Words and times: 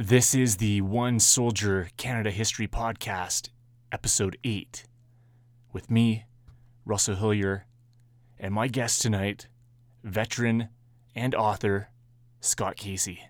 This 0.00 0.34
is 0.34 0.56
the 0.56 0.80
One 0.80 1.20
Soldier 1.20 1.88
Canada 1.96 2.32
History 2.32 2.66
Podcast, 2.66 3.50
Episode 3.92 4.36
8, 4.42 4.86
with 5.72 5.88
me, 5.88 6.24
Russell 6.84 7.14
Hillier, 7.14 7.66
and 8.36 8.52
my 8.52 8.66
guest 8.66 9.00
tonight, 9.00 9.46
veteran 10.02 10.68
and 11.14 11.32
author 11.32 11.90
Scott 12.40 12.74
Casey. 12.74 13.20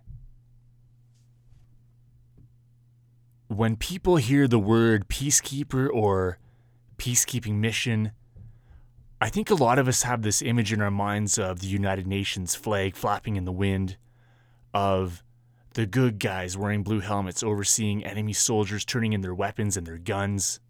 When 3.49 3.77
people 3.77 4.17
hear 4.17 4.49
the 4.49 4.59
word 4.59 5.07
peacekeeper 5.09 5.91
or 5.93 6.39
peacekeeping 6.97 7.57
mission, 7.57 8.13
I 9.21 9.29
think 9.29 9.51
a 9.51 9.55
lot 9.55 9.79
of 9.79 9.87
us 9.87 10.05
have 10.05 10.23
this 10.23 10.41
image 10.41 10.73
in 10.73 10.81
our 10.81 10.91
minds 10.91 11.37
of 11.37 11.61
the 11.61 11.67
United 11.67 12.07
Nations 12.07 12.55
flag 12.55 12.97
flapping 12.97 13.37
in 13.37 13.45
the 13.45 13.53
wind, 13.53 13.99
of 14.73 15.23
the 15.75 15.87
good 15.87 16.21
guys 16.21 16.57
wearing 16.57 16.85
blue 16.85 17.01
helmets 17.01 17.43
overseeing 17.43 18.05
enemy 18.05 18.33
soldiers 18.33 18.85
turning 18.85 19.13
in 19.13 19.21
their 19.21 19.35
weapons 19.35 19.77
and 19.77 19.87
their 19.87 19.99
guns. 19.99 20.61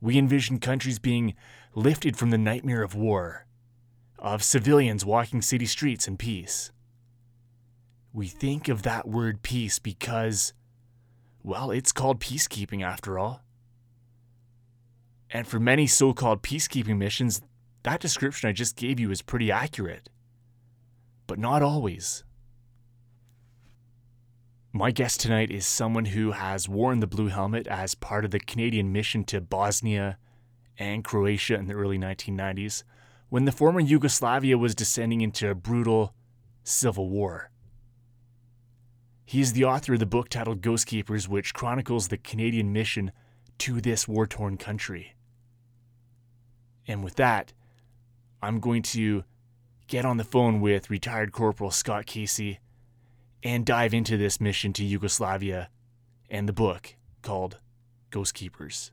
We 0.00 0.18
envision 0.18 0.58
countries 0.58 0.98
being 0.98 1.34
lifted 1.74 2.16
from 2.16 2.30
the 2.30 2.38
nightmare 2.38 2.82
of 2.82 2.96
war, 2.96 3.46
of 4.18 4.42
civilians 4.42 5.04
walking 5.04 5.42
city 5.42 5.66
streets 5.66 6.08
in 6.08 6.16
peace. 6.16 6.72
We 8.12 8.26
think 8.26 8.68
of 8.68 8.82
that 8.82 9.08
word 9.08 9.42
peace 9.42 9.78
because, 9.78 10.52
well, 11.44 11.70
it's 11.70 11.92
called 11.92 12.20
peacekeeping 12.20 12.84
after 12.84 13.16
all. 13.16 13.42
And 15.30 15.46
for 15.46 15.60
many 15.60 15.86
so 15.86 16.12
called 16.12 16.42
peacekeeping 16.42 16.98
missions, 16.98 17.40
that 17.84 18.00
description 18.00 18.48
I 18.48 18.52
just 18.52 18.76
gave 18.76 18.98
you 18.98 19.12
is 19.12 19.22
pretty 19.22 19.52
accurate. 19.52 20.08
But 21.28 21.38
not 21.38 21.62
always. 21.62 22.24
My 24.74 24.90
guest 24.90 25.20
tonight 25.20 25.50
is 25.50 25.66
someone 25.66 26.06
who 26.06 26.30
has 26.30 26.66
worn 26.66 27.00
the 27.00 27.06
blue 27.06 27.28
helmet 27.28 27.66
as 27.66 27.94
part 27.94 28.24
of 28.24 28.30
the 28.30 28.40
Canadian 28.40 28.90
mission 28.90 29.22
to 29.24 29.42
Bosnia 29.42 30.16
and 30.78 31.04
Croatia 31.04 31.56
in 31.56 31.66
the 31.66 31.74
early 31.74 31.98
1990s, 31.98 32.82
when 33.28 33.44
the 33.44 33.52
former 33.52 33.80
Yugoslavia 33.80 34.56
was 34.56 34.74
descending 34.74 35.20
into 35.20 35.50
a 35.50 35.54
brutal 35.54 36.14
civil 36.64 37.10
war. 37.10 37.50
He 39.26 39.42
is 39.42 39.52
the 39.52 39.66
author 39.66 39.92
of 39.92 40.00
the 40.00 40.06
book 40.06 40.30
titled 40.30 40.62
Ghost 40.62 40.86
Keepers, 40.86 41.28
which 41.28 41.52
chronicles 41.52 42.08
the 42.08 42.16
Canadian 42.16 42.72
mission 42.72 43.12
to 43.58 43.78
this 43.82 44.08
war 44.08 44.26
torn 44.26 44.56
country. 44.56 45.16
And 46.88 47.04
with 47.04 47.16
that, 47.16 47.52
I'm 48.40 48.58
going 48.58 48.80
to 48.84 49.24
get 49.86 50.06
on 50.06 50.16
the 50.16 50.24
phone 50.24 50.62
with 50.62 50.88
retired 50.88 51.32
Corporal 51.32 51.70
Scott 51.70 52.06
Casey 52.06 52.58
and 53.42 53.66
dive 53.66 53.92
into 53.94 54.16
this 54.16 54.40
mission 54.40 54.72
to 54.74 54.84
Yugoslavia 54.84 55.68
and 56.30 56.48
the 56.48 56.52
book 56.52 56.96
called 57.22 57.58
Ghost 58.10 58.34
Keepers. 58.34 58.92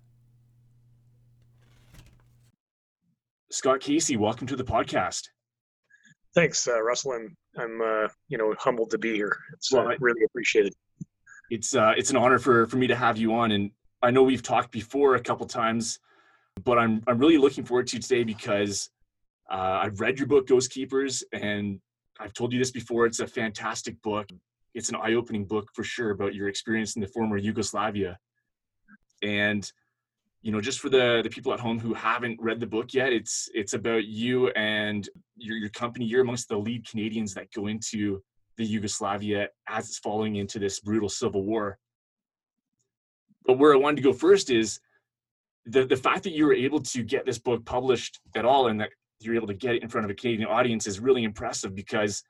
Scott 3.52 3.80
Casey, 3.80 4.17
welcome 4.17 4.47
to 4.47 4.55
the 4.55 4.64
podcast. 4.64 5.30
Thanks, 6.36 6.67
uh, 6.67 6.81
Russell. 6.81 7.14
I'm, 7.14 7.36
I'm 7.58 7.81
uh, 7.81 8.08
you 8.27 8.38
know, 8.38 8.53
humbled 8.59 8.92
to 8.92 8.97
be 8.97 9.16
here. 9.16 9.36
It's 9.53 9.72
well, 9.72 9.88
uh, 9.88 9.95
really 10.00 10.23
appreciated. 10.23 10.73
It's 11.50 11.75
uh, 11.75 11.94
it's 11.97 12.11
an 12.11 12.17
honor 12.17 12.38
for 12.38 12.67
for 12.67 12.77
me 12.77 12.86
to 12.86 12.95
have 12.95 13.17
you 13.17 13.33
on, 13.33 13.52
and 13.52 13.72
I 14.03 14.11
know 14.11 14.22
we've 14.22 14.44
talked 14.44 14.72
before 14.72 15.16
a 15.16 15.20
couple 15.20 15.47
times, 15.47 16.00
but 16.64 16.77
I'm 16.77 17.02
I'm 17.08 17.17
really 17.17 17.39
looking 17.39 17.64
forward 17.64 17.88
to 17.88 18.00
today 18.00 18.23
because 18.23 18.92
uh, 19.52 19.81
I've 19.83 20.00
read 20.00 20.20
your 20.20 20.27
book 20.27 20.45
Ghost 20.45 20.70
Keepers, 20.70 21.23
and 21.33 21.81
I've 22.20 22.34
told 22.34 22.52
you 22.52 22.59
this 22.59 22.72
before. 22.72 23.06
It's 23.06 23.20
a 23.20 23.28
fantastic 23.28 24.02
book. 24.02 24.30
It's 24.73 24.89
an 24.89 24.95
eye-opening 24.95 25.45
book 25.45 25.70
for 25.73 25.84
sure 25.84 26.12
about 26.12 26.36
your 26.36 26.48
experience 26.48 26.95
in 26.95 27.02
the 27.02 27.08
former 27.08 27.38
Yugoslavia. 27.38 28.20
And 29.23 29.70
you 30.42 30.54
know, 30.54 30.61
just 30.61 30.80
for 30.80 30.89
the 30.89 31.21
the 31.23 31.30
people 31.30 31.54
at 31.54 31.60
home 31.60 31.80
who 31.80 31.93
haven't 31.93 32.39
read 32.42 32.60
the 32.60 32.67
book 32.67 32.93
yet, 32.93 33.11
it's 33.11 33.49
it's 33.54 33.73
about 33.73 34.05
you 34.05 34.49
and 34.52 35.10
your 35.36 35.58
your 35.58 35.70
company. 35.70 36.05
You're 36.05 36.21
amongst 36.21 36.48
the 36.48 36.58
lead 36.58 36.88
Canadians 36.88 37.33
that 37.33 37.52
go 37.52 37.67
into 37.67 38.23
the 38.58 38.66
Yugoslavia 38.66 39.49
as 39.67 39.88
it's 39.88 39.99
falling 39.99 40.38
into 40.38 40.60
this 40.60 40.80
brutal 40.80 41.10
civil 41.10 41.43
war. 41.43 41.77
But 43.45 43.58
where 43.58 43.73
I 43.73 43.77
wanted 43.77 43.98
to 43.98 44.04
go 44.04 44.14
first 44.14 44.49
is 44.49 44.80
the 45.66 45.86
the 45.86 45.98
fact 45.98 46.23
that 46.23 46.32
you 46.32 46.45
were 46.45 46.54
able 46.54 46.82
to 46.82 47.04
get 47.04 47.26
this 47.26 47.39
book 47.39 47.66
published 47.66 48.20
at 48.36 48.45
all 48.45 48.67
and 48.67 48.80
that 48.80 48.92
you're 49.21 49.35
able 49.35 49.47
to 49.47 49.53
get 49.53 49.75
it 49.75 49.83
in 49.83 49.89
front 49.89 50.05
of 50.05 50.11
a 50.11 50.13
Canadian 50.13 50.47
audience 50.47 50.87
is 50.87 50.99
really 50.99 51.23
impressive 51.23 51.75
because 51.75 52.23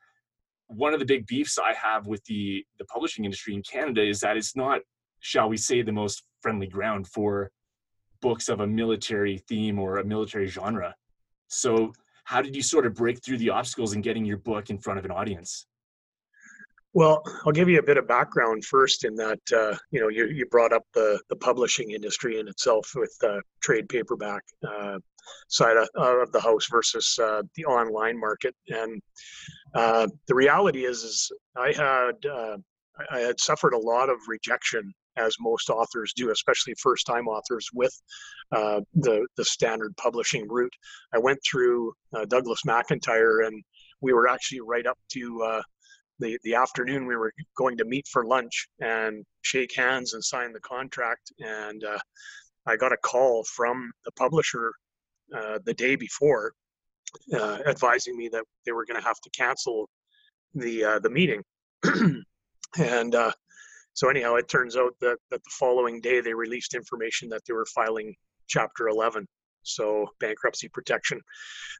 one 0.67 0.93
of 0.93 0.99
the 0.99 1.05
big 1.05 1.25
beefs 1.25 1.57
I 1.57 1.73
have 1.73 2.07
with 2.07 2.23
the 2.25 2.63
the 2.77 2.85
publishing 2.85 3.25
industry 3.25 3.53
in 3.55 3.63
Canada 3.63 4.07
is 4.07 4.19
that 4.21 4.37
it's 4.37 4.55
not, 4.55 4.81
shall 5.19 5.49
we 5.49 5.57
say, 5.57 5.81
the 5.81 5.91
most 5.91 6.23
friendly 6.41 6.67
ground 6.67 7.07
for 7.07 7.51
books 8.21 8.49
of 8.49 8.59
a 8.59 8.67
military 8.67 9.37
theme 9.47 9.79
or 9.79 9.97
a 9.97 10.05
military 10.05 10.47
genre. 10.47 10.95
So, 11.47 11.93
how 12.25 12.41
did 12.41 12.55
you 12.55 12.61
sort 12.61 12.85
of 12.85 12.93
break 12.93 13.23
through 13.23 13.37
the 13.37 13.49
obstacles 13.49 13.93
in 13.93 14.01
getting 14.01 14.25
your 14.25 14.37
book 14.37 14.69
in 14.69 14.77
front 14.77 14.99
of 14.99 15.05
an 15.05 15.11
audience? 15.11 15.65
Well, 16.93 17.23
I'll 17.45 17.51
give 17.51 17.69
you 17.69 17.79
a 17.79 17.83
bit 17.83 17.97
of 17.97 18.07
background 18.07 18.65
first 18.65 19.05
in 19.05 19.15
that, 19.15 19.39
uh, 19.55 19.77
you 19.91 19.99
know, 19.99 20.07
you, 20.07 20.25
you 20.25 20.45
brought 20.47 20.73
up 20.73 20.83
the, 20.93 21.19
the 21.29 21.35
publishing 21.35 21.91
industry 21.91 22.39
in 22.39 22.47
itself 22.47 22.91
with 22.95 23.15
uh, 23.23 23.41
trade 23.61 23.89
paperback 23.89 24.41
uh, 24.67 24.97
side 25.47 25.77
of, 25.77 25.87
of, 25.95 26.31
the 26.31 26.39
house 26.39 26.67
versus 26.69 27.17
uh, 27.21 27.41
the 27.55 27.65
online 27.65 28.19
market. 28.19 28.55
And 28.67 29.01
uh, 29.73 30.07
the 30.27 30.35
reality 30.35 30.85
is, 30.85 31.03
is 31.03 31.31
I 31.57 31.71
had, 31.71 32.25
uh, 32.29 32.57
I 33.11 33.19
had 33.19 33.39
suffered 33.39 33.73
a 33.73 33.77
lot 33.77 34.09
of 34.09 34.17
rejection 34.27 34.93
as 35.17 35.35
most 35.39 35.69
authors 35.69 36.13
do, 36.15 36.31
especially 36.31 36.73
first-time 36.81 37.27
authors 37.27 37.67
with 37.73 37.93
the, 38.51 39.25
the 39.35 39.45
standard 39.45 39.95
publishing 39.97 40.47
route. 40.47 40.73
I 41.13 41.17
went 41.17 41.39
through 41.49 41.93
Douglas 42.29 42.61
McIntyre 42.65 43.45
and 43.45 43.61
we 44.01 44.13
were 44.13 44.29
actually 44.29 44.61
right 44.61 44.85
up 44.85 44.97
to 45.13 45.61
the, 46.19 46.37
the 46.43 46.55
afternoon 46.55 47.07
we 47.07 47.15
were 47.15 47.33
going 47.57 47.77
to 47.77 47.85
meet 47.85 48.07
for 48.07 48.25
lunch 48.25 48.67
and 48.79 49.25
shake 49.41 49.75
hands 49.75 50.13
and 50.13 50.23
sign 50.23 50.51
the 50.53 50.59
contract 50.59 51.31
and 51.39 51.83
uh, 51.83 51.97
i 52.67 52.75
got 52.75 52.91
a 52.91 52.97
call 52.97 53.43
from 53.55 53.91
the 54.05 54.11
publisher 54.13 54.73
uh, 55.35 55.59
the 55.65 55.73
day 55.73 55.95
before 55.95 56.53
uh, 57.33 57.59
advising 57.67 58.17
me 58.17 58.29
that 58.29 58.43
they 58.65 58.71
were 58.71 58.85
going 58.85 58.99
to 58.99 59.07
have 59.07 59.19
to 59.21 59.29
cancel 59.31 59.89
the 60.53 60.83
uh, 60.83 60.99
the 60.99 61.09
meeting. 61.09 61.43
And 62.77 63.15
uh, 63.15 63.31
so 63.93 64.09
anyhow 64.09 64.35
it 64.35 64.47
turns 64.47 64.77
out 64.77 64.93
that, 65.01 65.17
that 65.31 65.43
the 65.43 65.51
following 65.59 66.01
day 66.01 66.21
they 66.21 66.33
released 66.33 66.75
information 66.75 67.29
that 67.29 67.41
they 67.47 67.53
were 67.53 67.65
filing 67.73 68.15
chapter 68.47 68.87
11 68.89 69.27
so 69.63 70.07
bankruptcy 70.19 70.69
protection. 70.69 71.19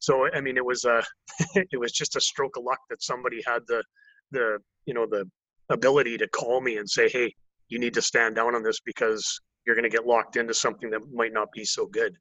So 0.01 0.27
i 0.33 0.41
mean 0.41 0.57
it 0.57 0.65
was 0.65 0.85
a 0.85 1.03
it 1.55 1.79
was 1.79 1.91
just 1.91 2.15
a 2.15 2.21
stroke 2.21 2.57
of 2.57 2.63
luck 2.63 2.79
that 2.89 3.01
somebody 3.03 3.41
had 3.45 3.61
the 3.67 3.83
the 4.31 4.59
you 4.85 4.93
know 4.93 5.05
the 5.05 5.29
ability 5.69 6.17
to 6.17 6.27
call 6.27 6.61
me 6.61 6.77
and 6.77 6.89
say 6.89 7.07
hey 7.07 7.33
you 7.67 7.79
need 7.79 7.93
to 7.93 8.01
stand 8.01 8.35
down 8.35 8.55
on 8.55 8.63
this 8.63 8.79
because 8.81 9.39
you're 9.65 9.75
going 9.75 9.89
to 9.89 9.95
get 9.95 10.07
locked 10.07 10.35
into 10.35 10.53
something 10.53 10.89
that 10.89 11.01
might 11.13 11.33
not 11.33 11.51
be 11.53 11.63
so 11.63 11.85
good 11.85 12.17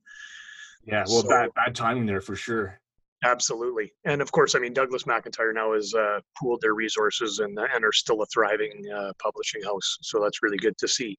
yeah 0.88 1.04
well 1.08 1.22
so, 1.22 1.28
bad 1.28 1.50
bad 1.54 1.74
timing 1.74 2.06
there 2.06 2.20
for 2.20 2.36
sure 2.36 2.78
absolutely 3.24 3.92
and 4.04 4.22
of 4.22 4.30
course 4.32 4.54
i 4.54 4.58
mean 4.58 4.72
douglas 4.72 5.04
mcintyre 5.04 5.54
now 5.54 5.72
has 5.74 5.92
uh, 5.94 6.20
pooled 6.38 6.60
their 6.60 6.74
resources 6.74 7.40
and 7.40 7.58
and 7.58 7.84
are 7.84 7.92
still 7.92 8.22
a 8.22 8.26
thriving 8.26 8.82
uh, 8.94 9.12
publishing 9.22 9.62
house 9.62 9.98
so 10.02 10.20
that's 10.20 10.42
really 10.42 10.58
good 10.58 10.76
to 10.78 10.88
see 10.88 11.16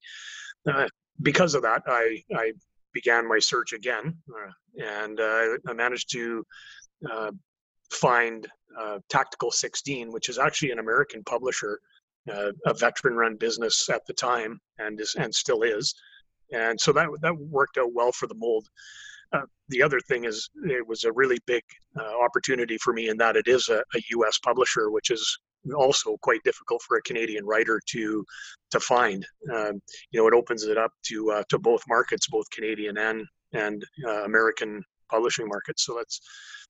uh, 0.72 0.88
because 1.22 1.56
of 1.56 1.62
that 1.62 1.82
i 1.88 2.22
i 2.36 2.52
began 2.94 3.28
my 3.28 3.40
search 3.40 3.74
again 3.74 4.16
uh, 4.34 4.52
and 4.84 5.20
uh, 5.20 5.58
i 5.68 5.74
managed 5.74 6.12
to 6.12 6.44
uh, 7.12 7.32
find 7.92 8.48
uh, 8.80 9.00
Tactical 9.10 9.52
16, 9.52 10.12
which 10.12 10.30
is 10.30 10.38
actually 10.38 10.72
an 10.72 10.80
American 10.80 11.24
publisher, 11.24 11.80
uh, 12.32 12.52
a 12.66 12.74
veteran-run 12.74 13.36
business 13.36 13.90
at 13.90 14.06
the 14.06 14.14
time, 14.14 14.60
and 14.78 15.00
is 15.00 15.16
and 15.18 15.34
still 15.34 15.64
is, 15.64 15.94
and 16.54 16.80
so 16.80 16.92
that 16.94 17.08
that 17.22 17.36
worked 17.38 17.78
out 17.78 17.94
well 17.94 18.12
for 18.12 18.28
the 18.28 18.36
mold. 18.36 18.68
Uh, 19.32 19.42
the 19.70 19.82
other 19.82 20.00
thing 20.02 20.26
is 20.26 20.50
it 20.64 20.88
was 20.88 21.04
a 21.04 21.12
really 21.12 21.38
big 21.46 21.64
uh, 22.00 22.24
opportunity 22.24 22.78
for 22.78 22.94
me 22.94 23.10
in 23.10 23.18
that 23.18 23.36
it 23.36 23.48
is 23.48 23.70
a, 23.70 23.78
a, 23.78 24.02
U.S. 24.12 24.40
publisher, 24.40 24.90
which 24.90 25.12
is 25.12 25.38
also 25.78 26.18
quite 26.22 26.42
difficult 26.44 26.82
for 26.82 26.98
a 26.98 27.02
Canadian 27.04 27.46
writer 27.46 27.80
to 27.90 28.26
to 28.72 28.80
find. 28.80 29.26
Um, 29.54 29.82
you 30.12 30.20
know, 30.20 30.28
it 30.28 30.34
opens 30.34 30.64
it 30.64 30.78
up 30.78 30.92
to 31.08 31.32
uh, 31.32 31.44
to 31.50 31.60
both 31.60 31.82
markets, 31.88 32.28
both 32.28 32.50
Canadian 32.50 32.98
and 32.98 33.26
and 33.54 33.84
uh, 34.08 34.24
American 34.24 34.84
publishing 35.10 35.48
markets. 35.48 35.86
So 35.86 35.96
that's 35.96 36.22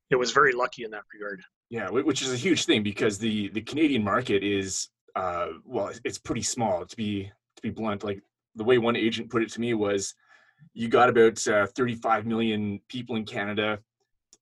it 0.10 0.16
was 0.16 0.32
very 0.32 0.54
lucky 0.54 0.84
in 0.84 0.92
that 0.92 1.04
regard. 1.14 1.42
Yeah, 1.70 1.90
which 1.90 2.24
is 2.24 2.34
a 2.34 2.38
huge 2.38 2.66
thing 2.66 2.84
because 2.84 3.20
the 3.20 3.50
the 3.50 3.62
Canadian 3.62 4.04
market 4.04 4.44
is 4.44 4.90
uh, 5.16 5.48
well, 5.66 5.92
it's 6.04 6.18
pretty 6.18 6.42
small 6.42 6.86
to 6.86 6.96
be 6.96 7.32
to 7.56 7.62
be 7.62 7.70
blunt. 7.70 8.04
Like 8.04 8.22
the 8.56 8.64
way 8.64 8.78
one 8.78 8.96
agent 8.96 9.30
put 9.30 9.44
it 9.44 9.52
to 9.52 9.62
me 9.62 9.74
was, 9.74 10.16
you 10.74 10.88
got 10.88 11.10
about 11.10 11.46
uh, 11.48 11.68
35 11.68 12.26
million 12.26 12.80
people 12.88 13.16
in 13.16 13.26
Canada. 13.26 13.80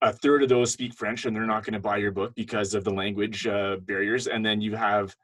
A 0.02 0.14
third 0.14 0.44
of 0.44 0.50
those 0.50 0.72
speak 0.72 0.94
French, 0.94 1.26
and 1.26 1.36
they're 1.36 1.46
not 1.46 1.64
going 1.64 1.74
to 1.74 1.80
buy 1.80 1.98
your 1.98 2.12
book 2.12 2.34
because 2.36 2.74
of 2.74 2.84
the 2.84 2.92
language 2.92 3.48
uh, 3.48 3.78
barriers. 3.78 4.28
And 4.28 4.46
then 4.46 4.62
you 4.62 4.76
have 4.76 5.16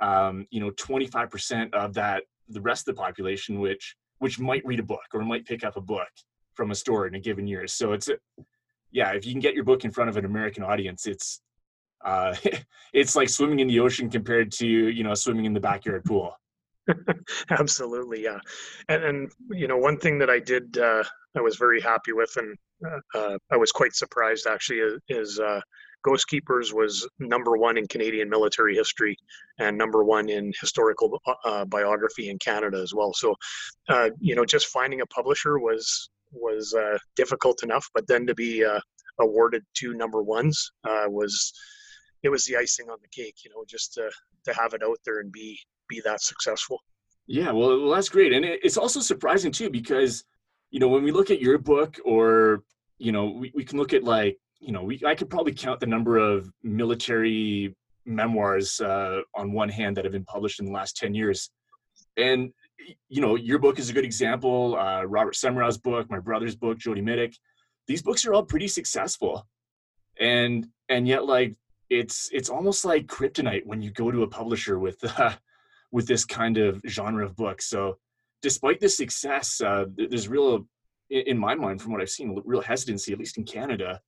um, 0.00 0.46
you 0.50 0.60
know 0.60 0.70
25% 0.72 1.72
of 1.74 1.94
that 1.94 2.24
the 2.48 2.60
rest 2.60 2.88
of 2.88 2.94
the 2.94 3.00
population 3.00 3.60
which 3.60 3.96
which 4.18 4.38
might 4.38 4.64
read 4.64 4.80
a 4.80 4.84
book 4.84 5.04
or 5.12 5.22
might 5.22 5.44
pick 5.44 5.64
up 5.64 5.76
a 5.76 5.80
book 5.80 6.08
from 6.54 6.70
a 6.70 6.74
store 6.74 7.06
in 7.06 7.14
a 7.14 7.20
given 7.20 7.46
year 7.46 7.66
so 7.66 7.92
it's 7.92 8.08
yeah 8.92 9.10
if 9.10 9.26
you 9.26 9.32
can 9.32 9.40
get 9.40 9.54
your 9.54 9.64
book 9.64 9.84
in 9.84 9.90
front 9.90 10.08
of 10.08 10.16
an 10.16 10.24
american 10.24 10.62
audience 10.62 11.06
it's 11.06 11.40
uh, 12.04 12.34
it's 12.92 13.16
like 13.16 13.28
swimming 13.28 13.60
in 13.60 13.66
the 13.66 13.80
ocean 13.80 14.08
compared 14.08 14.52
to 14.52 14.66
you 14.66 15.02
know 15.02 15.14
swimming 15.14 15.44
in 15.44 15.52
the 15.52 15.60
backyard 15.60 16.04
pool 16.04 16.36
absolutely 17.50 18.22
yeah 18.22 18.38
and, 18.88 19.02
and 19.04 19.32
you 19.50 19.66
know 19.68 19.76
one 19.76 19.98
thing 19.98 20.18
that 20.18 20.30
i 20.30 20.38
did 20.38 20.78
uh, 20.78 21.02
i 21.36 21.40
was 21.40 21.56
very 21.56 21.80
happy 21.80 22.12
with 22.12 22.32
and 22.36 22.56
uh, 22.86 23.18
uh 23.18 23.38
i 23.50 23.56
was 23.56 23.72
quite 23.72 23.94
surprised 23.94 24.46
actually 24.46 24.80
is, 25.08 25.40
uh, 25.40 25.60
Ghost 26.06 26.28
Keepers 26.28 26.72
was 26.72 27.08
number 27.18 27.56
one 27.56 27.76
in 27.76 27.88
Canadian 27.88 28.30
military 28.30 28.76
history 28.76 29.16
and 29.58 29.76
number 29.76 30.04
one 30.04 30.28
in 30.28 30.52
historical 30.60 31.20
uh, 31.44 31.64
biography 31.64 32.28
in 32.28 32.38
Canada 32.38 32.80
as 32.80 32.94
well. 32.94 33.12
So, 33.12 33.34
uh, 33.88 34.10
you 34.20 34.36
know, 34.36 34.44
just 34.44 34.68
finding 34.68 35.00
a 35.00 35.06
publisher 35.06 35.58
was 35.58 36.08
was 36.30 36.74
uh, 36.74 36.98
difficult 37.16 37.64
enough, 37.64 37.88
but 37.92 38.06
then 38.06 38.24
to 38.26 38.36
be 38.36 38.64
uh, 38.64 38.78
awarded 39.18 39.64
two 39.74 39.94
number 39.94 40.22
ones 40.22 40.70
uh, 40.84 41.06
was 41.08 41.52
it 42.22 42.28
was 42.28 42.44
the 42.44 42.56
icing 42.56 42.88
on 42.88 42.98
the 43.02 43.08
cake. 43.08 43.38
You 43.44 43.50
know, 43.50 43.64
just 43.68 43.94
to 43.94 44.10
to 44.44 44.54
have 44.54 44.74
it 44.74 44.82
out 44.84 44.98
there 45.04 45.18
and 45.18 45.32
be 45.32 45.58
be 45.88 46.00
that 46.04 46.22
successful. 46.22 46.80
Yeah, 47.26 47.50
well, 47.52 47.80
well 47.80 47.90
that's 47.90 48.08
great, 48.08 48.32
and 48.32 48.44
it's 48.44 48.76
also 48.76 49.00
surprising 49.00 49.52
too 49.52 49.70
because 49.70 50.24
you 50.70 50.80
know 50.80 50.88
when 50.88 51.02
we 51.02 51.12
look 51.12 51.30
at 51.30 51.40
your 51.40 51.58
book 51.58 51.98
or 52.04 52.62
you 52.98 53.12
know 53.12 53.26
we, 53.26 53.52
we 53.54 53.64
can 53.64 53.78
look 53.78 53.92
at 53.92 54.04
like 54.04 54.38
you 54.60 54.72
know, 54.72 54.82
we 54.82 55.00
I 55.06 55.14
could 55.14 55.30
probably 55.30 55.52
count 55.52 55.80
the 55.80 55.86
number 55.86 56.16
of 56.18 56.50
military 56.62 57.74
memoirs 58.04 58.80
uh, 58.80 59.20
on 59.34 59.52
one 59.52 59.68
hand 59.68 59.96
that 59.96 60.04
have 60.04 60.12
been 60.12 60.24
published 60.24 60.60
in 60.60 60.66
the 60.66 60.72
last 60.72 60.96
10 60.96 61.14
years. 61.14 61.50
And, 62.16 62.52
you 63.08 63.20
know, 63.20 63.34
your 63.34 63.58
book 63.58 63.78
is 63.78 63.90
a 63.90 63.92
good 63.92 64.04
example. 64.04 64.76
Uh, 64.76 65.02
Robert 65.04 65.34
Semrau's 65.34 65.78
book, 65.78 66.08
my 66.08 66.20
brother's 66.20 66.56
book, 66.56 66.78
Jody 66.78 67.02
Mitic. 67.02 67.34
These 67.88 68.02
books 68.02 68.24
are 68.24 68.32
all 68.32 68.44
pretty 68.44 68.68
successful. 68.68 69.46
And, 70.18 70.66
and 70.88 71.06
yet 71.06 71.26
like, 71.26 71.56
it's, 71.90 72.30
it's 72.32 72.48
almost 72.48 72.84
like 72.84 73.06
kryptonite 73.06 73.66
when 73.66 73.82
you 73.82 73.90
go 73.90 74.10
to 74.10 74.22
a 74.22 74.28
publisher 74.28 74.78
with, 74.78 74.98
uh, 75.18 75.34
with 75.96 76.06
this 76.06 76.26
kind 76.26 76.58
of 76.58 76.82
genre 76.86 77.24
of 77.24 77.34
book. 77.34 77.62
So 77.62 77.96
despite 78.42 78.80
the 78.80 78.88
success, 79.02 79.62
uh, 79.62 79.86
there's 79.96 80.28
real, 80.28 80.68
in 81.08 81.38
my 81.38 81.54
mind, 81.54 81.80
from 81.80 81.92
what 81.92 82.02
I've 82.02 82.10
seen, 82.10 82.38
real 82.44 82.60
hesitancy, 82.60 83.14
at 83.14 83.18
least 83.18 83.38
in 83.38 83.44
Canada, 83.44 84.02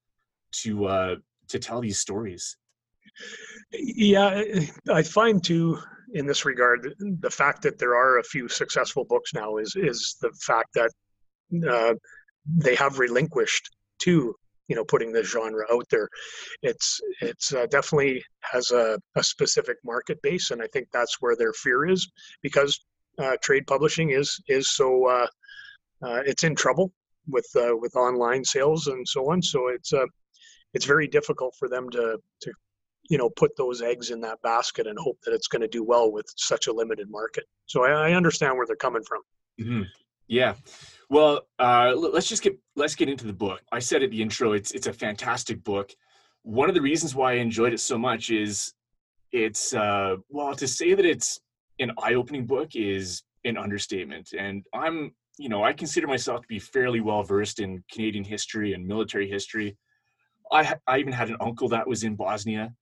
to 0.61 0.85
uh, 0.85 1.15
to 1.53 1.59
tell 1.59 1.81
these 1.81 1.99
stories. 1.99 2.59
Yeah, 3.73 4.45
I 4.93 5.03
find 5.03 5.43
too 5.43 5.79
in 6.13 6.27
this 6.27 6.45
regard 6.45 6.95
the 7.27 7.31
fact 7.31 7.63
that 7.63 7.79
there 7.79 7.95
are 7.97 8.19
a 8.19 8.29
few 8.33 8.49
successful 8.49 9.05
books 9.07 9.33
now 9.33 9.57
is 9.57 9.75
is 9.75 10.17
the 10.21 10.33
fact 10.51 10.71
that 10.75 10.91
uh, 11.75 11.95
they 12.65 12.75
have 12.75 12.99
relinquished 12.99 13.67
to 14.01 14.35
you 14.69 14.77
know 14.77 14.85
putting 14.85 15.13
this 15.13 15.31
genre 15.31 15.65
out 15.73 15.87
there. 15.91 16.09
It's 16.63 17.01
it's 17.21 17.53
uh, 17.53 17.67
definitely 17.71 18.23
has 18.41 18.71
a, 18.71 18.99
a 19.17 19.23
specific 19.23 19.77
market 19.85 20.21
base, 20.23 20.51
and 20.51 20.63
I 20.63 20.67
think 20.73 20.89
that's 20.93 21.17
where 21.21 21.37
their 21.37 21.53
fear 21.53 21.89
is 21.89 22.11
because 22.43 22.79
uh, 23.19 23.37
trade 23.43 23.67
publishing 23.67 24.11
is 24.11 24.41
is 24.49 24.71
so 24.71 25.07
uh, 25.07 25.27
uh, 26.03 26.23
it's 26.27 26.45
in 26.45 26.55
trouble 26.55 26.93
with 27.27 27.49
uh, 27.57 27.77
with 27.77 27.97
online 27.97 28.45
sales 28.45 28.87
and 28.87 29.07
so 29.07 29.31
on. 29.31 29.43
So 29.43 29.69
it's 29.69 29.93
uh, 29.93 30.07
it's 30.75 30.85
very 30.85 31.09
difficult 31.09 31.55
for 31.59 31.69
them 31.69 31.89
to 31.91 32.19
to 32.43 32.53
you 33.09 33.19
know 33.19 33.31
put 33.31 33.57
those 33.57 33.83
eggs 33.83 34.11
in 34.11 34.21
that 34.21 34.41
basket 34.43 34.87
and 34.87 34.99
hope 34.99 35.19
that 35.25 35.35
it's 35.35 35.49
going 35.49 35.63
to 35.63 35.69
do 35.69 35.83
well 35.83 36.13
with 36.13 36.27
such 36.37 36.67
a 36.67 36.73
limited 36.73 37.11
market. 37.11 37.45
So 37.67 37.85
I, 37.85 38.11
I 38.11 38.13
understand 38.13 38.57
where 38.57 38.67
they're 38.67 38.77
coming 38.77 39.03
from. 39.03 39.23
Mm-hmm. 39.61 39.83
Yeah. 40.29 40.55
Well, 41.11 41.41
uh, 41.59 41.95
let's 41.97 42.29
just 42.29 42.43
get 42.43 42.59
let's 42.77 42.95
get 42.95 43.09
into 43.09 43.27
the 43.27 43.33
book. 43.33 43.63
I 43.73 43.79
said 43.79 44.03
at 44.03 44.11
the 44.11 44.21
intro, 44.21 44.53
it's 44.53 44.73
it's 44.73 44.87
a 44.87 44.93
fantastic 44.93 45.65
book. 45.65 45.93
One 46.43 46.69
of 46.69 46.75
the 46.75 46.83
reasons 46.83 47.15
why 47.15 47.33
I 47.33 47.37
enjoyed 47.37 47.73
it 47.73 47.81
so 47.81 47.97
much 47.97 48.31
is 48.31 48.75
it's 49.33 49.75
uh, 49.75 50.17
well 50.29 50.55
to 50.55 50.67
say 50.67 50.95
that 50.95 51.05
it's 51.05 51.41
an 51.79 51.93
eye-opening 52.03 52.47
book 52.47 52.75
is 52.75 53.23
an 53.45 53.57
understatement, 53.57 54.33
and 54.39 54.65
I'm 54.75 55.15
you 55.39 55.49
know 55.49 55.65
I 55.65 55.73
consider 55.73 56.07
myself 56.07 56.43
to 56.43 56.49
be 56.49 56.59
fairly 56.59 57.01
well 57.01 57.23
versed 57.23 57.59
in 57.61 57.83
Canadian 57.91 58.25
history 58.25 58.75
and 58.75 58.87
military 58.87 59.29
history. 59.29 59.79
I 60.53 60.75
I 60.87 60.99
even 60.99 61.15
had 61.15 61.31
an 61.31 61.37
uncle 61.41 61.69
that 61.69 61.89
was 61.89 62.05
in 62.05 62.17
Bosnia, 62.17 62.75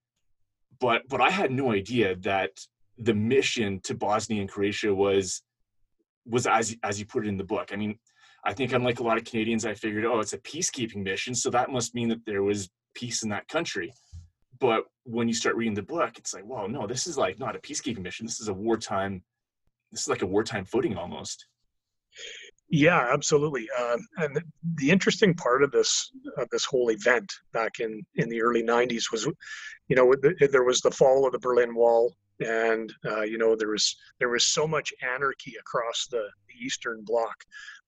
but 0.81 1.03
but 1.09 1.21
I 1.21 1.31
had 1.31 1.53
no 1.53 1.71
idea 1.73 2.17
that 2.17 2.51
the 2.99 3.15
mission 3.15 3.79
to 3.85 3.95
Bosnia 3.95 4.41
and 4.41 4.51
Croatia 4.51 4.93
was 4.93 5.43
was 6.29 6.49
as 6.49 6.77
as 6.83 6.99
you 6.99 7.07
put 7.07 7.25
it 7.25 7.29
in 7.29 7.37
the 7.37 7.45
book. 7.45 7.71
I 7.73 7.77
mean, 7.77 7.99
I 8.47 8.53
think 8.53 8.73
unlike 8.73 9.01
a 9.01 9.03
lot 9.03 9.19
of 9.19 9.25
Canadians, 9.25 9.67
I 9.67 9.75
figured, 9.75 10.05
oh, 10.05 10.21
it's 10.21 10.33
a 10.33 10.39
peacekeeping 10.39 11.03
mission, 11.03 11.35
so 11.35 11.51
that 11.51 11.71
must 11.71 11.97
mean 11.97 12.09
that 12.11 12.25
there 12.25 12.45
was 12.45 12.71
peace 12.95 13.25
in 13.25 13.29
that 13.31 13.49
country. 13.49 13.93
But 14.61 14.85
when 15.03 15.27
you 15.27 15.35
start 15.35 15.57
reading 15.57 15.75
the 15.75 15.83
book, 15.83 16.17
it's 16.17 16.33
like, 16.33 16.45
well, 16.47 16.69
no, 16.69 16.87
this 16.87 17.09
is 17.09 17.19
like 17.19 17.41
not 17.41 17.57
a 17.57 17.59
peacekeeping 17.59 18.03
mission. 18.03 18.25
This 18.25 18.41
is 18.41 18.47
a 18.47 18.55
wartime. 18.55 19.23
This 19.91 20.03
is 20.03 20.09
like 20.09 20.23
a 20.23 20.27
wartime 20.27 20.65
footing 20.65 20.97
almost. 20.97 21.47
Yeah, 22.69 23.09
absolutely. 23.13 23.69
Uh, 23.79 23.99
and 24.19 24.41
the 24.77 24.91
interesting 24.91 25.35
part 25.35 25.63
of 25.65 25.73
this 25.73 26.11
of 26.39 26.49
this 26.51 26.65
whole 26.65 26.91
event 26.91 27.31
back 27.53 27.81
in 27.81 28.05
in 28.15 28.29
the 28.29 28.43
early 28.43 28.63
'90s 28.63 29.11
was, 29.13 29.29
you 29.89 29.97
know, 29.97 30.15
there 30.51 30.65
was 30.65 30.81
the 30.81 30.91
fall 30.91 31.27
of 31.27 31.33
the 31.33 31.39
Berlin 31.39 31.75
Wall, 31.75 32.15
and 32.41 32.93
uh, 33.05 33.23
you 33.23 33.39
know 33.39 33.55
there 33.57 33.69
was 33.69 33.97
there 34.19 34.31
was 34.31 34.45
so 34.45 34.67
much 34.67 34.93
anarchy 35.03 35.55
across 35.61 36.07
the, 36.11 36.29
the 36.57 36.65
Eastern 36.65 37.03
Bloc 37.05 37.35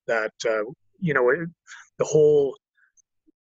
that 0.07 0.33
uh, 0.45 0.63
you 0.99 1.13
know 1.13 1.29
it, 1.29 1.39
the 1.97 2.05
whole 2.05 2.55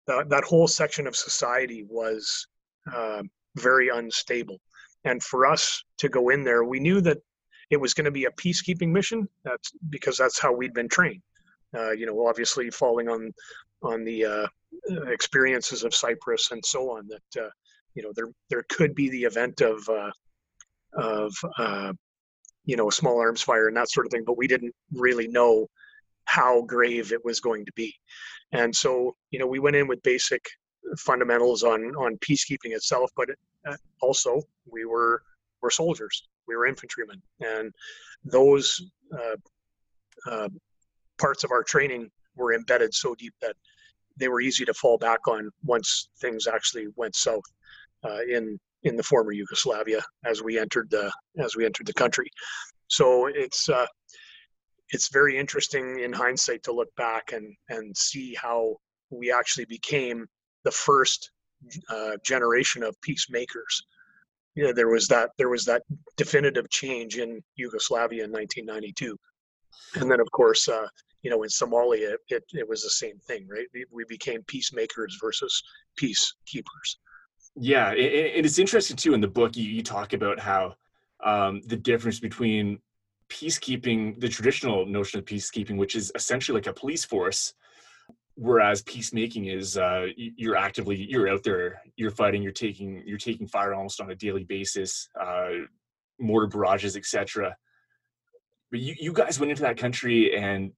that 0.08 0.44
whole 0.44 0.68
section 0.68 1.08
of 1.08 1.16
society 1.16 1.86
was 1.88 2.48
uh, 2.94 3.24
very 3.56 3.90
unstable. 3.90 4.60
And 5.06 5.24
for 5.24 5.46
us 5.46 5.84
to 6.00 6.10
go 6.10 6.30
in 6.30 6.44
there, 6.44 6.64
we 6.64 6.80
knew 6.80 7.00
that 7.02 7.20
it 7.70 7.78
was 7.78 7.94
going 7.94 8.06
to 8.06 8.12
be 8.12 8.26
a 8.26 8.32
peacekeeping 8.32 8.90
mission. 8.90 9.28
That's 9.44 9.72
because 9.90 10.18
that's 10.18 10.40
how 10.40 10.54
we'd 10.54 10.74
been 10.74 10.90
trained. 10.90 11.22
Uh, 11.76 11.92
you 11.92 12.06
know, 12.06 12.28
obviously 12.28 12.70
falling 12.70 13.10
on 13.10 13.32
on 13.82 14.04
the 14.04 14.26
uh, 14.26 14.48
experiences 15.08 15.84
of 15.84 15.94
Cyprus 15.94 16.52
and 16.52 16.64
so 16.66 16.92
on. 16.92 17.08
That 17.08 17.46
uh, 17.46 17.50
you 17.96 18.04
know 18.04 18.12
there 18.16 18.28
there 18.50 18.64
could 18.70 18.94
be 18.96 19.10
the 19.10 19.24
event 19.24 19.62
of 19.62 19.88
uh, 19.90 20.12
of 20.96 21.34
uh, 21.58 21.94
you 22.66 22.76
know 22.78 22.90
small 22.90 23.20
arms 23.20 23.42
fire 23.42 23.68
and 23.68 23.78
that 23.78 23.90
sort 23.90 24.06
of 24.06 24.12
thing, 24.12 24.24
but 24.26 24.38
we 24.38 24.48
didn't 24.48 24.74
really 24.94 25.28
know 25.28 25.68
how 26.26 26.62
grave 26.62 27.12
it 27.12 27.24
was 27.26 27.40
going 27.40 27.66
to 27.66 27.72
be. 27.76 27.94
And 28.52 28.76
so 28.76 29.16
you 29.32 29.40
know 29.40 29.48
we 29.48 29.60
went 29.60 29.76
in 29.76 29.88
with 29.88 30.02
basic 30.04 30.46
fundamentals 30.98 31.64
on 31.64 31.96
on 31.96 32.18
peacekeeping 32.18 32.72
itself, 32.72 33.12
but 33.16 33.30
also 34.02 34.42
we 34.72 34.86
were 34.86 35.22
were 35.62 35.72
soldiers 35.72 36.24
we 36.48 36.56
were 36.56 36.68
infantrymen, 36.68 37.22
and 37.40 37.74
those 38.24 38.82
uh, 39.14 39.36
uh, 40.30 40.50
parts 41.20 41.44
of 41.44 41.52
our 41.52 41.64
training 41.64 42.10
were 42.36 42.54
embedded 42.54 42.94
so 42.94 43.16
deep 43.16 43.34
that 43.42 43.56
they 44.18 44.28
were 44.28 44.42
easy 44.42 44.66
to 44.66 44.74
fall 44.74 44.98
back 44.98 45.28
on 45.28 45.50
once 45.64 46.10
things 46.20 46.48
actually 46.48 46.88
went 46.96 47.16
south 47.16 47.44
uh, 48.04 48.22
in 48.30 48.60
in 48.84 48.96
the 48.96 49.04
former 49.04 49.32
Yugoslavia 49.32 50.02
as 50.26 50.42
we 50.42 50.60
entered 50.60 50.90
the 50.90 51.12
as 51.38 51.56
we 51.56 51.66
entered 51.66 51.88
the 51.88 51.94
country. 51.94 52.30
So 52.88 53.28
it's 53.28 53.70
uh, 53.70 53.88
it's 54.90 55.10
very 55.12 55.38
interesting 55.38 56.00
in 56.00 56.14
hindsight 56.14 56.64
to 56.64 56.74
look 56.74 56.94
back 56.96 57.32
and 57.32 57.56
and 57.70 57.96
see 57.96 58.36
how 58.36 58.78
we 59.10 59.32
actually 59.32 59.66
became 59.66 60.26
the 60.64 60.72
first 60.72 61.32
uh, 61.90 62.18
generation 62.24 62.84
of 62.84 63.00
peacemakers 63.02 63.84
you 64.56 64.64
know, 64.64 64.74
there 64.74 64.90
was 64.90 65.08
that 65.08 65.32
there 65.38 65.50
was 65.50 65.66
that 65.66 65.84
definitive 66.16 66.70
change 66.70 67.18
in 67.18 67.42
Yugoslavia 67.56 68.24
in 68.24 68.32
1992, 68.32 69.18
and 69.96 70.12
then 70.12 70.20
of 70.20 70.30
course, 70.32 70.68
uh, 70.68 70.88
you 71.24 71.30
know, 71.30 71.44
in 71.44 71.50
Somalia, 71.50 72.16
it, 72.30 72.44
it 72.52 72.68
was 72.68 72.84
the 72.84 72.90
same 72.90 73.18
thing, 73.20 73.48
right? 73.50 73.66
We, 73.74 73.86
we 73.92 74.06
became 74.08 74.44
peacemakers 74.44 75.18
versus 75.22 75.64
peacekeepers. 76.00 76.98
Yeah, 77.56 77.90
and 77.90 78.46
it's 78.46 78.60
interesting 78.60 78.98
too. 78.98 79.14
In 79.14 79.22
the 79.22 79.28
book, 79.28 79.56
you, 79.56 79.64
you 79.70 79.84
talk 79.84 80.14
about 80.14 80.40
how 80.40 80.76
um, 81.24 81.62
the 81.68 81.78
difference 81.78 82.20
between 82.20 82.80
peacekeeping, 83.30 84.20
the 84.20 84.30
traditional 84.30 84.86
notion 84.86 85.20
of 85.20 85.26
peacekeeping, 85.26 85.78
which 85.78 85.96
is 85.96 86.12
essentially 86.16 86.56
like 86.56 86.68
a 86.68 86.74
police 86.74 87.06
force, 87.06 87.54
whereas 88.36 88.82
peacemaking 88.84 89.46
is 89.46 89.78
uh, 89.78 90.08
you're 90.16 90.56
actively 90.56 90.96
you're 90.96 91.30
out 91.30 91.44
there 91.44 91.82
you're 91.96 92.12
fighting 92.12 92.42
you're 92.42 92.52
taking 92.52 93.04
you're 93.06 93.18
taking 93.18 93.48
fire 93.48 93.74
almost 93.74 94.02
on 94.02 94.10
a 94.10 94.16
daily 94.16 94.44
basis 94.44 95.10
uh, 95.20 95.50
mortar 96.20 96.48
barrages 96.48 96.98
etc 96.98 97.56
but 98.72 98.80
you, 98.80 98.96
you 99.00 99.14
guys 99.14 99.40
went 99.40 99.52
into 99.52 99.62
that 99.62 99.78
country 99.78 100.36
and 100.36 100.72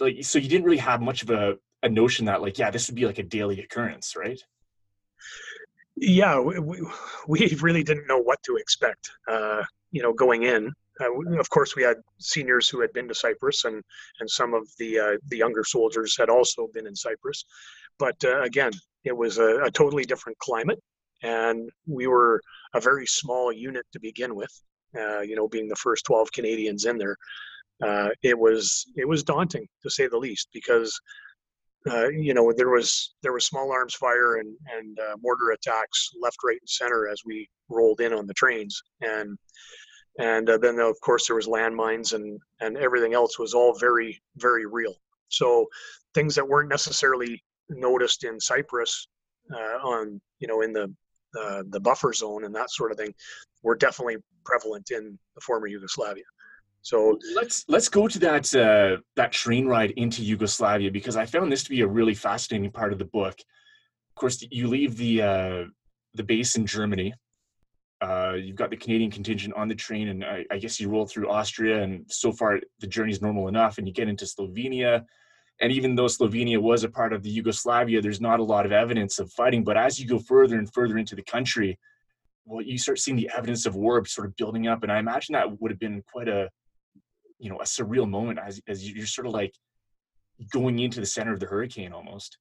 like 0.00 0.16
so 0.24 0.38
you 0.38 0.48
didn't 0.48 0.64
really 0.64 0.78
have 0.78 1.00
much 1.00 1.22
of 1.22 1.30
a, 1.30 1.54
a 1.82 1.88
notion 1.88 2.26
that 2.26 2.42
like 2.42 2.58
yeah 2.58 2.70
this 2.70 2.88
would 2.88 2.96
be 2.96 3.06
like 3.06 3.18
a 3.18 3.22
daily 3.22 3.60
occurrence 3.60 4.16
right 4.16 4.42
yeah 5.96 6.38
we, 6.38 6.82
we 7.28 7.56
really 7.60 7.82
didn't 7.82 8.06
know 8.06 8.18
what 8.18 8.42
to 8.42 8.56
expect 8.56 9.10
uh, 9.28 9.62
you 9.94 10.02
know, 10.02 10.12
going 10.12 10.42
in, 10.42 10.72
uh, 11.00 11.38
of 11.38 11.48
course, 11.50 11.76
we 11.76 11.82
had 11.82 11.96
seniors 12.18 12.68
who 12.68 12.80
had 12.80 12.92
been 12.92 13.08
to 13.08 13.14
Cyprus, 13.14 13.64
and 13.64 13.82
and 14.20 14.28
some 14.28 14.54
of 14.54 14.68
the 14.78 14.98
uh, 14.98 15.16
the 15.28 15.36
younger 15.36 15.64
soldiers 15.64 16.16
had 16.16 16.28
also 16.28 16.68
been 16.74 16.86
in 16.86 16.96
Cyprus. 16.96 17.44
But 17.98 18.16
uh, 18.24 18.42
again, 18.42 18.72
it 19.04 19.16
was 19.16 19.38
a, 19.38 19.62
a, 19.62 19.70
totally 19.70 20.04
different 20.04 20.38
climate, 20.38 20.80
and 21.22 21.70
we 21.86 22.08
were 22.08 22.40
a 22.74 22.80
very 22.80 23.06
small 23.06 23.52
unit 23.52 23.86
to 23.92 24.00
begin 24.00 24.34
with. 24.34 24.52
Uh, 24.96 25.20
you 25.20 25.34
know, 25.34 25.48
being 25.48 25.68
the 25.68 25.76
first 25.76 26.04
12 26.06 26.30
Canadians 26.32 26.84
in 26.84 26.98
there, 26.98 27.16
uh, 27.82 28.10
it 28.22 28.38
was 28.38 28.84
it 28.96 29.08
was 29.08 29.22
daunting 29.22 29.66
to 29.82 29.90
say 29.90 30.06
the 30.06 30.18
least 30.18 30.48
because 30.52 31.00
uh, 31.90 32.08
you 32.08 32.34
know 32.34 32.52
there 32.52 32.70
was 32.70 33.14
there 33.22 33.32
was 33.32 33.46
small 33.46 33.70
arms 33.70 33.94
fire 33.94 34.36
and 34.36 34.56
and 34.76 34.98
mortar 35.22 35.50
attacks 35.50 36.10
left, 36.20 36.38
right, 36.44 36.58
and 36.60 36.68
center 36.68 37.08
as 37.08 37.20
we 37.24 37.48
rolled 37.68 38.00
in 38.00 38.12
on 38.12 38.26
the 38.26 38.34
trains. 38.34 38.80
And 39.00 39.38
and 40.18 40.48
uh, 40.48 40.58
then 40.58 40.78
of 40.78 40.98
course 41.00 41.26
there 41.26 41.36
was 41.36 41.46
landmines 41.46 42.14
and 42.14 42.40
and 42.60 42.76
everything 42.76 43.14
else 43.14 43.38
was 43.38 43.54
all 43.54 43.74
very 43.78 44.20
very 44.36 44.66
real. 44.66 44.94
So 45.28 45.66
things 46.14 46.34
that 46.36 46.48
weren't 46.48 46.68
necessarily 46.68 47.42
noticed 47.68 48.24
in 48.24 48.38
cyprus 48.40 49.08
uh, 49.52 49.78
on 49.82 50.20
you 50.38 50.48
know 50.48 50.62
in 50.62 50.72
the 50.72 50.94
uh, 51.38 51.64
the 51.70 51.80
buffer 51.80 52.12
zone 52.12 52.44
and 52.44 52.54
that 52.54 52.70
sort 52.70 52.92
of 52.92 52.96
thing 52.96 53.12
were 53.62 53.74
definitely 53.74 54.16
prevalent 54.44 54.90
in 54.90 55.18
the 55.34 55.40
former 55.40 55.66
yugoslavia 55.66 56.24
so 56.84 57.18
let's 57.34 57.64
let's 57.66 57.88
go 57.88 58.06
to 58.06 58.18
that 58.18 58.54
uh, 58.54 59.00
that 59.16 59.32
train 59.32 59.66
ride 59.66 59.90
into 59.92 60.22
yugoslavia 60.22 60.90
because 60.90 61.16
i 61.16 61.24
found 61.24 61.50
this 61.50 61.64
to 61.64 61.70
be 61.70 61.80
a 61.80 61.86
really 61.86 62.14
fascinating 62.14 62.70
part 62.70 62.92
of 62.92 62.98
the 62.98 63.06
book 63.06 63.34
of 63.34 64.14
course 64.14 64.44
you 64.50 64.68
leave 64.68 64.96
the 64.96 65.22
uh, 65.22 65.64
the 66.14 66.22
base 66.22 66.56
in 66.56 66.66
germany 66.66 67.12
uh, 68.00 68.34
you've 68.34 68.56
got 68.56 68.68
the 68.68 68.76
Canadian 68.76 69.10
contingent 69.10 69.54
on 69.54 69.66
the 69.66 69.74
train, 69.74 70.08
and 70.08 70.24
I, 70.24 70.44
I, 70.50 70.58
guess 70.58 70.78
you 70.78 70.90
roll 70.90 71.06
through 71.06 71.30
Austria, 71.30 71.82
and 71.82 72.04
so 72.10 72.32
far 72.32 72.60
the 72.80 72.86
journey's 72.86 73.22
normal 73.22 73.48
enough, 73.48 73.78
and 73.78 73.86
you 73.86 73.94
get 73.94 74.08
into 74.08 74.26
Slovenia. 74.26 75.04
And 75.60 75.72
even 75.72 75.94
though 75.94 76.06
Slovenia 76.06 76.60
was 76.60 76.84
a 76.84 76.88
part 76.88 77.14
of 77.14 77.22
the 77.22 77.30
Yugoslavia, 77.30 78.02
there's 78.02 78.20
not 78.20 78.40
a 78.40 78.44
lot 78.44 78.66
of 78.66 78.72
evidence 78.72 79.20
of 79.20 79.32
fighting. 79.32 79.64
But 79.64 79.78
as 79.78 79.98
you 79.98 80.06
go 80.06 80.18
further 80.18 80.58
and 80.58 80.70
further 80.74 80.98
into 80.98 81.14
the 81.14 81.22
country, 81.22 81.78
well, 82.44 82.60
you 82.60 82.76
start 82.76 82.98
seeing 82.98 83.16
the 83.16 83.30
evidence 83.34 83.64
of 83.64 83.74
war 83.74 84.04
sort 84.04 84.26
of 84.26 84.36
building 84.36 84.66
up. 84.66 84.82
And 84.82 84.92
I 84.92 84.98
imagine 84.98 85.32
that 85.34 85.60
would 85.62 85.70
have 85.70 85.80
been 85.80 86.02
quite 86.12 86.28
a, 86.28 86.50
you 87.38 87.50
know, 87.50 87.58
a 87.58 87.64
surreal 87.64 88.08
moment 88.08 88.38
as 88.38 88.60
as 88.68 88.88
you're 88.88 89.06
sort 89.06 89.26
of 89.26 89.32
like 89.32 89.52
going 90.52 90.78
into 90.78 91.00
the 91.00 91.06
center 91.06 91.32
of 91.32 91.40
the 91.40 91.46
hurricane 91.46 91.92
almost. 91.92 92.38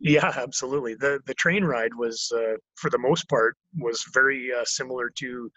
Yeah, 0.00 0.32
absolutely. 0.36 0.94
The 0.94 1.20
the 1.26 1.34
train 1.34 1.64
ride 1.64 1.94
was, 1.94 2.30
uh, 2.34 2.56
for 2.76 2.90
the 2.90 2.98
most 2.98 3.28
part, 3.28 3.56
was 3.78 4.04
very 4.12 4.52
uh, 4.52 4.64
similar 4.64 5.10
to 5.16 5.50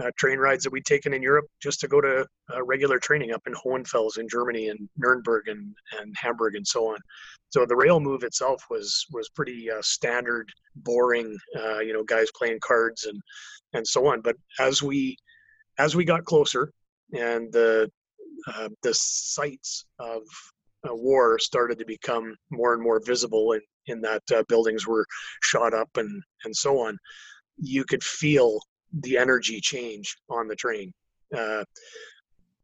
uh, 0.00 0.10
train 0.16 0.38
rides 0.38 0.62
that 0.64 0.72
we'd 0.72 0.84
taken 0.84 1.12
in 1.12 1.22
Europe 1.22 1.46
just 1.60 1.80
to 1.80 1.88
go 1.88 2.00
to 2.00 2.24
uh, 2.54 2.62
regular 2.62 2.98
training 2.98 3.32
up 3.32 3.42
in 3.46 3.52
Hohenfels 3.52 4.18
in 4.18 4.28
Germany 4.28 4.68
and 4.68 4.88
Nuremberg 4.96 5.48
and, 5.48 5.74
and 6.00 6.14
Hamburg 6.16 6.54
and 6.54 6.66
so 6.66 6.86
on. 6.86 6.98
So 7.48 7.66
the 7.66 7.76
rail 7.76 7.98
move 7.98 8.22
itself 8.22 8.64
was 8.70 9.04
was 9.10 9.28
pretty 9.30 9.70
uh, 9.70 9.82
standard, 9.82 10.48
boring. 10.76 11.36
Uh, 11.58 11.80
you 11.80 11.92
know, 11.92 12.04
guys 12.04 12.28
playing 12.36 12.60
cards 12.62 13.04
and 13.04 13.20
and 13.72 13.86
so 13.86 14.06
on. 14.06 14.20
But 14.20 14.36
as 14.58 14.82
we 14.82 15.16
as 15.78 15.96
we 15.96 16.04
got 16.04 16.24
closer 16.24 16.72
and 17.12 17.52
the 17.52 17.90
the 18.82 18.94
sites 18.94 19.84
of 19.98 20.22
uh, 20.88 20.94
war 20.94 21.38
started 21.38 21.78
to 21.78 21.84
become 21.84 22.34
more 22.50 22.72
and 22.72 22.82
more 22.82 23.00
visible 23.04 23.52
in, 23.52 23.60
in 23.86 24.00
that 24.00 24.22
uh, 24.34 24.42
buildings 24.48 24.86
were 24.86 25.06
shot 25.42 25.74
up 25.74 25.88
and, 25.96 26.22
and 26.44 26.56
so 26.56 26.78
on, 26.78 26.96
you 27.58 27.84
could 27.84 28.02
feel 28.02 28.60
the 29.02 29.16
energy 29.16 29.60
change 29.60 30.16
on 30.30 30.48
the 30.48 30.56
train. 30.56 30.92
Uh, 31.36 31.64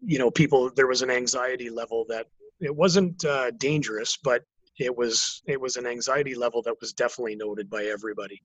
you 0.01 0.19
know, 0.19 0.31
people, 0.31 0.71
there 0.75 0.87
was 0.87 1.03
an 1.03 1.11
anxiety 1.11 1.71
level 1.71 2.05
that 2.09 2.27
it 2.61 2.75
wasn't 2.75 3.25
uh, 3.25 3.51
dangerous, 3.59 4.17
but 4.17 4.43
it 4.79 4.95
was 4.95 5.43
it 5.47 5.59
was 5.59 5.77
an 5.77 5.87
anxiety 5.87 6.35
level 6.35 6.63
that 6.63 6.75
was 6.81 6.93
definitely 6.93 7.35
noted 7.35 7.69
by 7.71 7.85
everybody. 7.85 8.41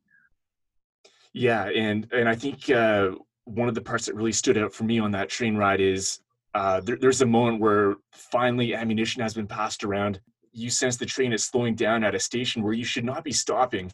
Yeah, 1.34 1.66
and 1.66 2.08
and 2.12 2.28
I 2.28 2.36
think 2.36 2.70
uh, 2.70 3.12
one 3.46 3.68
of 3.68 3.76
the 3.76 3.82
parts 3.82 4.06
that 4.06 4.16
really 4.16 4.32
stood 4.32 4.58
out 4.58 4.74
for 4.74 4.84
me 4.84 5.00
on 5.00 5.12
that 5.12 5.30
train 5.30 5.56
ride 5.56 5.82
is 5.82 6.20
uh, 6.54 6.82
there, 6.82 6.98
there's 6.98 7.22
a 7.22 7.26
moment 7.26 7.62
where 7.62 7.96
finally 8.12 8.76
ammunition 8.76 9.22
has 9.22 9.34
been 9.34 9.48
passed 9.48 9.84
around. 9.84 10.20
You 10.52 10.70
sense 10.70 10.98
the 10.98 11.06
train 11.06 11.34
is 11.34 11.46
slowing 11.46 11.76
down 11.76 12.04
at 12.04 12.16
a 12.16 12.20
station 12.20 12.62
where 12.62 12.74
you 12.74 12.84
should 12.84 13.06
not 13.06 13.24
be 13.24 13.32
stopping, 13.32 13.92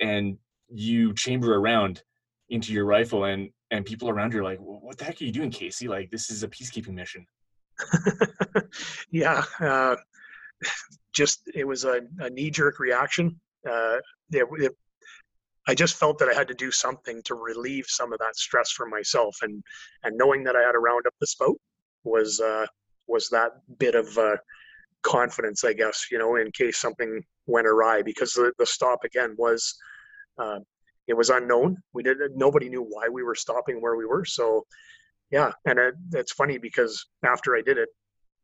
and 0.00 0.38
you 0.68 1.12
chamber 1.14 1.56
around 1.56 2.02
into 2.48 2.72
your 2.72 2.84
rifle, 2.84 3.24
and 3.24 3.50
and 3.72 3.84
people 3.84 4.08
around 4.08 4.32
you 4.32 4.40
are 4.40 4.44
like, 4.44 4.58
well, 4.60 4.78
"What 4.80 4.98
the 4.98 5.04
heck 5.04 5.20
are 5.20 5.24
you 5.24 5.32
doing, 5.32 5.50
Casey? 5.50 5.88
Like 5.88 6.10
this 6.10 6.30
is 6.30 6.44
a 6.44 6.48
peacekeeping 6.48 6.94
mission." 6.94 7.26
yeah, 9.10 9.42
uh, 9.60 9.96
just 11.12 11.42
it 11.54 11.66
was 11.66 11.84
a, 11.84 12.02
a 12.20 12.30
knee 12.30 12.50
jerk 12.50 12.78
reaction. 12.78 13.40
Uh, 13.68 13.96
it, 14.30 14.46
it, 14.58 14.76
I 15.68 15.74
just 15.74 15.96
felt 15.96 16.18
that 16.18 16.28
I 16.28 16.34
had 16.34 16.48
to 16.48 16.54
do 16.54 16.70
something 16.70 17.22
to 17.24 17.34
relieve 17.34 17.86
some 17.88 18.12
of 18.12 18.18
that 18.20 18.36
stress 18.36 18.70
for 18.70 18.86
myself, 18.86 19.36
and 19.42 19.62
and 20.04 20.16
knowing 20.16 20.44
that 20.44 20.56
I 20.56 20.62
had 20.62 20.72
to 20.72 20.78
round 20.78 21.06
up 21.06 21.14
this 21.20 21.34
boat 21.34 21.58
was 22.04 22.40
uh, 22.40 22.66
was 23.06 23.28
that 23.30 23.52
bit 23.78 23.94
of 23.94 24.16
uh, 24.18 24.36
confidence, 25.02 25.64
I 25.64 25.72
guess, 25.72 26.06
you 26.10 26.18
know, 26.18 26.36
in 26.36 26.50
case 26.52 26.78
something 26.78 27.22
went 27.46 27.66
awry. 27.66 28.02
Because 28.02 28.32
the, 28.32 28.52
the 28.58 28.66
stop 28.66 29.04
again 29.04 29.34
was 29.38 29.74
uh, 30.38 30.60
it 31.06 31.14
was 31.14 31.30
unknown. 31.30 31.76
We 31.92 32.02
did 32.02 32.18
nobody 32.34 32.68
knew 32.68 32.82
why 32.82 33.08
we 33.08 33.22
were 33.22 33.34
stopping 33.34 33.80
where 33.80 33.96
we 33.96 34.06
were. 34.06 34.24
So 34.24 34.66
yeah, 35.30 35.52
and 35.64 35.78
it, 35.78 35.94
it's 36.12 36.32
funny 36.32 36.58
because 36.58 37.04
after 37.24 37.56
I 37.56 37.62
did 37.62 37.78
it, 37.78 37.88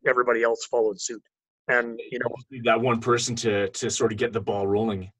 everybody 0.07 0.43
else 0.43 0.65
followed 0.67 1.01
suit. 1.01 1.23
And 1.69 2.01
you 2.11 2.19
know 2.19 2.61
that 2.65 2.81
one 2.81 3.01
person 3.01 3.37
to 3.37 3.69
to 3.69 3.91
sort 3.91 4.13
of 4.13 4.19
get 4.19 4.33
the 4.33 4.41
ball 4.41 4.67
rolling. 4.67 5.11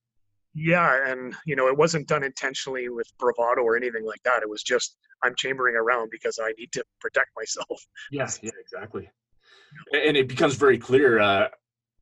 Yeah, 0.55 1.11
and 1.11 1.35
you 1.47 1.57
know, 1.57 1.69
it 1.69 1.77
wasn't 1.77 2.09
done 2.09 2.23
intentionally 2.23 2.89
with 2.89 3.11
bravado 3.19 3.63
or 3.63 3.77
anything 3.77 4.05
like 4.05 4.23
that. 4.25 4.43
It 4.43 4.49
was 4.49 4.63
just 4.63 4.97
I'm 5.23 5.35
chambering 5.37 5.77
around 5.77 6.11
because 6.11 6.39
I 6.43 6.53
need 6.59 6.73
to 6.73 6.85
protect 7.01 7.29
myself. 7.37 7.81
Yeah, 8.11 8.29
yeah, 8.43 8.51
exactly. 8.61 9.09
And 9.93 10.17
it 10.17 10.29
becomes 10.29 10.55
very 10.57 10.77
clear, 10.77 11.19
uh, 11.19 11.49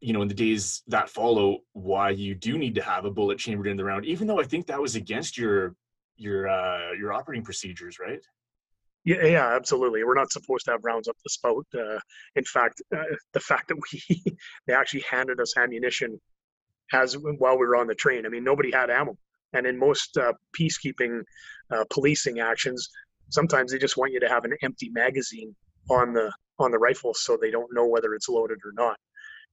you 0.00 0.12
know, 0.12 0.23
in 0.23 0.28
the 0.28 0.35
days 0.35 0.83
that 0.88 1.09
follow, 1.09 1.59
why 1.73 2.11
you 2.11 2.35
do 2.35 2.59
need 2.59 2.75
to 2.75 2.83
have 2.83 3.04
a 3.04 3.11
bullet 3.11 3.38
chambered 3.38 3.69
in 3.69 3.76
the 3.76 3.85
round, 3.85 4.04
even 4.04 4.26
though 4.26 4.40
I 4.40 4.45
think 4.45 4.66
that 4.66 4.80
was 4.80 4.97
against 4.97 5.38
your 5.38 5.76
your 6.16 6.49
uh, 6.49 6.92
your 6.92 7.12
operating 7.12 7.45
procedures, 7.45 7.99
right? 7.99 8.21
Yeah, 9.04 9.25
yeah, 9.25 9.54
absolutely. 9.54 10.04
We're 10.04 10.14
not 10.14 10.30
supposed 10.30 10.66
to 10.66 10.73
have 10.73 10.85
rounds 10.85 11.09
up 11.09 11.16
the 11.25 11.30
spout. 11.30 11.64
Uh, 11.75 11.99
in 12.37 12.45
fact, 12.45 12.83
uh, 12.95 13.02
the 13.33 13.40
fact 13.40 13.69
that 13.69 13.76
we 13.76 14.23
they 14.66 14.75
actually 14.75 15.04
handed 15.11 15.40
us 15.40 15.57
ammunition 15.57 16.21
as 16.92 17.16
while 17.38 17.59
we 17.59 17.66
were 17.66 17.76
on 17.76 17.87
the 17.87 17.94
train. 17.94 18.26
I 18.26 18.28
mean, 18.28 18.44
nobody 18.44 18.70
had 18.73 18.90
ammo, 18.90 19.16
and 19.52 19.66
in 19.66 19.78
most 19.78 20.16
uh, 20.16 20.32
peacekeeping 20.59 21.23
uh, 21.73 21.85
policing 21.90 22.40
actions, 22.40 22.88
sometimes 23.30 23.73
they 23.73 23.78
just 23.78 23.97
want 23.97 24.12
you 24.12 24.20
to 24.20 24.28
have 24.28 24.44
an 24.44 24.56
empty 24.62 24.90
magazine 24.90 25.54
on 25.90 26.12
the 26.12 26.32
on 26.59 26.70
the 26.70 26.78
rifle 26.78 27.14
so 27.14 27.37
they 27.37 27.50
don't 27.50 27.73
know 27.73 27.87
whether 27.87 28.14
it's 28.14 28.28
loaded 28.28 28.59
or 28.64 28.73
not. 28.75 28.97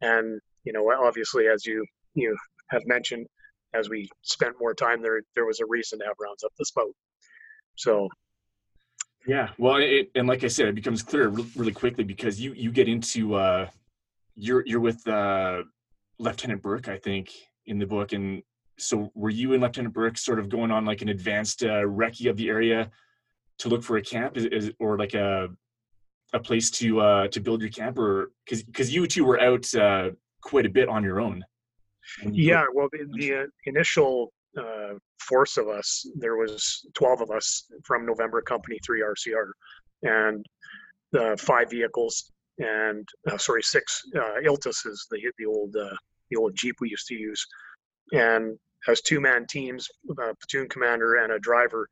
And 0.01 0.39
you 0.63 0.73
know, 0.73 0.91
obviously, 0.91 1.47
as 1.47 1.65
you 1.65 1.85
you 2.13 2.35
have 2.69 2.83
mentioned, 2.85 3.25
as 3.73 3.89
we 3.89 4.09
spent 4.23 4.55
more 4.59 4.73
time 4.73 5.01
there, 5.01 5.21
there 5.35 5.45
was 5.45 5.59
a 5.59 5.65
reason 5.65 5.99
to 5.99 6.05
have 6.05 6.15
rounds 6.19 6.43
up 6.43 6.51
the 6.57 6.65
spout. 6.65 6.91
So. 7.75 8.07
Yeah, 9.25 9.49
well, 9.57 9.75
it, 9.75 10.09
and 10.15 10.25
like 10.25 10.45
I 10.45 10.47
said, 10.47 10.69
it 10.69 10.75
becomes 10.75 11.03
clear 11.03 11.27
really 11.27 11.73
quickly 11.73 12.05
because 12.05 12.39
you 12.39 12.53
you 12.53 12.71
get 12.71 12.87
into 12.87 13.35
uh, 13.35 13.67
you're 14.35 14.63
you're 14.65 14.79
with 14.79 15.05
uh, 15.05 15.63
Lieutenant 16.19 16.61
Burke, 16.61 16.87
I 16.87 16.97
think, 16.97 17.33
in 17.65 17.79
the 17.79 17.85
book. 17.85 18.13
And 18.13 18.41
so, 18.77 19.11
were 19.13 19.29
you 19.29 19.53
and 19.53 19.61
Lieutenant 19.61 19.93
Burke 19.93 20.17
sort 20.17 20.39
of 20.39 20.49
going 20.49 20.71
on 20.71 20.85
like 20.85 21.01
an 21.01 21.09
advanced 21.09 21.63
uh, 21.63 21.83
recce 21.83 22.29
of 22.29 22.37
the 22.37 22.49
area 22.49 22.89
to 23.59 23.69
look 23.69 23.83
for 23.83 23.97
a 23.97 24.01
camp, 24.01 24.37
is, 24.37 24.45
is 24.45 24.71
or 24.79 24.97
like 24.97 25.13
a 25.13 25.49
a 26.33 26.39
place 26.39 26.69
to 26.69 26.99
uh, 26.99 27.27
to 27.29 27.39
build 27.39 27.61
your 27.61 27.71
camp, 27.71 27.97
or 27.97 28.31
because 28.45 28.63
because 28.63 28.93
you 28.93 29.07
two 29.07 29.25
were 29.25 29.39
out 29.39 29.73
uh, 29.75 30.11
quite 30.41 30.65
a 30.65 30.69
bit 30.69 30.89
on 30.89 31.03
your 31.03 31.19
own? 31.19 31.43
Yeah, 32.31 32.65
well, 32.73 32.87
the, 32.91 33.05
the 33.17 33.35
uh, 33.35 33.45
initial 33.65 34.31
uh, 34.57 34.93
force 35.19 35.57
of 35.57 35.67
us, 35.67 36.09
there 36.15 36.37
was 36.37 36.85
12 36.93 37.21
of 37.21 37.31
us 37.31 37.65
from 37.83 38.05
November 38.05 38.41
Company 38.41 38.79
3 38.85 39.01
RCR, 39.01 39.51
and 40.03 40.45
the 41.11 41.37
five 41.39 41.69
vehicles 41.69 42.31
and 42.59 43.07
uh, 43.29 43.37
sorry, 43.37 43.63
six 43.63 44.01
uh, 44.15 44.41
Iltis 44.43 44.85
is 44.85 45.07
the 45.11 45.19
the 45.37 45.45
old 45.45 45.75
uh, 45.75 45.95
the 46.29 46.37
old 46.37 46.55
Jeep 46.55 46.75
we 46.79 46.89
used 46.89 47.07
to 47.07 47.15
use, 47.15 47.45
and 48.11 48.57
as 48.87 49.01
two 49.01 49.19
man 49.19 49.45
teams, 49.47 49.87
a 50.09 50.35
platoon 50.35 50.69
commander 50.69 51.15
and 51.15 51.33
a 51.33 51.39
driver, 51.39 51.87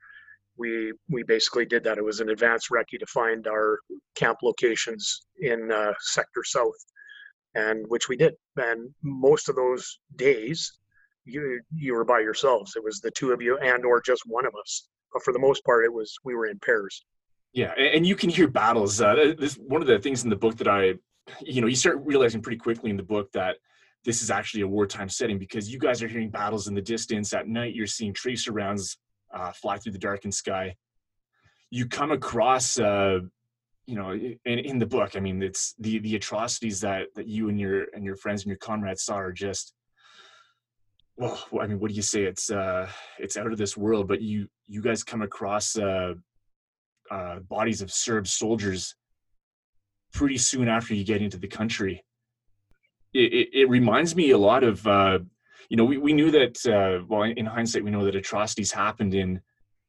we 0.57 0.93
we 1.09 1.23
basically 1.23 1.65
did 1.65 1.83
that. 1.83 1.97
It 1.97 2.05
was 2.05 2.19
an 2.19 2.29
advanced 2.29 2.69
recce 2.71 2.99
to 2.99 3.05
find 3.07 3.47
our 3.47 3.79
camp 4.15 4.39
locations 4.43 5.25
in 5.39 5.71
uh, 5.71 5.93
Sector 5.99 6.43
South, 6.45 6.85
and 7.55 7.85
which 7.87 8.09
we 8.09 8.15
did. 8.15 8.35
And 8.57 8.93
most 9.03 9.49
of 9.49 9.55
those 9.55 9.99
days, 10.15 10.79
you 11.25 11.61
you 11.75 11.93
were 11.93 12.05
by 12.05 12.19
yourselves. 12.19 12.75
It 12.75 12.83
was 12.83 12.99
the 12.99 13.11
two 13.11 13.31
of 13.31 13.41
you 13.41 13.57
and 13.57 13.85
or 13.85 14.01
just 14.01 14.23
one 14.25 14.45
of 14.45 14.53
us. 14.59 14.87
But 15.13 15.23
for 15.23 15.33
the 15.33 15.39
most 15.39 15.63
part, 15.63 15.85
it 15.85 15.93
was 15.93 16.13
we 16.23 16.35
were 16.35 16.47
in 16.47 16.59
pairs. 16.59 17.03
Yeah, 17.55 17.71
and 17.77 18.05
you 18.05 18.17
can 18.17 18.29
hear 18.29 18.49
battles. 18.49 18.99
Uh, 18.99 19.33
this 19.39 19.55
one 19.55 19.81
of 19.81 19.87
the 19.87 19.97
things 19.97 20.25
in 20.25 20.29
the 20.29 20.35
book 20.35 20.57
that 20.57 20.67
I, 20.67 20.95
you 21.39 21.61
know, 21.61 21.67
you 21.67 21.75
start 21.77 22.01
realizing 22.03 22.41
pretty 22.41 22.57
quickly 22.57 22.89
in 22.89 22.97
the 22.97 23.03
book 23.03 23.31
that 23.31 23.55
this 24.03 24.21
is 24.21 24.29
actually 24.29 24.61
a 24.61 24.67
wartime 24.67 25.07
setting 25.07 25.39
because 25.39 25.71
you 25.71 25.79
guys 25.79 26.03
are 26.03 26.09
hearing 26.09 26.29
battles 26.29 26.67
in 26.67 26.75
the 26.75 26.81
distance 26.81 27.31
at 27.31 27.47
night. 27.47 27.73
You're 27.73 27.87
seeing 27.87 28.13
tracer 28.13 28.51
rounds 28.51 28.97
uh, 29.33 29.53
fly 29.53 29.77
through 29.77 29.93
the 29.93 29.99
darkened 29.99 30.33
sky. 30.33 30.75
You 31.71 31.87
come 31.87 32.11
across, 32.11 32.77
uh, 32.77 33.19
you 33.87 33.95
know, 33.95 34.11
in, 34.11 34.59
in 34.59 34.77
the 34.77 34.85
book. 34.85 35.15
I 35.15 35.21
mean, 35.21 35.41
it's 35.41 35.75
the 35.79 35.99
the 35.99 36.17
atrocities 36.17 36.81
that 36.81 37.07
that 37.15 37.29
you 37.29 37.47
and 37.47 37.57
your 37.57 37.85
and 37.93 38.03
your 38.03 38.17
friends 38.17 38.41
and 38.41 38.49
your 38.49 38.57
comrades 38.57 39.03
saw 39.03 39.15
are 39.15 39.31
just 39.31 39.73
well 41.15 41.41
i 41.61 41.65
mean 41.65 41.79
what 41.79 41.87
do 41.87 41.95
you 41.95 42.01
say 42.01 42.23
it's 42.23 42.51
uh 42.51 42.85
it's 43.19 43.37
out 43.37 43.49
of 43.49 43.57
this 43.57 43.77
world 43.77 44.05
but 44.05 44.21
you 44.21 44.49
you 44.67 44.81
guys 44.81 45.01
come 45.01 45.21
across 45.21 45.77
uh 45.77 46.13
uh 47.11 47.39
bodies 47.39 47.81
of 47.81 47.91
serb 47.91 48.27
soldiers 48.27 48.95
pretty 50.13 50.37
soon 50.37 50.67
after 50.67 50.93
you 50.93 51.03
get 51.03 51.21
into 51.21 51.37
the 51.37 51.47
country. 51.47 52.03
It, 53.13 53.33
it, 53.33 53.47
it 53.53 53.69
reminds 53.69 54.15
me 54.15 54.31
a 54.31 54.37
lot 54.37 54.63
of 54.63 54.85
uh 54.87 55.19
you 55.69 55.77
know 55.77 55.85
we, 55.85 55.97
we 55.97 56.13
knew 56.13 56.31
that 56.31 56.65
uh 56.65 57.05
well 57.07 57.23
in 57.23 57.45
hindsight 57.45 57.83
we 57.83 57.91
know 57.91 58.05
that 58.05 58.15
atrocities 58.15 58.71
happened 58.71 59.13
in 59.13 59.41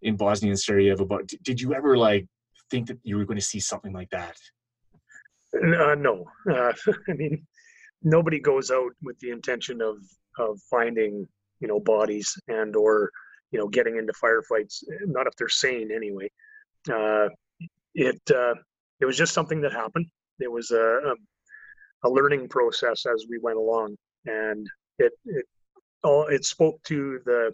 in 0.03 0.17
bosnia 0.17 0.51
and 0.51 0.61
sarajevo 0.61 1.05
but 1.05 1.27
did 1.43 1.61
you 1.61 1.75
ever 1.75 1.97
like 1.97 2.27
think 2.71 2.87
that 2.87 2.99
you 3.03 3.17
were 3.17 3.25
going 3.25 3.39
to 3.39 3.45
see 3.45 3.61
something 3.61 3.93
like 3.93 4.11
that? 4.11 4.37
Uh, 5.55 5.95
no. 5.95 6.25
Uh, 6.51 6.73
i 7.09 7.13
mean 7.13 7.45
nobody 8.03 8.39
goes 8.39 8.71
out 8.71 8.93
with 9.03 9.19
the 9.21 9.31
intention 9.31 9.81
of 9.81 9.97
of 10.39 10.59
finding 10.71 11.27
you 11.61 11.69
know 11.69 11.81
bodies 11.81 12.33
and 12.49 12.77
or 12.77 13.11
you 13.51 13.59
know 13.59 13.69
getting 13.69 13.97
into 13.97 14.13
firefights 14.13 14.85
not 15.07 15.27
if 15.27 15.35
they're 15.37 15.49
sane 15.49 15.91
anyway 15.91 16.29
uh, 16.89 17.29
it 17.95 18.21
uh, 18.31 18.55
it 19.01 19.07
was 19.07 19.17
just 19.17 19.35
something 19.35 19.61
that 19.61 19.73
happened 19.73 20.07
it 20.41 20.51
was 20.51 20.71
a, 20.71 20.77
a, 20.77 21.15
a 22.05 22.11
learning 22.11 22.49
process 22.49 23.07
as 23.07 23.27
we 23.29 23.39
went 23.43 23.57
along 23.57 23.97
and 24.27 24.67
it 24.99 25.13
it 25.25 25.45
all 26.05 26.27
it 26.27 26.45
spoke 26.45 26.83
to 26.85 27.21
the 27.25 27.53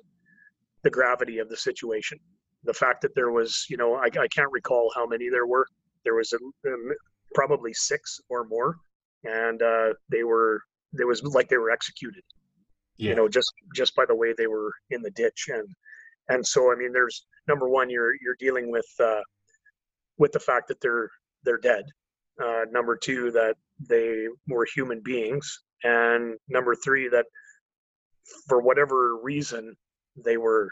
the 0.83 0.91
gravity 0.91 1.39
of 1.39 1.49
the 1.49 1.57
situation 1.57 2.19
the 2.65 2.75
fact 2.75 3.03
that 3.03 3.15
there 3.15 3.31
was 3.31 3.67
you 3.69 3.77
know 3.77 3.95
i, 3.95 4.07
I 4.07 4.29
can't 4.29 4.51
recall 4.51 4.91
how 4.95 5.07
many 5.07 5.29
there 5.29 5.47
were 5.47 5.67
there 6.05 6.15
was 6.15 6.33
a, 6.33 6.69
um, 6.69 6.93
probably 7.35 7.73
six 7.73 8.21
or 8.29 8.45
more 8.45 8.77
and 9.25 9.62
uh, 9.62 9.95
they 10.11 10.25
were 10.25 10.61
there 10.93 11.07
was 11.07 11.23
like 11.23 11.49
they 11.49 11.57
were 11.57 11.71
executed 11.71 12.23
yeah. 13.03 13.11
you 13.11 13.17
know, 13.17 13.29
just 13.29 13.53
just 13.75 13.95
by 13.95 14.05
the 14.07 14.15
way 14.15 14.35
they 14.37 14.47
were 14.47 14.73
in 14.91 15.03
the 15.03 15.11
ditch. 15.11 15.49
And 15.49 15.69
and 16.29 16.47
so 16.47 16.73
I 16.73 16.77
mean, 16.77 16.93
there's 16.93 17.27
number 17.49 17.68
one, 17.68 17.90
you're 17.90 18.14
you're 18.20 18.37
dealing 18.38 18.70
with 18.70 18.87
uh, 19.00 19.22
with 20.18 20.32
the 20.32 20.40
fact 20.40 20.68
that 20.68 20.80
they're 20.80 21.11
they're 21.44 21.58
dead. 21.58 21.84
Uh, 22.42 22.64
number 22.70 22.96
two, 22.96 23.30
that 23.30 23.56
they 23.88 24.26
were 24.49 24.66
human 24.75 25.00
beings, 25.00 25.62
and 25.84 26.37
number 26.49 26.75
three, 26.75 27.08
that 27.08 27.26
for 28.49 28.61
whatever 28.61 29.18
reason 29.22 29.75
they 30.16 30.37
were 30.37 30.70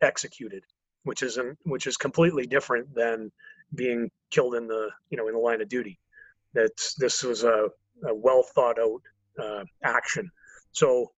executed, 0.00 0.62
which 1.04 1.22
is 1.22 1.38
which 1.64 1.86
is 1.86 1.96
completely 1.96 2.46
different 2.46 2.92
than 2.94 3.30
being 3.74 4.10
killed 4.30 4.54
in 4.54 4.66
the 4.66 4.90
you 5.10 5.16
know 5.16 5.28
in 5.28 5.34
the 5.34 5.40
line 5.40 5.60
of 5.60 5.68
duty. 5.68 5.98
That's 6.54 6.94
this 6.94 7.22
was 7.22 7.44
a, 7.44 7.68
a 8.06 8.14
well 8.14 8.44
thought 8.54 8.78
out 8.78 9.02
uh, 9.42 9.64
action. 9.82 10.30
So 10.72 11.10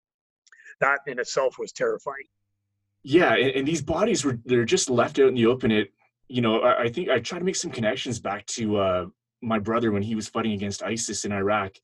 that 0.81 1.01
in 1.07 1.19
itself 1.19 1.57
was 1.59 1.73
terrifying. 1.73 2.27
Yeah, 3.09 3.35
and, 3.35 3.51
and, 3.51 3.69
these 3.69 3.83
bodies 3.83 4.25
were 4.25 4.37
they're 4.47 4.65
just 4.65 4.91
left 4.91 5.21
out 5.21 5.29
in 5.29 5.37
the 5.37 5.47
open. 5.47 5.71
It 5.71 5.93
you 6.27 6.43
know 6.43 6.63
I, 6.63 6.83
I 6.83 6.89
think 6.89 7.09
I 7.09 7.21
try 7.21 7.39
to 7.39 7.45
make 7.45 7.55
some 7.55 7.71
connections 7.71 8.19
back 8.19 8.45
to 8.47 8.79
uh, 8.79 9.07
my 9.41 9.61
brother 9.61 9.93
when 9.93 10.03
he 10.03 10.17
was 10.17 10.27
fighting 10.27 10.55
against 10.55 10.83
ISIS 10.83 11.25
in 11.25 11.31
Iraq, 11.31 11.77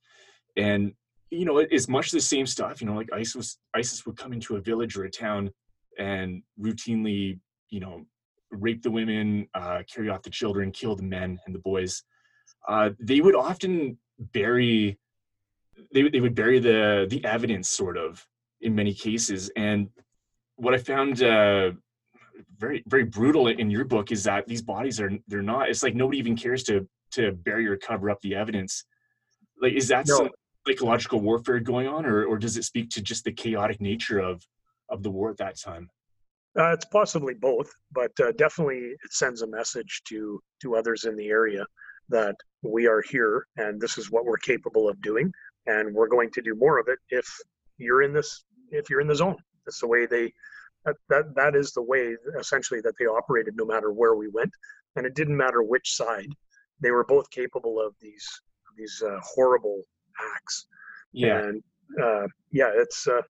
and 0.56 0.92
you 1.30 1.44
know 1.44 1.58
it's 1.58 1.88
much 1.88 2.10
the 2.10 2.20
same 2.20 2.44
stuff. 2.44 2.80
You 2.80 2.88
know, 2.88 2.94
like 2.94 3.08
ISIS 3.12 3.58
ISIS 3.72 4.04
would 4.04 4.16
come 4.16 4.32
into 4.32 4.56
a 4.56 4.60
village 4.60 4.96
or 4.96 5.04
a 5.04 5.10
town 5.10 5.52
and 5.96 6.42
routinely 6.60 7.38
you 7.70 7.78
know 7.78 8.04
rape 8.50 8.82
the 8.82 8.90
women, 8.90 9.46
uh, 9.54 9.84
carry 9.88 10.08
off 10.08 10.22
the 10.22 10.30
children, 10.30 10.72
kill 10.72 10.96
the 10.96 11.04
men 11.04 11.38
and 11.46 11.54
the 11.54 11.60
boys. 11.60 12.02
Uh, 12.66 12.90
they 12.98 13.20
would 13.20 13.36
often 13.36 13.96
bury 14.18 14.98
they, 15.94 16.08
they 16.08 16.20
would 16.20 16.34
bury 16.34 16.58
the 16.58 17.06
the 17.08 17.24
evidence 17.24 17.68
sort 17.68 17.96
of 17.96 18.26
in 18.60 18.74
many 18.74 18.92
cases. 18.92 19.52
And 19.54 19.88
what 20.56 20.74
I 20.74 20.78
found 20.78 21.22
uh, 21.22 21.72
very 22.58 22.82
very 22.86 23.04
brutal 23.04 23.48
in 23.48 23.70
your 23.70 23.84
book 23.84 24.12
is 24.12 24.24
that 24.24 24.46
these 24.46 24.62
bodies 24.62 25.00
are 25.00 25.10
they're 25.28 25.42
not. 25.42 25.68
It's 25.68 25.82
like 25.82 25.94
nobody 25.94 26.18
even 26.18 26.36
cares 26.36 26.62
to 26.64 26.88
to 27.12 27.32
bury 27.32 27.66
or 27.66 27.76
cover 27.76 28.10
up 28.10 28.20
the 28.22 28.34
evidence. 28.34 28.84
Like, 29.60 29.74
is 29.74 29.88
that 29.88 30.06
no. 30.08 30.16
some 30.16 30.30
psychological 30.66 31.20
warfare 31.20 31.60
going 31.60 31.88
on, 31.88 32.06
or 32.06 32.24
or 32.24 32.38
does 32.38 32.56
it 32.56 32.64
speak 32.64 32.90
to 32.90 33.02
just 33.02 33.24
the 33.24 33.32
chaotic 33.32 33.80
nature 33.80 34.18
of 34.18 34.42
of 34.88 35.02
the 35.02 35.10
war 35.10 35.30
at 35.30 35.38
that 35.38 35.58
time? 35.58 35.88
Uh, 36.58 36.72
it's 36.72 36.84
possibly 36.84 37.32
both, 37.32 37.72
but 37.92 38.12
uh, 38.20 38.30
definitely 38.32 38.78
it 38.78 39.12
sends 39.12 39.42
a 39.42 39.46
message 39.46 40.02
to 40.08 40.40
to 40.60 40.76
others 40.76 41.04
in 41.04 41.16
the 41.16 41.28
area 41.28 41.64
that 42.08 42.36
we 42.62 42.86
are 42.86 43.02
here 43.08 43.46
and 43.56 43.80
this 43.80 43.96
is 43.96 44.10
what 44.10 44.24
we're 44.24 44.36
capable 44.36 44.88
of 44.88 45.00
doing, 45.02 45.32
and 45.66 45.94
we're 45.94 46.08
going 46.08 46.30
to 46.30 46.42
do 46.42 46.54
more 46.54 46.78
of 46.78 46.88
it 46.88 46.98
if 47.08 47.26
you're 47.78 48.02
in 48.02 48.12
this 48.12 48.44
if 48.70 48.88
you're 48.88 49.00
in 49.00 49.08
the 49.08 49.14
zone. 49.14 49.36
That's 49.64 49.80
the 49.80 49.88
way 49.88 50.06
they 50.06 50.32
that, 50.84 50.96
that 51.08 51.34
that 51.36 51.54
is 51.54 51.72
the 51.72 51.82
way 51.82 52.16
essentially 52.38 52.80
that 52.80 52.94
they 52.98 53.06
operated 53.06 53.54
no 53.56 53.64
matter 53.64 53.92
where 53.92 54.14
we 54.14 54.28
went. 54.28 54.52
And 54.96 55.06
it 55.06 55.14
didn't 55.14 55.36
matter 55.36 55.62
which 55.62 55.94
side. 55.94 56.28
They 56.80 56.90
were 56.90 57.04
both 57.04 57.30
capable 57.30 57.80
of 57.80 57.94
these 58.00 58.26
these 58.76 59.02
uh, 59.06 59.18
horrible 59.22 59.82
acts. 60.36 60.66
Yeah. 61.12 61.38
And 61.38 61.62
uh, 62.02 62.26
yeah 62.50 62.70
it's 62.74 63.06
uh, 63.06 63.22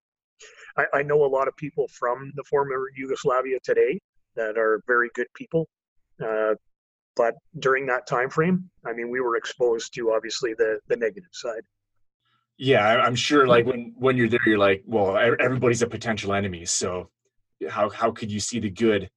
I, 0.77 0.85
I 0.93 1.03
know 1.03 1.23
a 1.23 1.27
lot 1.27 1.47
of 1.47 1.55
people 1.57 1.87
from 1.89 2.31
the 2.35 2.43
former 2.43 2.87
yugoslavia 2.95 3.59
today 3.63 3.99
that 4.35 4.57
are 4.57 4.81
very 4.87 5.09
good 5.13 5.27
people. 5.35 5.67
Uh, 6.23 6.55
but 7.15 7.35
during 7.59 7.85
that 7.85 8.07
time 8.07 8.29
frame 8.29 8.69
i 8.85 8.93
mean 8.93 9.09
we 9.09 9.19
were 9.19 9.35
exposed 9.35 9.93
to 9.93 10.11
obviously 10.11 10.53
the 10.53 10.79
the 10.87 10.97
negative 10.97 11.29
side 11.31 11.61
yeah 12.57 13.01
i'm 13.03 13.15
sure 13.15 13.47
like 13.47 13.65
when 13.65 13.93
when 13.97 14.15
you're 14.15 14.29
there 14.29 14.39
you're 14.45 14.57
like 14.57 14.83
well 14.85 15.17
everybody's 15.17 15.81
a 15.81 15.87
potential 15.87 16.33
enemy 16.33 16.65
so 16.65 17.09
how 17.69 17.89
how 17.89 18.11
could 18.11 18.31
you 18.31 18.39
see 18.39 18.59
the 18.59 18.69
good? 18.69 19.09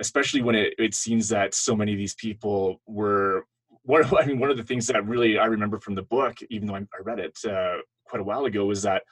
Especially 0.00 0.42
when 0.42 0.54
it, 0.54 0.74
it 0.78 0.94
seems 0.94 1.28
that 1.28 1.54
so 1.54 1.74
many 1.74 1.92
of 1.92 1.98
these 1.98 2.14
people 2.14 2.80
were 2.86 3.44
one 3.82 4.02
of, 4.02 4.14
I 4.18 4.26
mean 4.26 4.38
one 4.38 4.50
of 4.50 4.56
the 4.56 4.64
things 4.64 4.86
that 4.88 5.06
really 5.06 5.38
I 5.38 5.46
remember 5.46 5.78
from 5.78 5.94
the 5.94 6.02
book 6.02 6.36
even 6.50 6.68
though 6.68 6.74
I, 6.74 6.80
I 6.80 7.02
read 7.04 7.18
it 7.18 7.36
uh, 7.44 7.78
quite 8.06 8.20
a 8.20 8.24
while 8.24 8.44
ago 8.44 8.64
was 8.64 8.82
that 8.82 9.02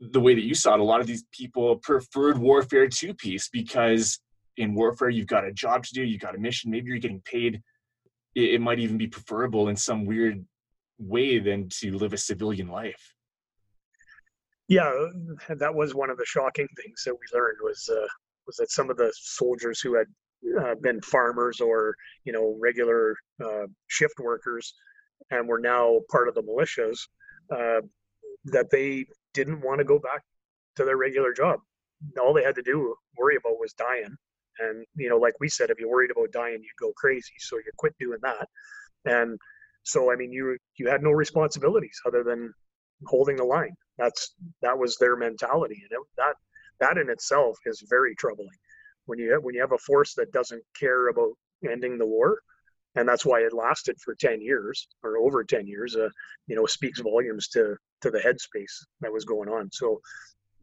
the 0.00 0.20
way 0.20 0.34
that 0.34 0.44
you 0.44 0.54
saw 0.54 0.74
it 0.74 0.80
a 0.80 0.84
lot 0.84 1.00
of 1.00 1.06
these 1.06 1.24
people 1.32 1.76
preferred 1.76 2.38
warfare 2.38 2.88
to 2.88 3.14
peace 3.14 3.48
because 3.52 4.20
in 4.56 4.74
warfare 4.74 5.08
you've 5.08 5.28
got 5.28 5.44
a 5.44 5.52
job 5.52 5.84
to 5.84 5.94
do 5.94 6.02
you've 6.02 6.20
got 6.20 6.34
a 6.34 6.38
mission 6.38 6.70
maybe 6.70 6.88
you're 6.88 6.98
getting 6.98 7.22
paid 7.24 7.62
it, 8.34 8.54
it 8.54 8.60
might 8.60 8.80
even 8.80 8.98
be 8.98 9.06
preferable 9.06 9.68
in 9.68 9.76
some 9.76 10.04
weird 10.04 10.44
way 10.98 11.38
than 11.38 11.68
to 11.80 11.96
live 11.96 12.12
a 12.12 12.18
civilian 12.18 12.68
life. 12.68 13.14
Yeah, 14.68 14.90
that 15.48 15.74
was 15.74 15.94
one 15.94 16.10
of 16.10 16.16
the 16.16 16.24
shocking 16.24 16.68
things 16.82 17.02
that 17.04 17.14
we 17.14 17.38
learned 17.38 17.58
was 17.62 17.88
uh, 17.92 18.06
was 18.46 18.56
that 18.56 18.70
some 18.70 18.90
of 18.90 18.96
the 18.96 19.12
soldiers 19.14 19.80
who 19.80 19.94
had 19.94 20.06
uh, 20.60 20.74
been 20.80 21.00
farmers 21.02 21.60
or 21.60 21.94
you 22.24 22.32
know 22.32 22.56
regular 22.60 23.14
uh, 23.44 23.66
shift 23.88 24.18
workers 24.18 24.74
and 25.30 25.48
were 25.48 25.58
now 25.58 26.00
part 26.10 26.28
of 26.28 26.34
the 26.34 26.42
militias 26.42 26.98
uh, 27.54 27.80
that 28.44 28.70
they 28.70 29.04
didn't 29.34 29.60
want 29.60 29.78
to 29.78 29.84
go 29.84 29.98
back 29.98 30.22
to 30.76 30.84
their 30.84 30.96
regular 30.96 31.32
job. 31.32 31.60
All 32.20 32.32
they 32.32 32.42
had 32.42 32.56
to 32.56 32.62
do 32.62 32.94
worry 33.18 33.36
about 33.36 33.60
was 33.60 33.72
dying, 33.74 34.16
and 34.58 34.84
you 34.96 35.08
know, 35.08 35.18
like 35.18 35.34
we 35.40 35.48
said, 35.48 35.70
if 35.70 35.78
you 35.78 35.88
worried 35.88 36.10
about 36.10 36.32
dying, 36.32 36.62
you'd 36.62 36.80
go 36.80 36.92
crazy. 36.96 37.34
So 37.38 37.56
you 37.56 37.70
quit 37.76 37.94
doing 37.98 38.18
that, 38.22 38.48
and 39.04 39.38
so 39.82 40.12
I 40.12 40.16
mean, 40.16 40.32
you 40.32 40.56
you 40.76 40.88
had 40.88 41.02
no 41.02 41.10
responsibilities 41.10 42.00
other 42.06 42.22
than 42.22 42.52
holding 43.06 43.36
the 43.36 43.44
line. 43.44 43.74
That's 43.98 44.34
that 44.62 44.78
was 44.78 44.96
their 44.96 45.16
mentality, 45.16 45.82
and 45.82 46.00
it, 46.00 46.06
that 46.16 46.34
that 46.80 46.98
in 46.98 47.10
itself 47.10 47.56
is 47.66 47.84
very 47.88 48.14
troubling. 48.14 48.48
When 49.06 49.18
you 49.18 49.32
have, 49.32 49.42
when 49.42 49.54
you 49.54 49.60
have 49.60 49.72
a 49.72 49.78
force 49.78 50.14
that 50.14 50.32
doesn't 50.32 50.62
care 50.78 51.08
about 51.08 51.32
ending 51.68 51.98
the 51.98 52.06
war, 52.06 52.38
and 52.94 53.08
that's 53.08 53.24
why 53.24 53.40
it 53.40 53.52
lasted 53.52 53.96
for 54.00 54.14
10 54.14 54.40
years 54.40 54.86
or 55.02 55.18
over 55.18 55.42
10 55.44 55.66
years 55.66 55.96
uh, 55.96 56.08
you 56.46 56.56
know 56.56 56.66
speaks 56.66 57.00
volumes 57.00 57.48
to 57.48 57.76
to 58.00 58.10
the 58.10 58.18
headspace 58.18 58.84
that 59.00 59.12
was 59.12 59.24
going 59.24 59.48
on 59.48 59.68
so 59.72 60.00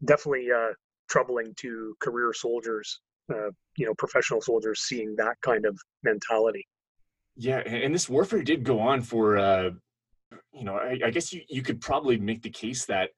definitely 0.04 0.48
uh, 0.50 0.72
troubling 1.08 1.52
to 1.56 1.94
career 2.00 2.32
soldiers 2.32 3.00
uh, 3.32 3.50
you 3.76 3.86
know 3.86 3.94
professional 3.94 4.40
soldiers 4.40 4.80
seeing 4.80 5.14
that 5.16 5.36
kind 5.40 5.66
of 5.66 5.78
mentality 6.02 6.66
yeah, 7.36 7.58
and 7.58 7.94
this 7.94 8.08
warfare 8.08 8.42
did 8.42 8.64
go 8.64 8.80
on 8.80 9.02
for, 9.02 9.38
uh, 9.38 9.70
you 10.52 10.64
know, 10.64 10.76
I, 10.76 10.98
I, 11.06 11.10
guess 11.10 11.32
you, 11.32 11.42
you 11.48 11.62
could 11.62 11.80
probably 11.80 12.18
make 12.18 12.42
the 12.42 12.50
case 12.50 12.84
that 12.86 13.10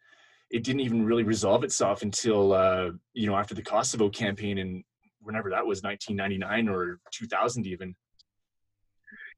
it 0.51 0.65
didn't 0.65 0.81
even 0.81 1.05
really 1.05 1.25
resolve 1.25 1.65
itself 1.65 2.03
until, 2.03 2.53
uh, 2.53 2.91
you 3.15 3.27
know, 3.27 3.37
after 3.37 3.55
the 3.55 3.63
Kosovo 3.63 4.11
campaign 4.11 4.59
and 4.59 4.85
whenever 5.21 5.51
that 5.51 5.67
was, 5.67 5.83
1999 5.83 6.69
or 6.69 7.01
2000 7.11 7.67
even. 7.67 7.95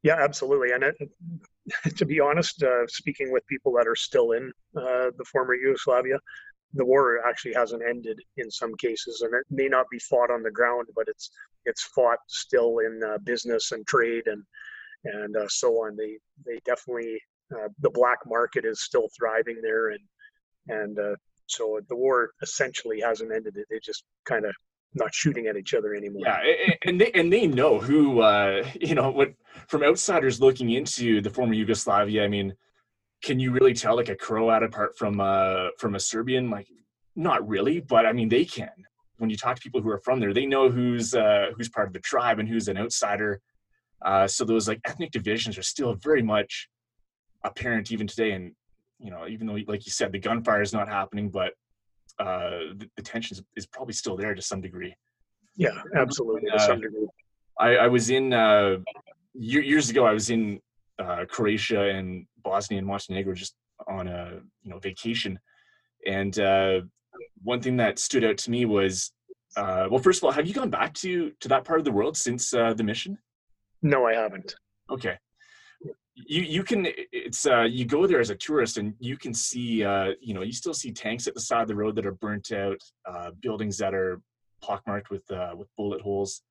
Yeah, 0.03 0.17
absolutely. 0.21 0.73
And 0.73 0.85
it, 0.85 0.97
to 1.97 2.05
be 2.05 2.21
honest, 2.21 2.63
uh, 2.63 2.87
speaking 2.89 3.33
with 3.33 3.47
people 3.47 3.73
that 3.73 3.87
are 3.87 3.97
still 3.97 4.33
in 4.33 4.53
uh, 4.77 5.11
the 5.17 5.25
former 5.31 5.55
Yugoslavia, 5.55 6.19
the 6.75 6.85
war 6.85 7.21
actually 7.27 7.55
hasn't 7.55 7.83
ended 7.89 8.21
in 8.37 8.51
some 8.51 8.75
cases, 8.77 9.23
and 9.23 9.33
it 9.35 9.45
may 9.51 9.69
not 9.69 9.87
be 9.91 9.99
fought 9.99 10.31
on 10.31 10.43
the 10.43 10.51
ground, 10.51 10.89
but 10.95 11.07
it's 11.09 11.31
it's 11.65 11.85
fought 11.95 12.19
still 12.29 12.79
in 12.79 13.01
uh, 13.07 13.19
business 13.25 13.73
and 13.73 13.87
trade 13.87 14.25
and 14.27 14.43
and 15.05 15.37
uh, 15.37 15.49
so 15.49 15.73
on. 15.85 15.97
They 15.97 16.19
they 16.47 16.61
definitely 16.65 17.19
uh, 17.55 17.69
the 17.81 17.91
black 17.91 18.19
market 18.27 18.65
is 18.65 18.83
still 18.83 19.09
thriving 19.17 19.61
there, 19.63 19.91
and 19.91 20.01
and 20.69 20.99
uh, 20.99 21.17
so 21.47 21.81
the 21.89 21.97
war 21.97 22.31
essentially 22.43 23.01
hasn't 23.01 23.33
ended. 23.33 23.57
It 23.57 23.67
they 23.71 23.79
just 23.83 24.05
kind 24.25 24.45
of 24.45 24.55
not 24.95 25.15
shooting 25.15 25.47
at 25.47 25.57
each 25.57 25.75
other 25.75 25.95
anymore. 25.95 26.23
Yeah, 26.25 26.41
and 26.85 27.01
they 27.01 27.11
and 27.13 27.33
they 27.33 27.47
know 27.47 27.79
who 27.79 28.21
uh, 28.21 28.67
you 28.81 28.95
know 28.95 29.11
what 29.11 29.33
from 29.69 29.83
outsiders 29.83 30.41
looking 30.41 30.71
into 30.71 31.21
the 31.21 31.31
former 31.31 31.55
Yugoslavia. 31.55 32.25
I 32.25 32.29
mean, 32.29 32.55
can 33.23 33.41
you 33.41 33.53
really 33.53 33.75
tell 33.75 33.97
like 33.97 34.09
a 34.09 34.17
Croat 34.17 34.63
apart 34.63 34.97
from 34.99 35.21
uh 35.21 35.69
from 35.79 35.95
a 35.95 36.01
Serbian? 36.01 36.51
Like, 36.51 36.69
not 37.17 37.47
really, 37.49 37.81
but 37.81 38.07
I 38.07 38.13
mean 38.13 38.29
they 38.29 38.45
can. 38.45 38.73
When 39.19 39.31
you 39.31 39.37
talk 39.37 39.57
to 39.57 39.63
people 39.63 39.81
who 39.81 39.91
are 39.91 40.01
from 40.01 40.21
there, 40.21 40.35
they 40.35 40.47
know 40.47 40.69
who's 40.69 41.15
uh, 41.15 41.51
who's 41.57 41.69
part 41.69 41.87
of 41.87 41.93
the 41.93 42.01
tribe 42.01 42.39
and 42.39 42.49
who's 42.49 42.69
an 42.69 42.77
outsider. 42.77 43.41
Uh, 44.05 44.27
so 44.27 44.45
those 44.45 44.69
like 44.69 44.81
ethnic 44.85 45.13
divisions 45.13 45.57
are 45.57 45.63
still 45.63 45.95
very 45.95 46.23
much 46.23 46.69
apparent 47.45 47.93
even 47.93 48.07
today. 48.07 48.33
And 48.33 48.53
you 48.99 49.11
know, 49.11 49.27
even 49.29 49.47
though 49.47 49.59
like 49.67 49.87
you 49.87 49.93
said, 49.93 50.13
the 50.13 50.19
gunfire 50.19 50.63
is 50.63 50.73
not 50.73 50.89
happening, 50.89 51.31
but 51.31 51.53
uh, 52.19 52.75
the, 52.77 52.89
the 52.97 53.03
tension 53.03 53.37
is, 53.37 53.43
is, 53.57 53.67
probably 53.67 53.93
still 53.93 54.17
there 54.17 54.35
to 54.35 54.43
some 54.43 54.61
degree. 54.61 54.95
Yeah, 55.57 55.81
absolutely 55.97 56.49
uh, 56.51 56.59
to 56.59 56.61
some 56.61 56.81
degree. 56.81 57.07
I, 57.59 57.77
I 57.77 57.87
was 57.89 58.11
in 58.11 58.33
uh, 58.33 58.77
years 59.35 59.91
ago. 59.91 60.07
I 60.07 60.13
was 60.13 60.31
in 60.31 60.61
uh, 60.99 61.25
Croatia 61.29 61.83
and 61.83 62.27
Bosnia 62.45 62.79
and 62.79 62.87
Montenegro 62.87 63.35
just 63.35 63.55
on 63.89 64.07
a 64.07 64.41
you 64.63 64.71
know 64.71 64.79
vacation, 64.79 65.39
and 66.07 66.39
uh, 66.39 66.81
one 67.43 67.61
thing 67.61 67.77
that 67.79 67.99
stood 67.99 68.25
out 68.25 68.39
to 68.39 68.51
me 68.51 68.65
was, 68.65 69.13
uh, 69.57 69.89
well, 69.91 70.01
first 70.01 70.21
of 70.21 70.25
all, 70.25 70.33
have 70.33 70.47
you 70.47 70.55
gone 70.55 70.71
back 70.71 70.95
to 70.95 71.33
to 71.41 71.49
that 71.49 71.65
part 71.65 71.79
of 71.79 71.85
the 71.85 71.93
world 71.93 72.17
since 72.17 72.55
uh, 72.55 72.75
the 72.75 72.85
mission? 72.85 73.19
No, 73.83 74.07
I 74.07 74.15
haven't. 74.15 74.55
Okay, 74.91 75.17
you 76.15 76.43
you 76.43 76.63
can 76.63 76.87
it's 77.13 77.47
uh 77.47 77.63
you 77.63 77.85
go 77.85 78.07
there 78.07 78.21
as 78.21 78.31
a 78.31 78.37
tourist 78.37 78.79
and 78.79 78.95
you 79.01 79.17
can 79.17 79.35
see 79.35 79.85
uh 79.85 80.13
you 80.21 80.33
know 80.33 80.43
you 80.43 80.53
still 80.53 80.75
see 80.75 80.93
tanks 80.93 81.27
at 81.27 81.35
the 81.35 81.41
side 81.41 81.63
of 81.63 81.69
the 81.69 81.75
road 81.75 81.97
that 81.97 82.07
are 82.07 82.13
burnt 82.13 82.53
out 82.53 82.81
uh 83.07 83.31
buildings 83.43 83.77
that 83.79 83.95
are 83.95 84.21
pockmarked 84.63 85.11
with 85.11 85.29
uh 85.31 85.55
with 85.57 85.69
bullet 85.77 86.01
holes 86.01 86.43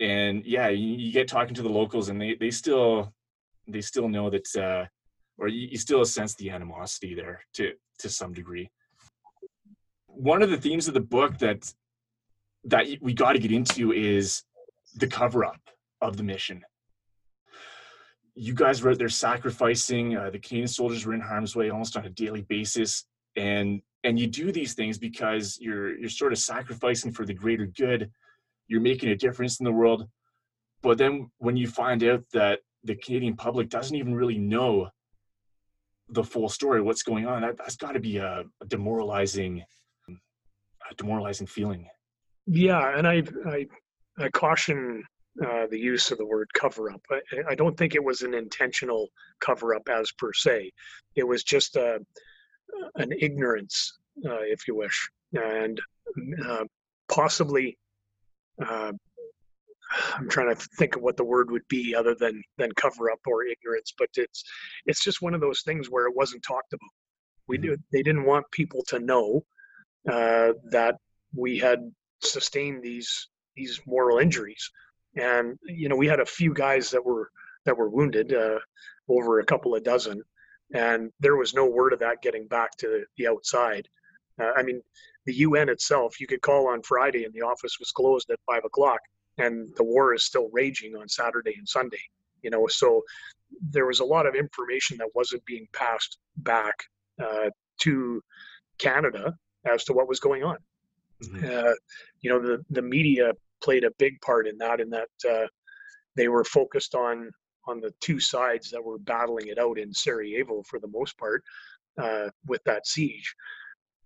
and 0.00 0.44
yeah 0.46 0.68
you, 0.68 0.86
you 0.86 1.12
get 1.12 1.28
talking 1.28 1.54
to 1.54 1.62
the 1.62 1.68
locals 1.68 2.08
and 2.08 2.20
they 2.20 2.34
they 2.34 2.50
still 2.50 3.12
they 3.66 3.80
still 3.80 4.08
know 4.08 4.30
that 4.30 4.56
uh 4.56 4.84
or 5.38 5.48
you, 5.48 5.68
you 5.72 5.78
still 5.78 6.04
sense 6.04 6.34
the 6.34 6.50
animosity 6.50 7.14
there 7.14 7.40
to 7.54 7.72
to 7.98 8.08
some 8.08 8.32
degree 8.32 8.70
one 10.06 10.42
of 10.42 10.50
the 10.50 10.56
themes 10.56 10.88
of 10.88 10.94
the 10.94 11.00
book 11.00 11.38
that 11.38 11.72
that 12.64 12.86
we 13.00 13.12
got 13.12 13.32
to 13.32 13.38
get 13.38 13.52
into 13.52 13.92
is 13.92 14.44
the 14.96 15.06
cover 15.06 15.44
up 15.44 15.60
of 16.00 16.16
the 16.16 16.22
mission 16.22 16.62
you 18.34 18.54
guys 18.54 18.82
were 18.82 18.90
out 18.90 18.98
there 18.98 19.08
sacrificing. 19.08 20.16
Uh, 20.16 20.30
the 20.30 20.38
Canadian 20.38 20.68
soldiers 20.68 21.04
were 21.04 21.14
in 21.14 21.20
harm's 21.20 21.54
way 21.54 21.70
almost 21.70 21.96
on 21.96 22.06
a 22.06 22.10
daily 22.10 22.42
basis, 22.42 23.04
and 23.36 23.80
and 24.04 24.18
you 24.18 24.26
do 24.26 24.50
these 24.50 24.74
things 24.74 24.98
because 24.98 25.58
you're 25.60 25.96
you're 25.98 26.08
sort 26.08 26.32
of 26.32 26.38
sacrificing 26.38 27.12
for 27.12 27.26
the 27.26 27.34
greater 27.34 27.66
good. 27.66 28.10
You're 28.68 28.80
making 28.80 29.10
a 29.10 29.16
difference 29.16 29.60
in 29.60 29.64
the 29.64 29.72
world, 29.72 30.08
but 30.82 30.98
then 30.98 31.30
when 31.38 31.56
you 31.56 31.68
find 31.68 32.02
out 32.04 32.24
that 32.32 32.60
the 32.84 32.96
Canadian 32.96 33.36
public 33.36 33.68
doesn't 33.68 33.96
even 33.96 34.14
really 34.14 34.38
know 34.38 34.88
the 36.08 36.24
full 36.24 36.48
story, 36.48 36.82
what's 36.82 37.02
going 37.02 37.26
on, 37.26 37.42
that, 37.42 37.56
that's 37.56 37.76
got 37.76 37.92
to 37.92 38.00
be 38.00 38.18
a, 38.18 38.44
a 38.60 38.66
demoralizing, 38.66 39.64
a 40.08 40.94
demoralizing 40.96 41.46
feeling. 41.46 41.88
Yeah, 42.46 42.96
and 42.96 43.06
I 43.06 43.22
I, 43.46 43.66
I 44.18 44.28
caution 44.30 45.02
uh, 45.44 45.66
the 45.70 45.78
use 45.78 46.10
of 46.10 46.18
the 46.18 46.26
word 46.26 46.52
cover 46.52 46.90
up. 46.90 47.00
I, 47.10 47.20
I, 47.50 47.54
don't 47.54 47.76
think 47.76 47.94
it 47.94 48.04
was 48.04 48.20
an 48.20 48.34
intentional 48.34 49.08
cover 49.40 49.74
up 49.74 49.88
as 49.88 50.12
per 50.12 50.32
se. 50.34 50.70
It 51.16 51.26
was 51.26 51.42
just 51.42 51.76
a, 51.76 52.00
an 52.96 53.12
ignorance, 53.18 53.98
uh, 54.26 54.42
if 54.42 54.68
you 54.68 54.74
wish, 54.76 55.10
and 55.34 55.80
uh, 56.46 56.64
possibly. 57.08 57.78
I'm 60.14 60.28
trying 60.28 60.54
to 60.54 60.68
think 60.78 60.96
of 60.96 61.02
what 61.02 61.16
the 61.16 61.24
word 61.24 61.50
would 61.50 61.66
be 61.68 61.94
other 61.94 62.14
than 62.14 62.42
than 62.58 62.72
cover 62.72 63.10
up 63.10 63.20
or 63.26 63.44
ignorance, 63.44 63.92
but 63.98 64.08
it's 64.14 64.44
it's 64.86 65.04
just 65.04 65.22
one 65.22 65.34
of 65.34 65.40
those 65.40 65.62
things 65.62 65.88
where 65.90 66.06
it 66.06 66.16
wasn't 66.16 66.42
talked 66.42 66.72
about. 66.72 66.90
We 67.48 67.58
mm-hmm. 67.58 67.66
do 67.66 67.76
they 67.92 68.02
didn't 68.02 68.24
want 68.24 68.50
people 68.52 68.82
to 68.88 68.98
know 68.98 69.44
uh, 70.10 70.52
that 70.70 70.96
we 71.34 71.58
had 71.58 71.90
sustained 72.22 72.82
these 72.82 73.28
these 73.56 73.80
moral 73.86 74.18
injuries 74.18 74.70
and 75.16 75.58
you 75.64 75.88
know 75.88 75.96
we 75.96 76.06
had 76.06 76.20
a 76.20 76.26
few 76.26 76.54
guys 76.54 76.90
that 76.90 77.04
were 77.04 77.30
that 77.64 77.76
were 77.76 77.90
wounded 77.90 78.32
uh, 78.32 78.58
over 79.08 79.40
a 79.40 79.44
couple 79.44 79.74
of 79.74 79.84
dozen 79.84 80.22
and 80.74 81.10
there 81.20 81.36
was 81.36 81.54
no 81.54 81.66
word 81.66 81.92
of 81.92 81.98
that 81.98 82.22
getting 82.22 82.46
back 82.46 82.70
to 82.76 83.04
the 83.18 83.26
outside 83.26 83.86
uh, 84.40 84.52
i 84.56 84.62
mean 84.62 84.80
the 85.26 85.34
un 85.34 85.68
itself 85.68 86.20
you 86.20 86.26
could 86.26 86.40
call 86.40 86.68
on 86.68 86.82
friday 86.82 87.24
and 87.24 87.34
the 87.34 87.42
office 87.42 87.78
was 87.78 87.90
closed 87.90 88.30
at 88.30 88.38
five 88.46 88.64
o'clock 88.64 89.00
and 89.38 89.68
the 89.76 89.84
war 89.84 90.14
is 90.14 90.24
still 90.24 90.48
raging 90.52 90.94
on 90.96 91.08
saturday 91.08 91.54
and 91.56 91.68
sunday 91.68 92.02
you 92.42 92.50
know 92.50 92.66
so 92.68 93.02
there 93.70 93.86
was 93.86 94.00
a 94.00 94.04
lot 94.04 94.26
of 94.26 94.34
information 94.34 94.96
that 94.96 95.08
wasn't 95.14 95.44
being 95.44 95.66
passed 95.72 96.18
back 96.38 96.74
uh, 97.22 97.50
to 97.78 98.22
canada 98.78 99.34
as 99.64 99.84
to 99.84 99.92
what 99.92 100.08
was 100.08 100.20
going 100.20 100.42
on 100.42 100.56
mm-hmm. 101.24 101.44
Uh, 101.44 101.74
you 102.20 102.30
know 102.30 102.40
the, 102.40 102.62
the 102.70 102.82
media 102.82 103.32
played 103.62 103.84
a 103.84 103.90
big 103.98 104.20
part 104.20 104.46
in 104.46 104.58
that 104.58 104.80
in 104.80 104.90
that 104.90 105.08
uh, 105.30 105.46
they 106.16 106.28
were 106.28 106.44
focused 106.44 106.94
on 106.94 107.30
on 107.66 107.80
the 107.80 107.92
two 108.00 108.18
sides 108.18 108.70
that 108.70 108.82
were 108.82 108.98
battling 108.98 109.46
it 109.46 109.58
out 109.58 109.78
in 109.78 109.92
Sarajevo 109.92 110.62
for 110.64 110.80
the 110.80 110.88
most 110.88 111.16
part 111.16 111.44
uh, 111.96 112.28
with 112.46 112.62
that 112.64 112.86
siege. 112.86 113.34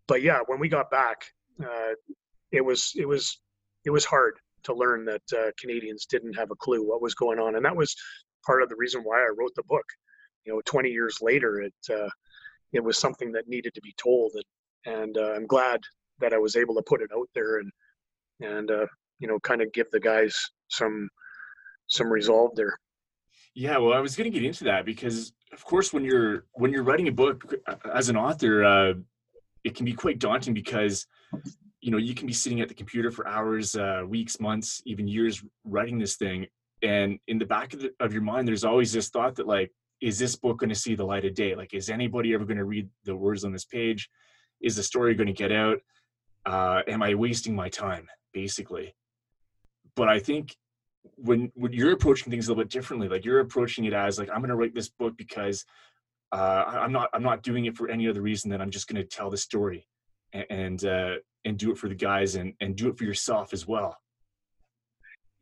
But 0.06 0.22
yeah, 0.22 0.40
when 0.46 0.60
we 0.60 0.68
got 0.68 0.90
back, 0.90 1.24
uh, 1.62 1.94
it 2.52 2.64
was 2.64 2.92
it 2.96 3.06
was 3.06 3.40
it 3.84 3.90
was 3.90 4.04
hard 4.04 4.38
to 4.64 4.74
learn 4.74 5.04
that 5.04 5.22
uh, 5.36 5.50
Canadians 5.60 6.06
didn't 6.06 6.34
have 6.34 6.50
a 6.50 6.56
clue 6.56 6.86
what 6.86 7.02
was 7.02 7.14
going 7.14 7.38
on, 7.38 7.56
and 7.56 7.64
that 7.64 7.76
was 7.76 7.94
part 8.44 8.62
of 8.62 8.68
the 8.68 8.76
reason 8.76 9.02
why 9.02 9.18
I 9.18 9.34
wrote 9.36 9.54
the 9.54 9.62
book. 9.64 9.84
You 10.44 10.54
know, 10.54 10.62
20 10.64 10.90
years 10.90 11.18
later, 11.20 11.60
it 11.60 11.74
uh, 11.90 12.08
it 12.72 12.82
was 12.82 12.98
something 12.98 13.32
that 13.32 13.48
needed 13.48 13.74
to 13.74 13.80
be 13.80 13.94
told, 13.96 14.32
and, 14.34 14.94
and 14.94 15.18
uh, 15.18 15.32
I'm 15.32 15.46
glad 15.46 15.80
that 16.20 16.32
I 16.32 16.38
was 16.38 16.56
able 16.56 16.74
to 16.74 16.82
put 16.82 17.02
it 17.02 17.10
out 17.14 17.28
there 17.34 17.58
and 17.58 17.70
and 18.40 18.70
uh, 18.70 18.86
you 19.18 19.28
know 19.28 19.38
kind 19.40 19.62
of 19.62 19.72
give 19.72 19.90
the 19.90 20.00
guys 20.00 20.36
some 20.68 21.08
some 21.88 22.08
resolve 22.08 22.54
there 22.54 22.76
yeah 23.54 23.78
well 23.78 23.92
i 23.92 24.00
was 24.00 24.16
going 24.16 24.30
to 24.30 24.36
get 24.36 24.46
into 24.46 24.64
that 24.64 24.84
because 24.84 25.32
of 25.52 25.64
course 25.64 25.92
when 25.92 26.04
you're 26.04 26.44
when 26.54 26.72
you're 26.72 26.82
writing 26.82 27.08
a 27.08 27.12
book 27.12 27.54
uh, 27.66 27.76
as 27.94 28.08
an 28.08 28.16
author 28.16 28.64
uh, 28.64 28.92
it 29.64 29.74
can 29.74 29.84
be 29.84 29.92
quite 29.92 30.18
daunting 30.18 30.54
because 30.54 31.06
you 31.80 31.90
know 31.90 31.98
you 31.98 32.14
can 32.14 32.26
be 32.26 32.32
sitting 32.32 32.60
at 32.60 32.68
the 32.68 32.74
computer 32.74 33.10
for 33.10 33.26
hours 33.28 33.76
uh, 33.76 34.02
weeks 34.06 34.40
months 34.40 34.82
even 34.86 35.06
years 35.06 35.42
writing 35.64 35.98
this 35.98 36.16
thing 36.16 36.46
and 36.82 37.18
in 37.28 37.38
the 37.38 37.46
back 37.46 37.72
of, 37.74 37.80
the, 37.80 37.90
of 38.00 38.12
your 38.12 38.22
mind 38.22 38.46
there's 38.46 38.64
always 38.64 38.92
this 38.92 39.08
thought 39.08 39.34
that 39.34 39.46
like 39.46 39.70
is 40.00 40.18
this 40.18 40.36
book 40.36 40.58
going 40.58 40.68
to 40.68 40.74
see 40.74 40.94
the 40.94 41.04
light 41.04 41.24
of 41.24 41.34
day? 41.34 41.54
Like 41.54 41.74
is 41.74 41.88
anybody 41.88 42.34
ever 42.34 42.44
going 42.44 42.58
to 42.58 42.64
read 42.64 42.88
the 43.04 43.16
words 43.16 43.44
on 43.44 43.52
this 43.52 43.64
page? 43.64 44.08
Is 44.60 44.76
the 44.76 44.82
story 44.82 45.14
going 45.14 45.26
to 45.26 45.32
get 45.32 45.52
out? 45.52 45.78
Uh, 46.44 46.82
am 46.86 47.02
i 47.02 47.14
wasting 47.14 47.54
my 47.54 47.68
time 47.68 48.08
basically? 48.32 48.94
But 49.94 50.08
I 50.08 50.18
think 50.18 50.54
when 51.16 51.50
when 51.54 51.72
you're 51.72 51.92
approaching 51.92 52.30
things 52.30 52.46
a 52.46 52.50
little 52.50 52.64
bit 52.64 52.70
differently, 52.70 53.08
like 53.08 53.24
you're 53.24 53.40
approaching 53.40 53.84
it 53.84 53.92
as 53.92 54.18
like 54.18 54.28
I'm 54.28 54.38
going 54.38 54.50
to 54.50 54.56
write 54.56 54.74
this 54.74 54.88
book 54.88 55.16
because 55.16 55.64
uh, 56.32 56.64
I'm 56.66 56.92
not 56.92 57.08
I'm 57.14 57.22
not 57.22 57.42
doing 57.42 57.64
it 57.64 57.76
for 57.76 57.88
any 57.88 58.08
other 58.08 58.20
reason 58.20 58.50
than 58.50 58.60
I'm 58.60 58.70
just 58.70 58.88
going 58.88 59.00
to 59.02 59.08
tell 59.08 59.30
the 59.30 59.36
story. 59.36 59.86
And 60.32 60.84
uh, 60.84 61.16
and 61.46 61.56
do 61.56 61.70
it 61.70 61.78
for 61.78 61.88
the 61.88 61.94
guys 61.94 62.34
and 62.34 62.52
and 62.60 62.76
do 62.76 62.88
it 62.88 62.98
for 62.98 63.04
yourself 63.04 63.52
as 63.52 63.66
well. 63.66 63.96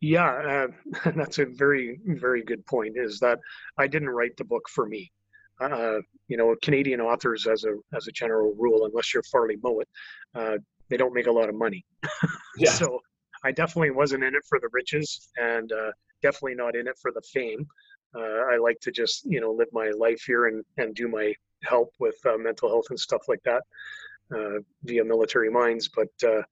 Yeah, 0.01 0.67
uh, 1.07 1.11
that's 1.17 1.39
a 1.39 1.47
very 1.47 1.99
very 2.05 2.45
good 2.45 2.65
point. 2.67 2.97
Is 2.97 3.19
that 3.21 3.41
I 3.79 3.87
didn't 3.87 4.11
write 4.11 4.37
the 4.37 4.45
book 4.45 4.69
for 4.69 4.87
me. 4.87 5.11
Uh, 5.61 5.99
you 6.29 6.37
know, 6.37 6.55
Canadian 6.63 7.01
authors, 7.01 7.47
as 7.47 7.65
a 7.65 7.75
as 7.97 8.07
a 8.07 8.13
general 8.13 8.55
rule, 8.57 8.85
unless 8.87 9.13
you're 9.13 9.23
Farley 9.25 9.57
Mowat, 9.57 9.89
uh, 10.35 10.59
they 10.91 10.97
don't 10.97 11.15
make 11.15 11.27
a 11.27 11.33
lot 11.33 11.49
of 11.49 11.55
money. 11.55 11.85
yeah. 12.59 12.71
So 12.71 13.01
I 13.45 13.53
definitely 13.53 13.91
wasn't 13.91 14.25
in 14.25 14.35
it 14.35 14.43
for 14.49 14.59
the 14.61 14.69
riches 14.73 15.29
and 15.37 15.71
uh, 15.73 15.93
definitely 16.23 16.55
not 16.55 16.77
in 16.77 16.89
it 16.89 16.97
for 17.01 17.13
the 17.13 17.23
fame. 17.33 17.67
Uh, 18.17 18.53
I 18.53 18.57
like 18.57 18.79
to 18.81 18.91
just, 18.91 19.25
you 19.25 19.41
know, 19.41 19.53
live 19.53 19.69
my 19.73 19.91
life 19.91 20.23
here 20.27 20.47
and, 20.47 20.65
and 20.79 20.95
do 20.95 21.09
my 21.09 21.35
help 21.65 21.91
with 21.99 22.15
uh, 22.27 22.39
mental 22.39 22.69
health 22.69 22.87
and 22.91 22.99
stuff 22.99 23.23
like 23.29 23.43
that 23.45 23.63
via 24.31 25.05
military 25.05 25.51
minds. 25.51 25.89
But, 25.89 26.29
uh, 26.29 26.43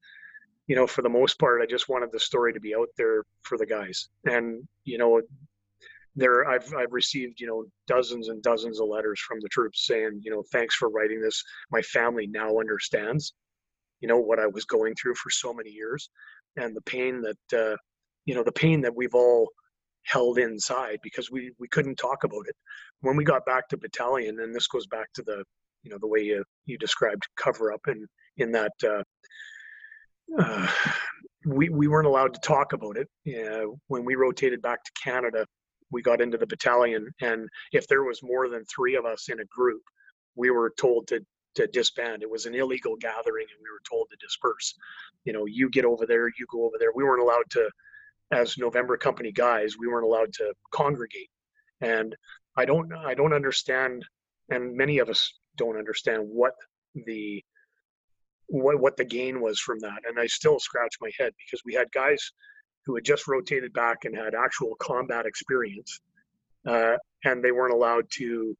you 0.66 0.76
know, 0.76 0.86
for 0.86 1.02
the 1.02 1.08
most 1.08 1.38
part, 1.38 1.62
I 1.62 1.66
just 1.66 1.88
wanted 1.88 2.10
the 2.12 2.20
story 2.20 2.52
to 2.52 2.60
be 2.60 2.74
out 2.74 2.88
there 2.96 3.24
for 3.42 3.58
the 3.58 3.66
guys. 3.66 4.08
And, 4.24 4.66
you 4.84 4.98
know, 4.98 5.20
there 6.14 6.48
I've 6.48 6.72
I've 6.74 6.92
received 6.92 7.40
you 7.40 7.46
know 7.46 7.64
dozens 7.86 8.28
and 8.28 8.42
dozens 8.42 8.80
of 8.80 8.88
letters 8.88 9.20
from 9.20 9.40
the 9.40 9.48
troops 9.48 9.86
saying 9.86 10.20
you 10.22 10.30
know 10.30 10.42
thanks 10.52 10.74
for 10.74 10.90
writing 10.90 11.20
this. 11.20 11.42
My 11.70 11.80
family 11.82 12.26
now 12.26 12.58
understands, 12.58 13.32
you 14.00 14.08
know 14.08 14.18
what 14.18 14.38
I 14.38 14.46
was 14.46 14.64
going 14.64 14.94
through 14.94 15.14
for 15.14 15.30
so 15.30 15.54
many 15.54 15.70
years, 15.70 16.10
and 16.56 16.76
the 16.76 16.82
pain 16.82 17.22
that 17.22 17.58
uh, 17.58 17.76
you 18.26 18.34
know 18.34 18.42
the 18.42 18.52
pain 18.52 18.80
that 18.82 18.94
we've 18.94 19.14
all 19.14 19.48
held 20.04 20.38
inside 20.38 20.98
because 21.02 21.30
we 21.30 21.52
we 21.58 21.68
couldn't 21.68 21.96
talk 21.96 22.24
about 22.24 22.46
it. 22.48 22.56
When 23.00 23.16
we 23.16 23.24
got 23.24 23.46
back 23.46 23.68
to 23.68 23.76
battalion, 23.76 24.40
and 24.40 24.54
this 24.54 24.66
goes 24.66 24.86
back 24.86 25.12
to 25.14 25.22
the 25.22 25.44
you 25.82 25.90
know 25.90 25.98
the 25.98 26.08
way 26.08 26.20
you 26.20 26.44
you 26.66 26.78
described 26.78 27.26
cover 27.36 27.72
up 27.72 27.80
and 27.86 28.06
in 28.36 28.52
that. 28.52 28.72
Uh, 28.84 29.02
uh, 30.38 30.70
we, 31.44 31.68
we 31.68 31.88
weren't 31.88 32.06
allowed 32.06 32.32
to 32.32 32.40
talk 32.40 32.72
about 32.72 32.96
it. 32.96 33.08
Uh, 33.26 33.66
when 33.88 34.04
we 34.04 34.14
rotated 34.14 34.62
back 34.62 34.82
to 34.84 34.92
Canada, 35.02 35.44
we 35.92 36.02
got 36.02 36.20
into 36.20 36.38
the 36.38 36.46
battalion 36.46 37.08
and 37.20 37.48
if 37.72 37.86
there 37.86 38.02
was 38.02 38.22
more 38.22 38.48
than 38.48 38.64
three 38.64 38.96
of 38.96 39.04
us 39.04 39.28
in 39.28 39.40
a 39.40 39.44
group 39.44 39.82
we 40.34 40.50
were 40.50 40.72
told 40.78 41.06
to 41.06 41.20
to 41.54 41.66
disband 41.68 42.22
it 42.22 42.30
was 42.30 42.46
an 42.46 42.54
illegal 42.54 42.96
gathering 42.96 43.46
and 43.50 43.60
we 43.62 43.70
were 43.70 43.82
told 43.88 44.08
to 44.10 44.16
disperse 44.16 44.74
you 45.24 45.32
know 45.32 45.44
you 45.44 45.68
get 45.68 45.84
over 45.84 46.06
there 46.06 46.28
you 46.28 46.46
go 46.50 46.64
over 46.64 46.76
there 46.80 46.90
we 46.94 47.04
weren't 47.04 47.22
allowed 47.22 47.48
to 47.50 47.68
as 48.32 48.56
november 48.56 48.96
company 48.96 49.30
guys 49.30 49.76
we 49.78 49.86
weren't 49.86 50.06
allowed 50.06 50.32
to 50.32 50.52
congregate 50.72 51.28
and 51.82 52.16
i 52.56 52.64
don't 52.64 52.90
i 52.94 53.14
don't 53.14 53.34
understand 53.34 54.02
and 54.50 54.74
many 54.74 54.98
of 54.98 55.10
us 55.10 55.34
don't 55.56 55.78
understand 55.78 56.22
what 56.26 56.54
the 57.06 57.42
what 58.46 58.80
what 58.80 58.96
the 58.96 59.04
gain 59.04 59.40
was 59.40 59.58
from 59.58 59.78
that 59.78 60.00
and 60.06 60.18
i 60.18 60.26
still 60.26 60.58
scratch 60.58 60.96
my 61.00 61.10
head 61.18 61.32
because 61.38 61.62
we 61.64 61.74
had 61.74 61.90
guys 61.92 62.32
who 62.84 62.94
had 62.94 63.04
just 63.04 63.28
rotated 63.28 63.72
back 63.72 64.04
and 64.04 64.16
had 64.16 64.34
actual 64.34 64.74
combat 64.76 65.26
experience, 65.26 66.00
uh, 66.66 66.96
and 67.24 67.42
they 67.42 67.52
weren't 67.52 67.74
allowed 67.74 68.04
to 68.10 68.56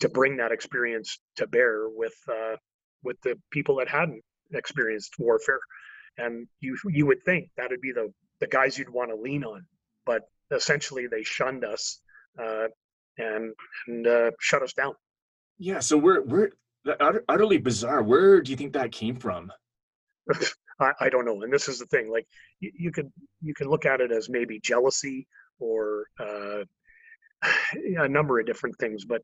to 0.00 0.08
bring 0.08 0.36
that 0.36 0.52
experience 0.52 1.18
to 1.36 1.46
bear 1.46 1.88
with 1.88 2.14
uh, 2.30 2.56
with 3.02 3.20
the 3.22 3.36
people 3.50 3.76
that 3.76 3.88
hadn't 3.88 4.22
experienced 4.52 5.14
warfare. 5.18 5.60
And 6.18 6.46
you 6.60 6.76
you 6.86 7.06
would 7.06 7.22
think 7.24 7.50
that 7.56 7.70
would 7.70 7.80
be 7.80 7.92
the 7.92 8.12
the 8.40 8.46
guys 8.46 8.78
you'd 8.78 8.90
want 8.90 9.10
to 9.10 9.16
lean 9.16 9.44
on, 9.44 9.64
but 10.04 10.22
essentially 10.50 11.06
they 11.06 11.22
shunned 11.22 11.64
us 11.64 12.00
uh, 12.38 12.66
and 13.16 13.54
and 13.86 14.06
uh, 14.06 14.30
shut 14.40 14.62
us 14.62 14.72
down. 14.74 14.94
Yeah, 15.58 15.80
so 15.80 15.96
we're 15.96 16.22
we're 16.22 16.50
utterly 17.28 17.58
bizarre. 17.58 18.02
Where 18.02 18.40
do 18.40 18.50
you 18.50 18.56
think 18.56 18.72
that 18.72 18.92
came 18.92 19.16
from? 19.16 19.52
I, 20.80 20.92
I 21.00 21.08
don't 21.08 21.24
know. 21.24 21.42
And 21.42 21.52
this 21.52 21.68
is 21.68 21.78
the 21.78 21.86
thing, 21.86 22.10
like 22.10 22.26
you, 22.60 22.70
you 22.74 22.92
could 22.92 23.10
you 23.42 23.54
can 23.54 23.68
look 23.68 23.84
at 23.84 24.00
it 24.00 24.12
as 24.12 24.28
maybe 24.28 24.60
jealousy 24.60 25.26
or 25.58 26.04
uh, 26.20 26.62
a 27.98 28.08
number 28.08 28.38
of 28.38 28.46
different 28.46 28.76
things, 28.78 29.04
but 29.04 29.22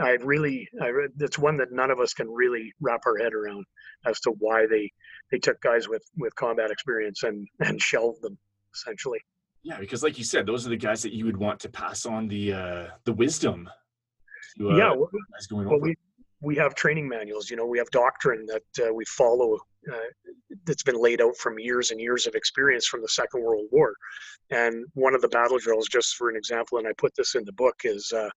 I 0.00 0.10
really, 0.22 0.68
I, 0.80 0.90
it's 1.18 1.38
one 1.38 1.56
that 1.58 1.72
none 1.72 1.90
of 1.90 2.00
us 2.00 2.14
can 2.14 2.28
really 2.28 2.72
wrap 2.80 3.00
our 3.06 3.16
head 3.16 3.34
around 3.34 3.64
as 4.06 4.20
to 4.20 4.30
why 4.38 4.66
they 4.66 4.90
they 5.30 5.38
took 5.38 5.60
guys 5.60 5.88
with 5.88 6.02
with 6.16 6.34
combat 6.34 6.70
experience 6.70 7.22
and 7.22 7.46
and 7.60 7.80
shelved 7.80 8.22
them 8.22 8.38
essentially. 8.74 9.20
Yeah, 9.64 9.78
because 9.80 10.02
like 10.02 10.18
you 10.18 10.24
said, 10.24 10.46
those 10.46 10.66
are 10.66 10.70
the 10.70 10.76
guys 10.76 11.02
that 11.02 11.12
you 11.12 11.24
would 11.24 11.36
want 11.36 11.60
to 11.60 11.68
pass 11.68 12.06
on 12.06 12.28
the 12.28 12.52
uh, 12.52 12.86
the 13.04 13.12
wisdom. 13.12 13.68
To, 14.56 14.70
uh, 14.70 14.76
yeah, 14.76 14.92
well, 14.92 15.10
well 15.50 15.80
we 15.80 15.96
we 16.40 16.56
have 16.56 16.74
training 16.74 17.08
manuals. 17.08 17.50
You 17.50 17.56
know, 17.56 17.66
we 17.66 17.78
have 17.78 17.90
doctrine 17.90 18.46
that 18.46 18.88
uh, 18.88 18.92
we 18.92 19.04
follow 19.06 19.58
uh, 19.92 19.96
that's 20.64 20.82
been 20.82 21.00
laid 21.00 21.20
out 21.20 21.36
from 21.36 21.58
years 21.58 21.90
and 21.90 22.00
years 22.00 22.26
of 22.26 22.34
experience 22.34 22.86
from 22.86 23.02
the 23.02 23.08
Second 23.08 23.42
World 23.42 23.66
War. 23.72 23.94
And 24.50 24.84
one 24.94 25.14
of 25.14 25.20
the 25.20 25.28
battle 25.28 25.58
drills, 25.58 25.88
just 25.88 26.14
for 26.14 26.30
an 26.30 26.36
example, 26.36 26.78
and 26.78 26.86
I 26.86 26.92
put 26.96 27.12
this 27.16 27.34
in 27.34 27.44
the 27.44 27.52
book, 27.52 27.74
is 27.84 28.12
uh, 28.12 28.30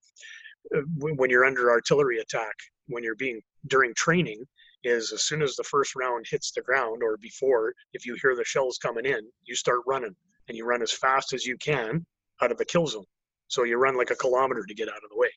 when 0.98 1.30
you're 1.30 1.44
under 1.44 1.70
artillery 1.70 2.18
attack, 2.18 2.54
when 2.88 3.02
you're 3.02 3.14
being 3.14 3.40
during 3.68 3.94
training, 3.94 4.44
is 4.84 5.12
as 5.12 5.22
soon 5.22 5.42
as 5.42 5.54
the 5.54 5.64
first 5.64 5.94
round 5.94 6.26
hits 6.28 6.50
the 6.52 6.62
ground 6.62 7.02
or 7.02 7.16
before, 7.18 7.72
if 7.92 8.04
you 8.04 8.16
hear 8.20 8.34
the 8.34 8.44
shells 8.44 8.78
coming 8.78 9.06
in, 9.06 9.20
you 9.44 9.54
start 9.54 9.80
running 9.86 10.14
and 10.48 10.56
you 10.56 10.64
run 10.64 10.82
as 10.82 10.92
fast 10.92 11.32
as 11.32 11.46
you 11.46 11.56
can 11.58 12.04
out 12.42 12.50
of 12.50 12.58
the 12.58 12.64
kill 12.64 12.86
zone. 12.86 13.04
So 13.46 13.62
you 13.62 13.76
run 13.76 13.96
like 13.96 14.10
a 14.10 14.16
kilometer 14.16 14.64
to 14.66 14.74
get 14.74 14.88
out 14.88 14.96
of 14.96 15.10
the 15.10 15.16
way. 15.16 15.28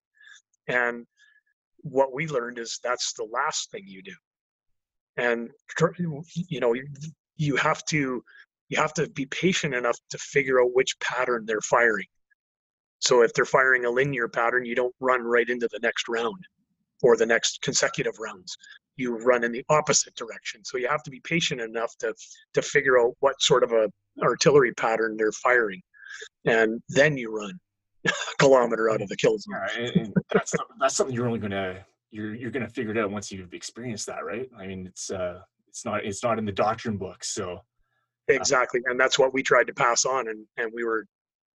And 0.67 1.05
what 1.81 2.13
we 2.13 2.27
learned 2.27 2.57
is 2.57 2.79
that's 2.83 3.13
the 3.13 3.27
last 3.31 3.71
thing 3.71 3.83
you 3.85 4.01
do. 4.01 4.15
And 5.17 5.49
you 6.49 6.59
know 6.59 6.75
you 7.37 7.55
have 7.55 7.85
to 7.85 8.23
you 8.69 8.77
have 8.77 8.93
to 8.95 9.07
be 9.11 9.25
patient 9.27 9.75
enough 9.75 9.97
to 10.09 10.17
figure 10.17 10.61
out 10.61 10.71
which 10.73 10.99
pattern 10.99 11.45
they're 11.45 11.61
firing. 11.61 12.07
So 12.99 13.21
if 13.21 13.33
they're 13.33 13.45
firing 13.45 13.85
a 13.85 13.89
linear 13.89 14.27
pattern 14.27 14.65
you 14.65 14.75
don't 14.75 14.95
run 14.99 15.21
right 15.21 15.47
into 15.47 15.69
the 15.71 15.79
next 15.81 16.07
round 16.09 16.43
or 17.01 17.15
the 17.15 17.25
next 17.25 17.61
consecutive 17.61 18.17
rounds. 18.19 18.57
You 18.97 19.17
run 19.17 19.43
in 19.43 19.51
the 19.51 19.65
opposite 19.69 20.15
direction. 20.15 20.63
So 20.63 20.77
you 20.77 20.87
have 20.87 21.03
to 21.03 21.11
be 21.11 21.19
patient 21.19 21.61
enough 21.61 21.95
to 21.99 22.13
to 22.53 22.61
figure 22.61 22.99
out 22.99 23.13
what 23.19 23.41
sort 23.41 23.63
of 23.63 23.71
a 23.71 23.89
artillery 24.21 24.73
pattern 24.73 25.15
they're 25.17 25.31
firing. 25.31 25.81
And 26.45 26.81
then 26.89 27.17
you 27.17 27.35
run 27.35 27.59
kilometer 28.39 28.89
out 28.89 29.01
of 29.01 29.09
the 29.09 29.15
kill 29.15 29.37
zone. 29.37 29.55
Yeah, 29.77 29.89
and 29.95 30.13
that's 30.31 30.53
that's 30.79 30.95
something 30.95 31.15
you're 31.15 31.27
only 31.27 31.39
going 31.39 31.51
to 31.51 31.83
you're 32.11 32.35
you're 32.35 32.51
going 32.51 32.65
to 32.65 32.71
figure 32.71 32.91
it 32.91 32.97
out 32.97 33.11
once 33.11 33.31
you've 33.31 33.53
experienced 33.53 34.05
that 34.07 34.25
right? 34.25 34.49
I 34.57 34.67
mean 34.67 34.87
it's 34.87 35.11
uh 35.11 35.39
it's 35.67 35.85
not 35.85 36.05
it's 36.05 36.23
not 36.23 36.39
in 36.39 36.45
the 36.45 36.51
doctrine 36.51 36.97
book, 36.97 37.23
so 37.23 37.59
exactly 38.27 38.81
and 38.85 38.99
that's 38.99 39.19
what 39.19 39.33
we 39.33 39.43
tried 39.43 39.67
to 39.67 39.73
pass 39.73 40.05
on 40.05 40.27
and 40.29 40.45
and 40.57 40.71
we 40.73 40.83
were 40.83 41.05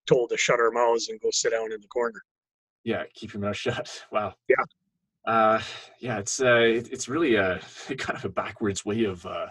told 0.06 0.30
to 0.30 0.36
shut 0.36 0.60
our 0.60 0.70
mouths 0.70 1.08
and 1.08 1.20
go 1.20 1.28
sit 1.32 1.50
down 1.50 1.72
in 1.72 1.80
the 1.80 1.88
corner. 1.88 2.20
Yeah 2.84 3.04
keep 3.14 3.32
your 3.32 3.42
mouth 3.42 3.56
shut. 3.56 4.04
Wow. 4.12 4.34
Yeah. 4.48 4.64
Uh 5.26 5.60
yeah 6.00 6.18
it's 6.18 6.40
uh 6.40 6.60
it, 6.60 6.88
it's 6.92 7.08
really 7.08 7.36
a 7.36 7.60
kind 7.98 8.18
of 8.18 8.24
a 8.24 8.28
backwards 8.28 8.84
way 8.84 9.04
of 9.04 9.24
uh 9.26 9.46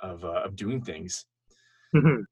of 0.00 0.24
uh, 0.24 0.42
of 0.44 0.56
doing 0.56 0.80
things. 0.82 1.26
Mm-hmm. 1.94 2.22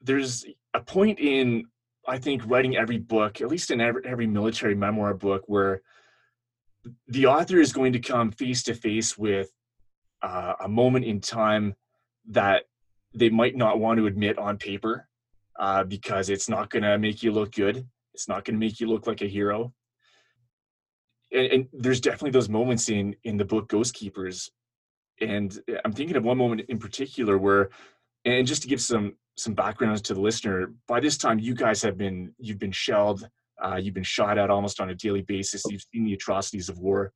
there's 0.00 0.46
a 0.72 0.80
point 0.80 1.20
in 1.20 1.64
i 2.06 2.18
think 2.18 2.42
writing 2.46 2.76
every 2.76 2.98
book 2.98 3.40
at 3.40 3.48
least 3.48 3.70
in 3.70 3.80
every, 3.80 4.02
every 4.04 4.26
military 4.26 4.74
memoir 4.74 5.14
book 5.14 5.42
where 5.46 5.82
the 7.08 7.26
author 7.26 7.60
is 7.60 7.72
going 7.72 7.92
to 7.92 8.00
come 8.00 8.30
face 8.32 8.62
to 8.64 8.74
face 8.74 9.16
with 9.16 9.50
uh, 10.22 10.54
a 10.60 10.68
moment 10.68 11.04
in 11.04 11.20
time 11.20 11.74
that 12.28 12.64
they 13.14 13.28
might 13.28 13.56
not 13.56 13.78
want 13.78 13.98
to 13.98 14.06
admit 14.06 14.38
on 14.38 14.56
paper 14.56 15.08
uh, 15.58 15.84
because 15.84 16.30
it's 16.30 16.48
not 16.48 16.70
going 16.70 16.82
to 16.82 16.98
make 16.98 17.22
you 17.22 17.32
look 17.32 17.52
good. 17.52 17.86
It's 18.14 18.28
not 18.28 18.44
going 18.44 18.54
to 18.58 18.64
make 18.64 18.80
you 18.80 18.86
look 18.86 19.06
like 19.06 19.22
a 19.22 19.26
hero. 19.26 19.72
And, 21.32 21.46
and, 21.46 21.68
there's 21.72 22.00
definitely 22.00 22.30
those 22.30 22.48
moments 22.48 22.88
in 22.90 23.16
in 23.24 23.38
the 23.38 23.44
book 23.44 23.68
Ghost 23.68 23.94
Keepers, 23.94 24.50
and 25.20 25.58
I'm 25.82 25.92
thinking 25.92 26.16
of 26.16 26.24
one 26.24 26.36
moment 26.36 26.62
in 26.68 26.78
particular 26.78 27.38
where, 27.38 27.70
and 28.24 28.46
just 28.46 28.62
to 28.62 28.68
give 28.68 28.80
some 28.80 29.14
some 29.36 29.54
backgrounds 29.54 30.02
to 30.02 30.14
the 30.14 30.20
listener, 30.20 30.72
by 30.86 31.00
this 31.00 31.16
time 31.16 31.38
you 31.38 31.54
guys 31.54 31.82
have 31.82 31.96
been 31.96 32.34
you've 32.38 32.58
been 32.58 32.72
shelled 32.72 33.26
uh, 33.62 33.76
you've 33.76 33.94
been 33.94 34.02
shot 34.02 34.38
at 34.38 34.50
almost 34.50 34.80
on 34.80 34.90
a 34.90 34.94
daily 34.94 35.22
basis. 35.22 35.62
You've 35.68 35.84
seen 35.92 36.04
the 36.04 36.14
atrocities 36.14 36.68
of 36.68 36.78
war. 36.78 37.12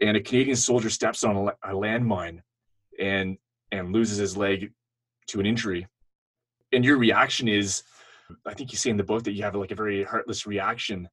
And 0.00 0.16
a 0.16 0.20
Canadian 0.20 0.56
soldier 0.56 0.90
steps 0.90 1.22
on 1.22 1.36
a, 1.36 1.70
a 1.70 1.74
landmine 1.74 2.40
and 2.98 3.38
and 3.70 3.92
loses 3.92 4.18
his 4.18 4.36
leg 4.36 4.72
to 5.28 5.40
an 5.40 5.46
injury. 5.46 5.86
And 6.72 6.84
your 6.84 6.98
reaction 6.98 7.48
is, 7.48 7.84
I 8.44 8.54
think 8.54 8.72
you 8.72 8.76
say 8.78 8.90
in 8.90 8.96
the 8.96 9.04
book 9.04 9.22
that 9.24 9.32
you 9.32 9.42
have 9.44 9.54
like 9.54 9.70
a 9.70 9.76
very 9.76 10.02
heartless 10.02 10.46
reaction. 10.46 11.08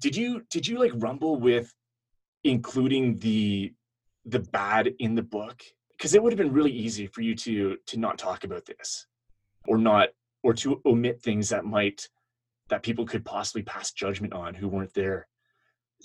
Did 0.00 0.16
you 0.16 0.42
did 0.50 0.66
you 0.66 0.78
like 0.78 0.92
rumble 0.96 1.36
with 1.36 1.72
including 2.42 3.18
the 3.18 3.72
the 4.24 4.40
bad 4.40 4.92
in 4.98 5.14
the 5.14 5.22
book? 5.22 5.62
Because 5.96 6.14
it 6.14 6.22
would 6.22 6.32
have 6.32 6.38
been 6.38 6.52
really 6.52 6.72
easy 6.72 7.06
for 7.06 7.22
you 7.22 7.34
to 7.36 7.76
to 7.86 7.98
not 7.98 8.18
talk 8.18 8.44
about 8.44 8.66
this, 8.66 9.06
or 9.66 9.78
not, 9.78 10.08
or 10.42 10.52
to 10.54 10.80
omit 10.84 11.20
things 11.22 11.48
that 11.48 11.64
might 11.64 12.08
that 12.68 12.82
people 12.82 13.06
could 13.06 13.24
possibly 13.24 13.62
pass 13.62 13.92
judgment 13.92 14.32
on 14.32 14.54
who 14.54 14.68
weren't 14.68 14.94
there. 14.94 15.28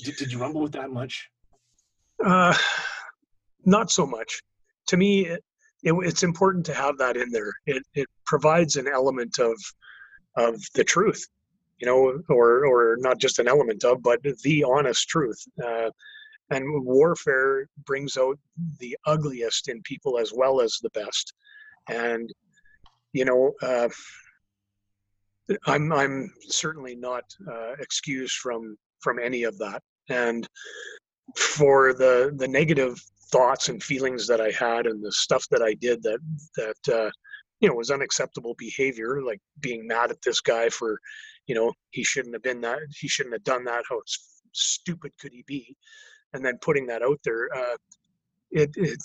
Did, 0.04 0.15
did 0.17 0.32
you 0.32 0.39
rumble 0.39 0.62
with 0.62 0.73
that 0.73 0.91
much? 0.91 1.30
Uh, 2.23 2.56
not 3.65 3.91
so 3.91 4.06
much. 4.06 4.41
To 4.88 4.97
me, 4.97 5.25
it, 5.28 5.43
it, 5.84 5.93
it's 5.93 6.23
important 6.23 6.65
to 6.67 6.73
have 6.73 6.97
that 6.97 7.17
in 7.17 7.32
there. 7.32 7.54
It, 7.65 7.84
it 7.95 8.08
provides 8.25 8.75
an 8.75 8.88
element 8.88 9.39
of 9.39 9.56
of 10.36 10.56
the 10.75 10.84
truth, 10.84 11.25
you 11.80 11.88
know, 11.88 12.21
or 12.30 12.65
or 12.65 12.97
not 12.99 13.19
just 13.19 13.39
an 13.39 13.47
element 13.47 13.84
of, 13.84 14.02
but 14.04 14.21
the 14.43 14.63
honest 14.63 15.08
truth. 15.08 15.41
Uh, 15.65 15.89
and 16.51 16.85
warfare 16.85 17.67
brings 17.85 18.17
out 18.17 18.38
the 18.79 18.97
ugliest 19.05 19.67
in 19.67 19.81
people 19.83 20.17
as 20.17 20.33
well 20.33 20.62
as 20.62 20.77
the 20.81 20.89
best. 20.91 21.33
And 21.89 22.31
you 23.13 23.25
know, 23.25 23.53
uh, 23.62 23.89
I'm 25.65 25.91
I'm 25.91 26.31
certainly 26.41 26.95
not 26.95 27.23
uh, 27.51 27.73
excused 27.79 28.35
from 28.35 28.77
from 28.99 29.19
any 29.19 29.43
of 29.43 29.57
that. 29.59 29.81
And 30.09 30.47
for 31.38 31.93
the 31.93 32.33
the 32.38 32.47
negative 32.47 33.01
thoughts 33.31 33.69
and 33.69 33.83
feelings 33.83 34.27
that 34.27 34.41
I 34.41 34.51
had 34.51 34.88
and 34.88 35.03
the 35.03 35.12
stuff 35.12 35.45
that 35.51 35.62
I 35.62 35.73
did 35.75 36.01
that 36.03 36.19
that 36.55 36.93
uh, 36.93 37.12
you 37.59 37.69
know 37.69 37.75
was 37.75 37.91
unacceptable 37.91 38.55
behavior 38.57 39.21
like 39.23 39.39
being 39.59 39.88
mad 39.88 40.12
at 40.12 40.21
this 40.23 40.41
guy 40.41 40.69
for 40.69 40.99
you 41.47 41.55
know 41.55 41.71
he 41.91 42.03
shouldn't 42.03 42.33
have 42.33 42.43
been 42.43 42.62
that 42.62 42.79
he 42.97 43.07
shouldn't 43.07 43.35
have 43.35 43.43
done 43.43 43.63
that 43.65 43.83
how 43.89 44.01
stupid 44.53 45.12
could 45.19 45.31
he 45.31 45.43
be 45.45 45.75
and 46.33 46.45
then 46.45 46.57
putting 46.61 46.85
that 46.87 47.01
out 47.01 47.19
there 47.23 47.47
uh, 47.55 47.75
it, 48.51 48.69
it 48.75 48.99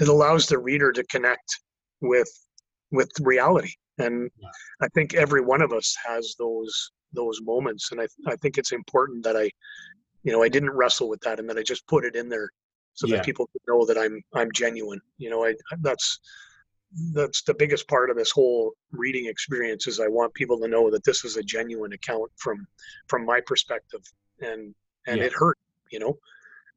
it 0.00 0.08
allows 0.08 0.46
the 0.46 0.58
reader 0.58 0.92
to 0.92 1.04
connect 1.04 1.60
with 2.00 2.28
with 2.92 3.10
reality 3.20 3.72
and 3.98 4.30
yeah. 4.38 4.48
i 4.82 4.88
think 4.88 5.14
every 5.14 5.40
one 5.40 5.62
of 5.62 5.72
us 5.72 5.96
has 6.06 6.34
those 6.38 6.92
those 7.12 7.40
moments 7.42 7.90
and 7.92 8.00
I, 8.00 8.06
I 8.26 8.36
think 8.36 8.58
it's 8.58 8.72
important 8.72 9.24
that 9.24 9.36
i 9.36 9.50
you 10.22 10.32
know 10.32 10.42
i 10.42 10.48
didn't 10.48 10.70
wrestle 10.70 11.08
with 11.08 11.20
that 11.20 11.40
and 11.40 11.48
that 11.48 11.58
i 11.58 11.62
just 11.62 11.86
put 11.86 12.04
it 12.04 12.14
in 12.14 12.28
there 12.28 12.50
so 12.94 13.06
yeah. 13.06 13.16
that 13.16 13.24
people 13.24 13.48
know 13.66 13.84
that 13.86 13.98
i'm 13.98 14.20
i'm 14.34 14.52
genuine 14.52 15.00
you 15.18 15.30
know 15.30 15.44
i 15.44 15.54
that's 15.80 16.20
that's 17.12 17.42
the 17.42 17.54
biggest 17.54 17.88
part 17.88 18.10
of 18.10 18.16
this 18.16 18.30
whole 18.30 18.72
reading 18.92 19.26
experience 19.26 19.86
is 19.86 20.00
i 20.00 20.08
want 20.08 20.32
people 20.34 20.58
to 20.58 20.68
know 20.68 20.90
that 20.90 21.04
this 21.04 21.24
is 21.24 21.36
a 21.36 21.42
genuine 21.42 21.92
account 21.92 22.30
from 22.36 22.66
from 23.08 23.24
my 23.24 23.40
perspective 23.46 24.00
and 24.40 24.74
and 25.06 25.18
yeah. 25.18 25.24
it 25.24 25.32
hurt 25.32 25.58
you 25.90 25.98
know 25.98 26.16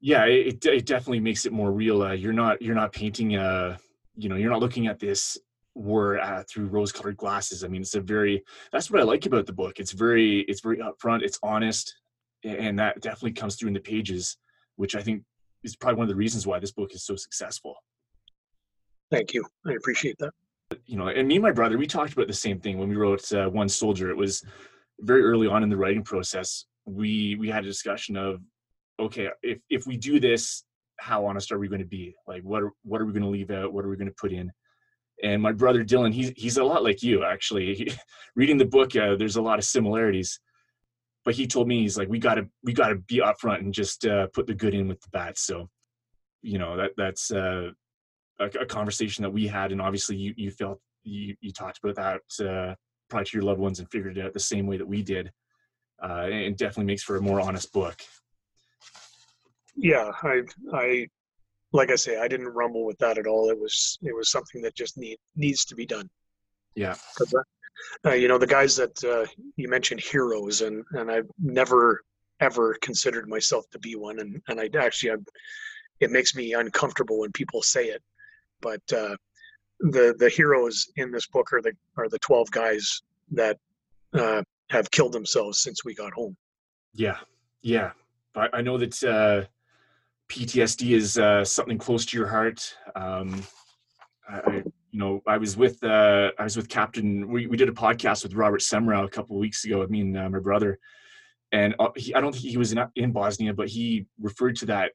yeah 0.00 0.24
it, 0.24 0.64
it 0.64 0.86
definitely 0.86 1.20
makes 1.20 1.46
it 1.46 1.52
more 1.52 1.72
real 1.72 2.02
uh, 2.02 2.12
you're 2.12 2.32
not 2.32 2.60
you're 2.62 2.74
not 2.74 2.92
painting 2.92 3.36
uh 3.36 3.76
you 4.16 4.28
know 4.28 4.36
you're 4.36 4.50
not 4.50 4.60
looking 4.60 4.86
at 4.86 4.98
this 4.98 5.38
war 5.74 6.18
uh, 6.18 6.42
through 6.48 6.66
rose 6.66 6.92
colored 6.92 7.16
glasses. 7.16 7.62
I 7.64 7.68
mean 7.68 7.82
it's 7.82 7.94
a 7.94 8.00
very 8.00 8.42
that's 8.72 8.90
what 8.90 9.00
i 9.00 9.04
like 9.04 9.24
about 9.26 9.46
the 9.46 9.52
book. 9.52 9.78
It's 9.78 9.92
very 9.92 10.40
it's 10.40 10.60
very 10.60 10.78
upfront 10.78 11.22
it's 11.22 11.38
honest 11.42 11.94
and 12.42 12.78
that 12.78 13.00
definitely 13.00 13.32
comes 13.32 13.56
through 13.56 13.68
in 13.68 13.74
the 13.74 13.80
pages 13.80 14.38
which 14.76 14.96
i 14.96 15.02
think 15.02 15.22
is 15.62 15.76
probably 15.76 15.98
one 15.98 16.04
of 16.04 16.08
the 16.08 16.16
reasons 16.16 16.46
why 16.46 16.58
this 16.58 16.72
book 16.72 16.94
is 16.94 17.04
so 17.04 17.14
successful. 17.14 17.74
Thank 19.10 19.34
you. 19.34 19.44
I 19.66 19.72
appreciate 19.72 20.16
that. 20.18 20.32
You 20.86 20.96
know 20.96 21.08
and 21.08 21.28
me 21.28 21.36
and 21.36 21.42
my 21.42 21.52
brother 21.52 21.78
we 21.78 21.86
talked 21.86 22.12
about 22.12 22.26
the 22.26 22.32
same 22.32 22.58
thing 22.58 22.78
when 22.78 22.88
we 22.88 22.96
wrote 22.96 23.30
uh, 23.32 23.48
one 23.48 23.68
soldier. 23.68 24.10
It 24.10 24.16
was 24.16 24.42
very 25.00 25.22
early 25.22 25.46
on 25.46 25.62
in 25.62 25.68
the 25.68 25.76
writing 25.76 26.02
process 26.02 26.66
we 26.86 27.36
we 27.36 27.48
had 27.48 27.64
a 27.64 27.68
discussion 27.68 28.16
of 28.16 28.40
okay 29.00 29.28
if 29.42 29.58
if 29.68 29.86
we 29.86 29.96
do 29.96 30.20
this 30.20 30.64
how 31.00 31.24
honest 31.26 31.50
are 31.50 31.58
we 31.58 31.68
going 31.68 31.80
to 31.80 31.86
be? 31.86 32.14
Like 32.28 32.42
what 32.42 32.62
are, 32.62 32.72
what 32.84 33.00
are 33.00 33.06
we 33.06 33.12
going 33.12 33.22
to 33.22 33.28
leave 33.28 33.50
out? 33.50 33.72
What 33.72 33.84
are 33.84 33.88
we 33.88 33.96
going 33.96 34.08
to 34.08 34.14
put 34.14 34.32
in? 34.32 34.52
And 35.22 35.42
my 35.42 35.52
brother 35.52 35.84
dylan 35.84 36.14
he's 36.14 36.32
he's 36.36 36.56
a 36.56 36.64
lot 36.64 36.82
like 36.82 37.02
you 37.02 37.24
actually. 37.24 37.74
He, 37.74 37.92
reading 38.36 38.58
the 38.58 38.64
book 38.64 38.94
uh, 38.96 39.16
there's 39.16 39.36
a 39.36 39.42
lot 39.42 39.58
of 39.58 39.64
similarities. 39.64 40.40
But 41.24 41.34
he 41.34 41.46
told 41.46 41.68
me 41.68 41.82
he's 41.82 41.98
like 41.98 42.08
we 42.08 42.18
gotta 42.18 42.48
we 42.64 42.72
gotta 42.72 42.96
be 42.96 43.16
upfront 43.16 43.58
and 43.58 43.74
just 43.74 44.06
uh, 44.06 44.28
put 44.28 44.46
the 44.46 44.54
good 44.54 44.74
in 44.74 44.88
with 44.88 45.00
the 45.00 45.08
bad. 45.12 45.36
So 45.36 45.68
you 46.42 46.58
know 46.58 46.76
that 46.76 46.92
that's 46.96 47.30
uh, 47.30 47.70
a, 48.38 48.46
a, 48.46 48.66
conversation 48.66 49.22
that 49.22 49.30
we 49.30 49.46
had 49.46 49.72
and 49.72 49.82
obviously 49.82 50.16
you 50.16 50.32
you 50.38 50.50
felt 50.50 50.80
you, 51.04 51.36
you 51.42 51.52
talked 51.52 51.78
about 51.84 51.96
that 51.96 52.46
uh, 52.46 52.74
probably 53.10 53.26
to 53.26 53.36
your 53.36 53.44
loved 53.44 53.60
ones 53.60 53.78
and 53.78 53.90
figured 53.90 54.16
it 54.16 54.24
out 54.24 54.32
the 54.32 54.40
same 54.40 54.66
way 54.66 54.78
that 54.78 54.88
we 54.88 55.02
did. 55.02 55.30
Uh, 56.02 56.22
and 56.24 56.34
it 56.34 56.56
definitely 56.56 56.84
makes 56.84 57.02
for 57.02 57.16
a 57.16 57.20
more 57.20 57.42
honest 57.42 57.70
book 57.74 58.00
yeah 59.76 60.10
i 60.22 60.42
i 60.72 61.06
like 61.72 61.90
i 61.90 61.96
say 61.96 62.18
i 62.18 62.28
didn't 62.28 62.48
rumble 62.48 62.84
with 62.84 62.98
that 62.98 63.18
at 63.18 63.26
all. 63.26 63.50
It 63.50 63.58
was 63.58 63.98
it 64.02 64.14
was 64.14 64.30
something 64.30 64.62
that 64.62 64.74
just 64.74 64.98
need 64.98 65.18
needs 65.36 65.64
to 65.66 65.74
be 65.74 65.86
done. 65.86 66.08
Yeah. 66.74 66.94
Uh, 68.04 68.10
you 68.10 68.28
know 68.28 68.38
the 68.38 68.46
guys 68.46 68.76
that 68.76 69.04
uh, 69.04 69.26
you 69.56 69.68
mentioned 69.68 70.00
heroes 70.00 70.60
and 70.60 70.84
and 70.92 71.10
i've 71.10 71.30
never 71.38 72.02
ever 72.40 72.76
considered 72.82 73.26
myself 73.26 73.64
to 73.70 73.78
be 73.78 73.96
one 73.96 74.18
and 74.18 74.42
and 74.48 74.60
i 74.60 74.68
actually 74.78 75.12
I've, 75.12 75.24
it 76.00 76.10
makes 76.10 76.34
me 76.34 76.52
uncomfortable 76.52 77.20
when 77.20 77.32
people 77.32 77.62
say 77.62 77.86
it 77.86 78.02
but 78.60 78.82
uh, 78.92 79.16
the 79.80 80.14
the 80.18 80.28
heroes 80.28 80.90
in 80.96 81.10
this 81.10 81.26
book 81.26 81.52
are 81.52 81.62
the 81.62 81.72
are 81.96 82.08
the 82.08 82.18
12 82.18 82.50
guys 82.50 83.02
that 83.32 83.56
uh, 84.14 84.42
have 84.70 84.90
killed 84.90 85.12
themselves 85.12 85.60
since 85.60 85.84
we 85.84 85.94
got 85.94 86.12
home. 86.12 86.36
Yeah. 86.92 87.16
Yeah. 87.62 87.92
I, 88.34 88.48
I 88.54 88.62
know 88.62 88.78
that 88.78 89.02
uh, 89.02 89.48
ptsd 90.30 90.92
is 90.92 91.18
uh, 91.18 91.44
something 91.44 91.78
close 91.78 92.06
to 92.06 92.16
your 92.16 92.26
heart 92.26 92.74
um, 92.94 93.42
I, 94.28 94.62
you 94.92 94.98
know, 94.98 95.22
I 95.26 95.36
was 95.36 95.56
with 95.56 95.82
uh, 95.84 96.30
I 96.38 96.44
was 96.44 96.56
with 96.56 96.68
Captain. 96.68 97.28
We, 97.28 97.46
we 97.46 97.56
did 97.56 97.68
a 97.68 97.72
podcast 97.72 98.22
with 98.22 98.34
Robert 98.34 98.60
Semrau 98.60 99.04
a 99.04 99.08
couple 99.08 99.36
of 99.36 99.40
weeks 99.40 99.64
ago. 99.64 99.82
I 99.82 99.86
mean, 99.86 100.16
uh, 100.16 100.28
my 100.28 100.38
brother, 100.38 100.78
and 101.52 101.74
uh, 101.78 101.88
he, 101.96 102.14
I 102.14 102.20
don't 102.20 102.32
think 102.32 102.44
he 102.44 102.56
was 102.56 102.72
in, 102.72 102.84
in 102.96 103.12
Bosnia, 103.12 103.54
but 103.54 103.68
he 103.68 104.06
referred 104.20 104.56
to 104.56 104.66
that 104.66 104.92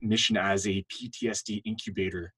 mission 0.00 0.36
as 0.36 0.66
a 0.66 0.84
PTSD 0.92 1.62
incubator. 1.64 2.32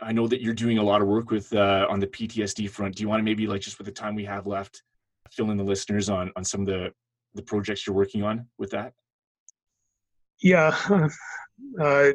I 0.00 0.12
know 0.12 0.26
that 0.26 0.42
you're 0.42 0.54
doing 0.54 0.78
a 0.78 0.82
lot 0.82 1.00
of 1.00 1.08
work 1.08 1.30
with 1.30 1.52
uh, 1.54 1.86
on 1.88 2.00
the 2.00 2.08
PTSD 2.08 2.68
front. 2.68 2.96
Do 2.96 3.02
you 3.02 3.08
want 3.08 3.20
to 3.20 3.24
maybe 3.24 3.46
like 3.46 3.60
just 3.60 3.78
with 3.78 3.86
the 3.86 3.92
time 3.92 4.14
we 4.14 4.24
have 4.24 4.46
left, 4.46 4.82
fill 5.30 5.50
in 5.50 5.56
the 5.56 5.64
listeners 5.64 6.08
on 6.08 6.30
on 6.36 6.44
some 6.44 6.62
of 6.62 6.66
the 6.66 6.92
the 7.34 7.42
projects 7.42 7.86
you're 7.86 7.96
working 7.96 8.22
on 8.22 8.46
with 8.58 8.70
that? 8.70 8.92
Yeah, 10.42 10.76
uh, 11.80 12.10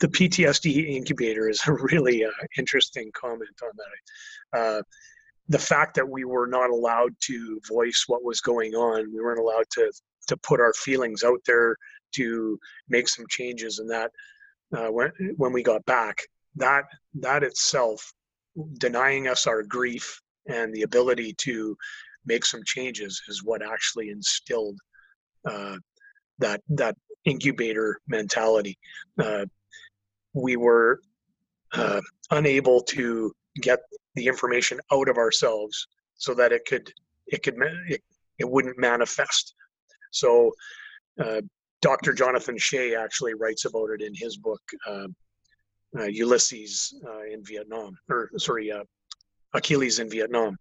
the 0.00 0.08
PTSD 0.08 0.88
incubator 0.96 1.48
is 1.48 1.60
a 1.66 1.72
really 1.72 2.24
uh, 2.24 2.30
interesting 2.56 3.10
comment 3.14 3.60
on 3.62 3.70
that. 3.76 4.58
Uh, 4.58 4.82
the 5.48 5.58
fact 5.58 5.94
that 5.96 6.08
we 6.08 6.24
were 6.24 6.46
not 6.46 6.70
allowed 6.70 7.14
to 7.20 7.60
voice 7.68 8.04
what 8.06 8.24
was 8.24 8.40
going 8.40 8.74
on, 8.74 9.12
we 9.12 9.20
weren't 9.20 9.40
allowed 9.40 9.68
to 9.72 9.92
to 10.28 10.36
put 10.38 10.58
our 10.58 10.72
feelings 10.72 11.22
out 11.22 11.40
there, 11.46 11.76
to 12.14 12.58
make 12.88 13.08
some 13.08 13.26
changes, 13.28 13.78
and 13.78 13.90
that 13.90 14.10
uh, 14.76 14.86
when 14.86 15.10
when 15.36 15.52
we 15.52 15.62
got 15.62 15.84
back, 15.84 16.22
that 16.56 16.84
that 17.14 17.42
itself, 17.42 18.12
denying 18.78 19.28
us 19.28 19.46
our 19.46 19.62
grief 19.62 20.20
and 20.48 20.72
the 20.72 20.82
ability 20.82 21.34
to 21.38 21.76
make 22.24 22.44
some 22.44 22.62
changes, 22.64 23.20
is 23.28 23.44
what 23.44 23.62
actually 23.62 24.10
instilled 24.10 24.78
uh, 25.44 25.76
that 26.38 26.62
that 26.68 26.96
incubator 27.24 28.00
mentality. 28.08 28.78
Uh, 29.18 29.46
we 30.34 30.56
were 30.56 31.00
uh, 31.74 32.00
unable 32.30 32.80
to 32.82 33.32
get 33.60 33.80
the 34.14 34.26
information 34.26 34.80
out 34.92 35.08
of 35.08 35.16
ourselves 35.16 35.86
so 36.16 36.34
that 36.34 36.52
it 36.52 36.64
could 36.66 36.92
it 37.26 37.42
could 37.42 37.56
it, 37.88 38.02
it 38.38 38.48
wouldn't 38.48 38.78
manifest. 38.78 39.54
So 40.10 40.52
uh, 41.22 41.40
Dr. 41.80 42.12
Jonathan 42.12 42.58
Shay 42.58 42.94
actually 42.94 43.34
writes 43.34 43.64
about 43.64 43.90
it 43.90 44.00
in 44.00 44.14
his 44.14 44.36
book 44.36 44.62
uh, 44.86 45.08
uh, 45.98 46.04
Ulysses 46.04 46.94
uh, 47.06 47.24
in 47.24 47.44
Vietnam, 47.44 47.96
or 48.08 48.30
sorry, 48.38 48.72
Achilles 49.52 50.00
in 50.00 50.10
Vietnam. 50.10 50.56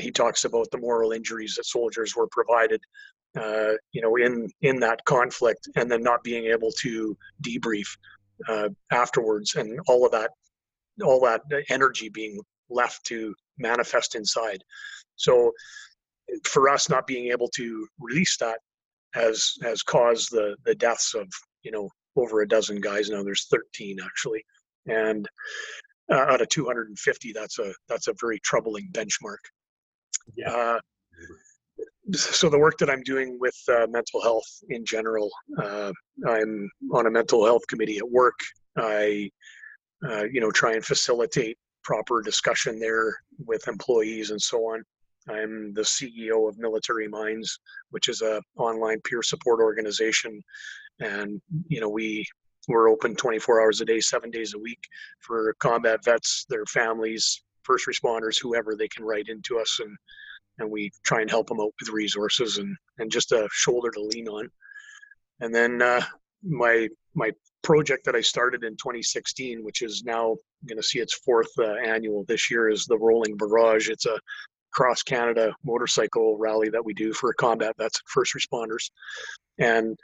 he 0.00 0.10
talks 0.10 0.44
about 0.44 0.68
the 0.70 0.78
moral 0.78 1.12
injuries 1.12 1.54
that 1.56 1.66
soldiers 1.66 2.16
were 2.16 2.26
provided 2.28 2.80
uh, 3.38 3.72
you 3.92 4.00
know, 4.00 4.16
in 4.16 4.48
in 4.62 4.78
that 4.80 5.04
conflict, 5.04 5.68
and 5.76 5.90
then 5.90 6.02
not 6.02 6.22
being 6.22 6.46
able 6.46 6.70
to 6.82 7.16
debrief 7.42 7.86
uh, 8.48 8.68
afterwards, 8.92 9.54
and 9.56 9.80
all 9.86 10.04
of 10.04 10.12
that, 10.12 10.30
all 11.02 11.20
that 11.20 11.42
energy 11.68 12.08
being 12.08 12.40
left 12.70 13.04
to 13.06 13.34
manifest 13.58 14.14
inside. 14.14 14.62
So, 15.16 15.52
for 16.44 16.68
us, 16.68 16.88
not 16.88 17.06
being 17.06 17.30
able 17.30 17.48
to 17.56 17.86
release 17.98 18.36
that 18.38 18.58
has 19.14 19.54
has 19.62 19.82
caused 19.82 20.30
the 20.30 20.56
the 20.64 20.74
deaths 20.74 21.14
of 21.14 21.28
you 21.62 21.70
know 21.70 21.88
over 22.16 22.42
a 22.42 22.48
dozen 22.48 22.80
guys 22.80 23.10
now. 23.10 23.22
There's 23.22 23.46
13 23.50 23.98
actually, 24.04 24.44
and 24.86 25.28
uh, 26.12 26.16
out 26.16 26.40
of 26.40 26.48
250, 26.48 27.32
that's 27.32 27.58
a 27.58 27.72
that's 27.88 28.08
a 28.08 28.14
very 28.20 28.38
troubling 28.40 28.88
benchmark. 28.92 29.38
Yeah. 30.36 30.50
Uh, 30.50 30.80
so 32.12 32.48
the 32.48 32.58
work 32.58 32.78
that 32.78 32.90
I'm 32.90 33.02
doing 33.02 33.38
with 33.40 33.56
uh, 33.68 33.86
mental 33.88 34.20
health 34.22 34.46
in 34.68 34.84
general, 34.84 35.30
uh, 35.62 35.92
I'm 36.26 36.70
on 36.92 37.06
a 37.06 37.10
mental 37.10 37.44
health 37.44 37.62
committee 37.68 37.98
at 37.98 38.10
work. 38.10 38.38
I, 38.76 39.30
uh, 40.06 40.24
you 40.24 40.40
know, 40.40 40.50
try 40.50 40.74
and 40.74 40.84
facilitate 40.84 41.56
proper 41.82 42.22
discussion 42.22 42.78
there 42.78 43.14
with 43.46 43.68
employees 43.68 44.30
and 44.30 44.40
so 44.40 44.58
on. 44.58 44.82
I'm 45.28 45.72
the 45.72 45.82
CEO 45.82 46.48
of 46.48 46.58
Military 46.58 47.08
Minds, 47.08 47.58
which 47.90 48.08
is 48.08 48.20
a 48.20 48.42
online 48.56 49.00
peer 49.02 49.22
support 49.22 49.60
organization, 49.60 50.42
and 51.00 51.40
you 51.68 51.80
know 51.80 51.88
we 51.88 52.26
we're 52.68 52.90
open 52.90 53.16
24 53.16 53.60
hours 53.60 53.80
a 53.80 53.84
day, 53.84 54.00
seven 54.00 54.30
days 54.30 54.54
a 54.54 54.58
week 54.58 54.80
for 55.20 55.54
combat 55.60 56.04
vets, 56.04 56.46
their 56.48 56.64
families, 56.66 57.42
first 57.62 57.86
responders, 57.86 58.38
whoever 58.40 58.74
they 58.76 58.88
can 58.88 59.04
write 59.04 59.28
into 59.28 59.58
us 59.58 59.80
and 59.80 59.96
and 60.58 60.70
we 60.70 60.90
try 61.04 61.20
and 61.20 61.30
help 61.30 61.48
them 61.48 61.60
out 61.60 61.72
with 61.80 61.88
resources 61.90 62.58
and, 62.58 62.76
and 62.98 63.10
just 63.10 63.32
a 63.32 63.48
shoulder 63.52 63.90
to 63.90 64.00
lean 64.00 64.28
on. 64.28 64.48
And 65.40 65.54
then 65.54 65.82
uh, 65.82 66.02
my 66.42 66.88
my 67.14 67.30
project 67.62 68.04
that 68.04 68.16
I 68.16 68.20
started 68.20 68.64
in 68.64 68.72
2016, 68.72 69.64
which 69.64 69.82
is 69.82 70.02
now 70.04 70.36
going 70.66 70.76
to 70.76 70.82
see 70.82 70.98
its 70.98 71.14
fourth 71.14 71.48
uh, 71.58 71.74
annual 71.74 72.24
this 72.28 72.50
year, 72.50 72.68
is 72.68 72.84
the 72.84 72.98
Rolling 72.98 73.36
Barrage. 73.36 73.88
It's 73.88 74.06
a 74.06 74.20
cross 74.72 75.02
Canada 75.02 75.54
motorcycle 75.64 76.36
rally 76.36 76.68
that 76.68 76.84
we 76.84 76.94
do 76.94 77.12
for 77.12 77.32
combat 77.34 77.74
vets 77.78 78.00
and 78.00 78.08
first 78.08 78.34
responders. 78.34 78.90
And 79.58 79.96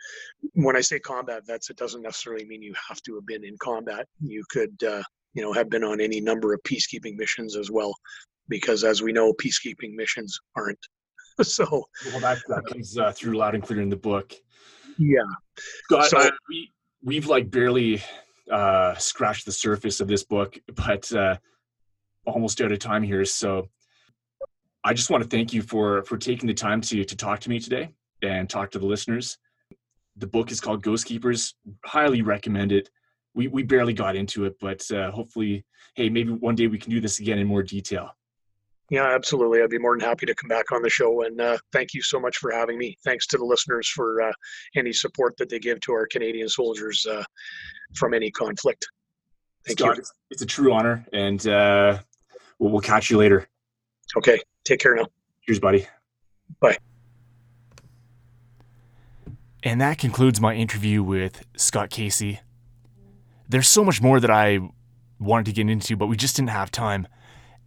when 0.55 0.76
I 0.76 0.80
say 0.80 1.01
combat 1.01 1.44
vets, 1.46 1.70
it 1.70 1.76
doesn't 1.76 2.03
necessarily 2.03 2.44
mean 2.44 2.62
you 2.62 2.74
have 2.88 3.03
to 3.03 3.16
have 3.16 3.26
been 3.26 3.44
in 3.44 3.57
combat. 3.61 4.07
You 4.20 4.44
could 4.48 4.82
uh, 4.84 5.03
you 5.34 5.42
know, 5.42 5.53
have 5.53 5.70
been 5.70 5.84
on 5.84 6.01
any 6.01 6.20
number 6.20 6.53
of 6.53 6.62
peacekeeping 6.62 7.16
missions 7.16 7.57
as 7.57 7.70
well, 7.70 7.94
because 8.51 8.84
as 8.84 9.01
we 9.01 9.12
know, 9.12 9.32
peacekeeping 9.32 9.94
missions 9.94 10.38
aren't. 10.55 10.78
so, 11.42 11.64
well, 12.07 12.20
that, 12.20 12.38
that 12.48 12.66
comes 12.66 12.98
uh, 12.98 13.12
through 13.12 13.38
loud 13.38 13.55
and 13.55 13.64
clear 13.64 13.80
in 13.80 13.88
the 13.88 13.96
book. 13.96 14.34
Yeah. 14.98 15.20
So, 15.88 16.03
so 16.03 16.18
I, 16.18 16.30
we 16.51 16.70
we've 17.03 17.26
like 17.26 17.51
barely 17.51 18.03
uh, 18.51 18.94
scratched 18.96 19.46
the 19.46 19.53
surface 19.53 20.01
of 20.01 20.09
this 20.09 20.24
book, 20.24 20.59
but 20.74 21.11
uh, 21.12 21.36
almost 22.26 22.61
out 22.61 22.72
of 22.72 22.78
time 22.78 23.03
here. 23.03 23.24
So 23.24 23.68
I 24.84 24.92
just 24.92 25.11
want 25.11 25.22
to 25.22 25.28
thank 25.28 25.55
you 25.55 25.62
for 25.62 26.05
for 26.05 26.18
taking 26.18 26.46
the 26.46 26.55
time 26.55 26.80
to 26.82 27.05
to 27.05 27.16
talk 27.16 27.40
to 27.40 27.48
me 27.48 27.59
today 27.59 27.90
and 28.22 28.51
talk 28.51 28.70
to 28.72 28.78
the 28.78 28.86
listeners. 28.86 29.38
The 30.16 30.26
book 30.26 30.51
is 30.51 30.61
called 30.61 30.82
Ghost 30.82 31.07
Keepers. 31.07 31.55
Highly 31.86 32.20
recommend 32.20 32.72
it. 32.72 32.90
We 33.34 33.48
we 33.48 33.62
barely 33.62 33.94
got 33.94 34.16
into 34.16 34.44
it, 34.44 34.57
but 34.61 34.82
uh, 34.90 35.11
hopefully, 35.12 35.64
hey, 35.94 36.11
maybe 36.11 36.32
one 36.32 36.57
day 36.57 36.66
we 36.66 36.78
can 36.78 36.90
do 36.90 37.01
this 37.01 37.20
again 37.20 37.38
in 37.38 37.46
more 37.46 37.62
detail. 37.62 38.11
Yeah, 38.91 39.07
absolutely. 39.07 39.62
I'd 39.62 39.70
be 39.70 39.78
more 39.78 39.97
than 39.97 40.07
happy 40.07 40.26
to 40.26 40.34
come 40.34 40.49
back 40.49 40.72
on 40.72 40.82
the 40.82 40.91
show. 40.91 41.22
And 41.22 41.41
uh, 41.41 41.59
thank 41.72 41.95
you 41.95 42.03
so 42.03 42.18
much 42.18 42.38
for 42.38 42.51
having 42.51 42.76
me. 42.76 42.97
Thanks 43.05 43.26
to 43.28 43.38
the 43.38 43.45
listeners 43.45 43.88
for 43.88 44.20
uh, 44.20 44.32
any 44.74 44.93
support 44.93 45.36
that 45.38 45.49
they 45.49 45.61
give 45.61 45.78
to 45.80 45.93
our 45.93 46.09
Canadian 46.09 46.49
soldiers 46.49 47.07
uh, 47.07 47.22
from 47.95 48.14
any 48.14 48.32
conflict. 48.32 48.84
Thank 49.64 49.78
Scott, 49.78 49.97
you. 49.97 50.03
It's 50.30 50.43
a 50.43 50.47
true 50.47 50.72
honor, 50.72 51.07
and 51.12 51.47
uh, 51.47 51.99
we'll, 52.59 52.72
we'll 52.72 52.80
catch 52.80 53.11
you 53.11 53.18
later. 53.18 53.47
Okay. 54.16 54.41
Take 54.64 54.80
care 54.80 54.97
now. 54.97 55.07
Cheers, 55.47 55.61
buddy. 55.61 55.86
Bye. 56.59 56.76
And 59.62 59.80
that 59.80 59.99
concludes 59.99 60.41
my 60.41 60.55
interview 60.55 61.03
with 61.03 61.45
Scott 61.57 61.91
Casey. 61.91 62.41
There's 63.49 63.68
so 63.68 63.84
much 63.84 64.03
more 64.03 64.18
that 64.18 64.30
I 64.30 64.59
wanted 65.20 65.47
to 65.47 65.53
get 65.53 65.68
into, 65.68 65.97
but 65.97 66.07
we 66.07 66.16
just 66.16 66.34
didn't 66.34 66.51
have 66.51 66.72
time. 66.72 67.07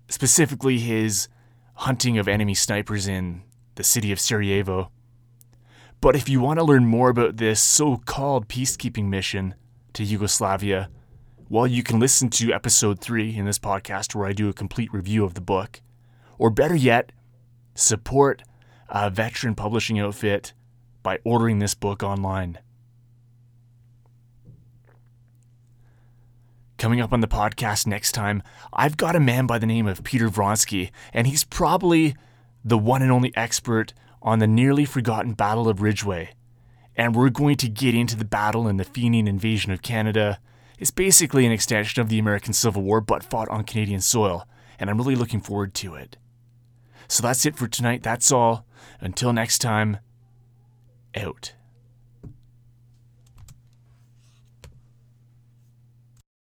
Specifically, 0.08 0.80
his 0.80 1.28
hunting 1.76 2.18
of 2.18 2.28
enemy 2.28 2.54
snipers 2.54 3.08
in 3.08 3.44
the 3.76 3.84
city 3.84 4.12
of 4.12 4.20
Sarajevo. 4.20 4.92
But 6.02 6.16
if 6.16 6.28
you 6.28 6.40
want 6.40 6.60
to 6.60 6.66
learn 6.66 6.86
more 6.86 7.10
about 7.10 7.38
this 7.38 7.62
so 7.62 7.98
called 7.98 8.48
peacekeeping 8.48 9.06
mission 9.06 9.56
to 9.94 10.04
Yugoslavia, 10.04 10.90
well, 11.50 11.68
you 11.68 11.84
can 11.84 12.00
listen 12.00 12.30
to 12.32 12.54
episode 12.54 13.00
3 13.00 13.36
in 13.36 13.46
this 13.46 13.60
podcast 13.60 14.16
where 14.16 14.28
I 14.28 14.34
do 14.34 14.50
a 14.50 14.54
complete 14.54 14.94
review 14.94 15.24
of 15.24 15.34
the 15.34 15.42
book. 15.42 15.82
Or 16.38 16.50
better 16.50 16.76
yet, 16.76 17.12
support 17.76 18.44
a 18.90 19.10
veteran 19.10 19.56
publishing 19.56 20.00
outfit 20.00 20.54
by 21.04 21.20
ordering 21.24 21.60
this 21.60 21.74
book 21.74 22.04
online. 22.04 22.60
Coming 26.84 27.00
up 27.00 27.14
on 27.14 27.22
the 27.22 27.30
podcast 27.30 27.88
next 27.88 28.12
time, 28.12 28.44
I've 28.74 28.98
got 28.98 29.16
a 29.16 29.20
man 29.22 29.48
by 29.48 29.58
the 29.58 29.66
name 29.66 29.88
of 29.88 30.04
Peter 30.04 30.28
Vronsky, 30.28 30.92
and 31.14 31.28
he's 31.28 31.46
probably 31.46 32.14
the 32.62 32.78
one 32.78 33.02
and 33.02 33.10
only 33.10 33.32
expert 33.38 33.94
on 34.22 34.40
the 34.40 34.48
nearly 34.48 34.84
forgotten 34.84 35.32
Battle 35.32 35.70
of 35.70 35.82
Ridgeway. 35.82 36.32
And 36.98 37.16
we're 37.16 37.30
going 37.30 37.56
to 37.56 37.70
get 37.70 37.96
into 37.96 38.18
the 38.18 38.26
battle 38.26 38.68
and 38.68 38.78
the 38.78 38.84
Fenian 38.84 39.30
invasion 39.30 39.72
of 39.72 39.82
Canada. 39.82 40.42
It's 40.78 40.92
basically 40.92 41.46
an 41.46 41.54
extension 41.54 42.02
of 42.02 42.10
the 42.10 42.20
American 42.20 42.52
Civil 42.52 42.82
War, 42.82 43.00
but 43.00 43.24
fought 43.24 43.48
on 43.48 43.64
Canadian 43.64 44.02
soil, 44.02 44.46
and 44.78 44.90
I'm 44.90 44.98
really 44.98 45.16
looking 45.16 45.40
forward 45.40 45.74
to 45.76 45.96
it. 45.96 46.18
So 47.08 47.24
that's 47.24 47.46
it 47.46 47.56
for 47.56 47.70
tonight. 47.70 48.04
That's 48.04 48.30
all. 48.30 48.66
Until 49.00 49.32
next 49.32 49.60
time, 49.60 50.00
out. 51.16 51.54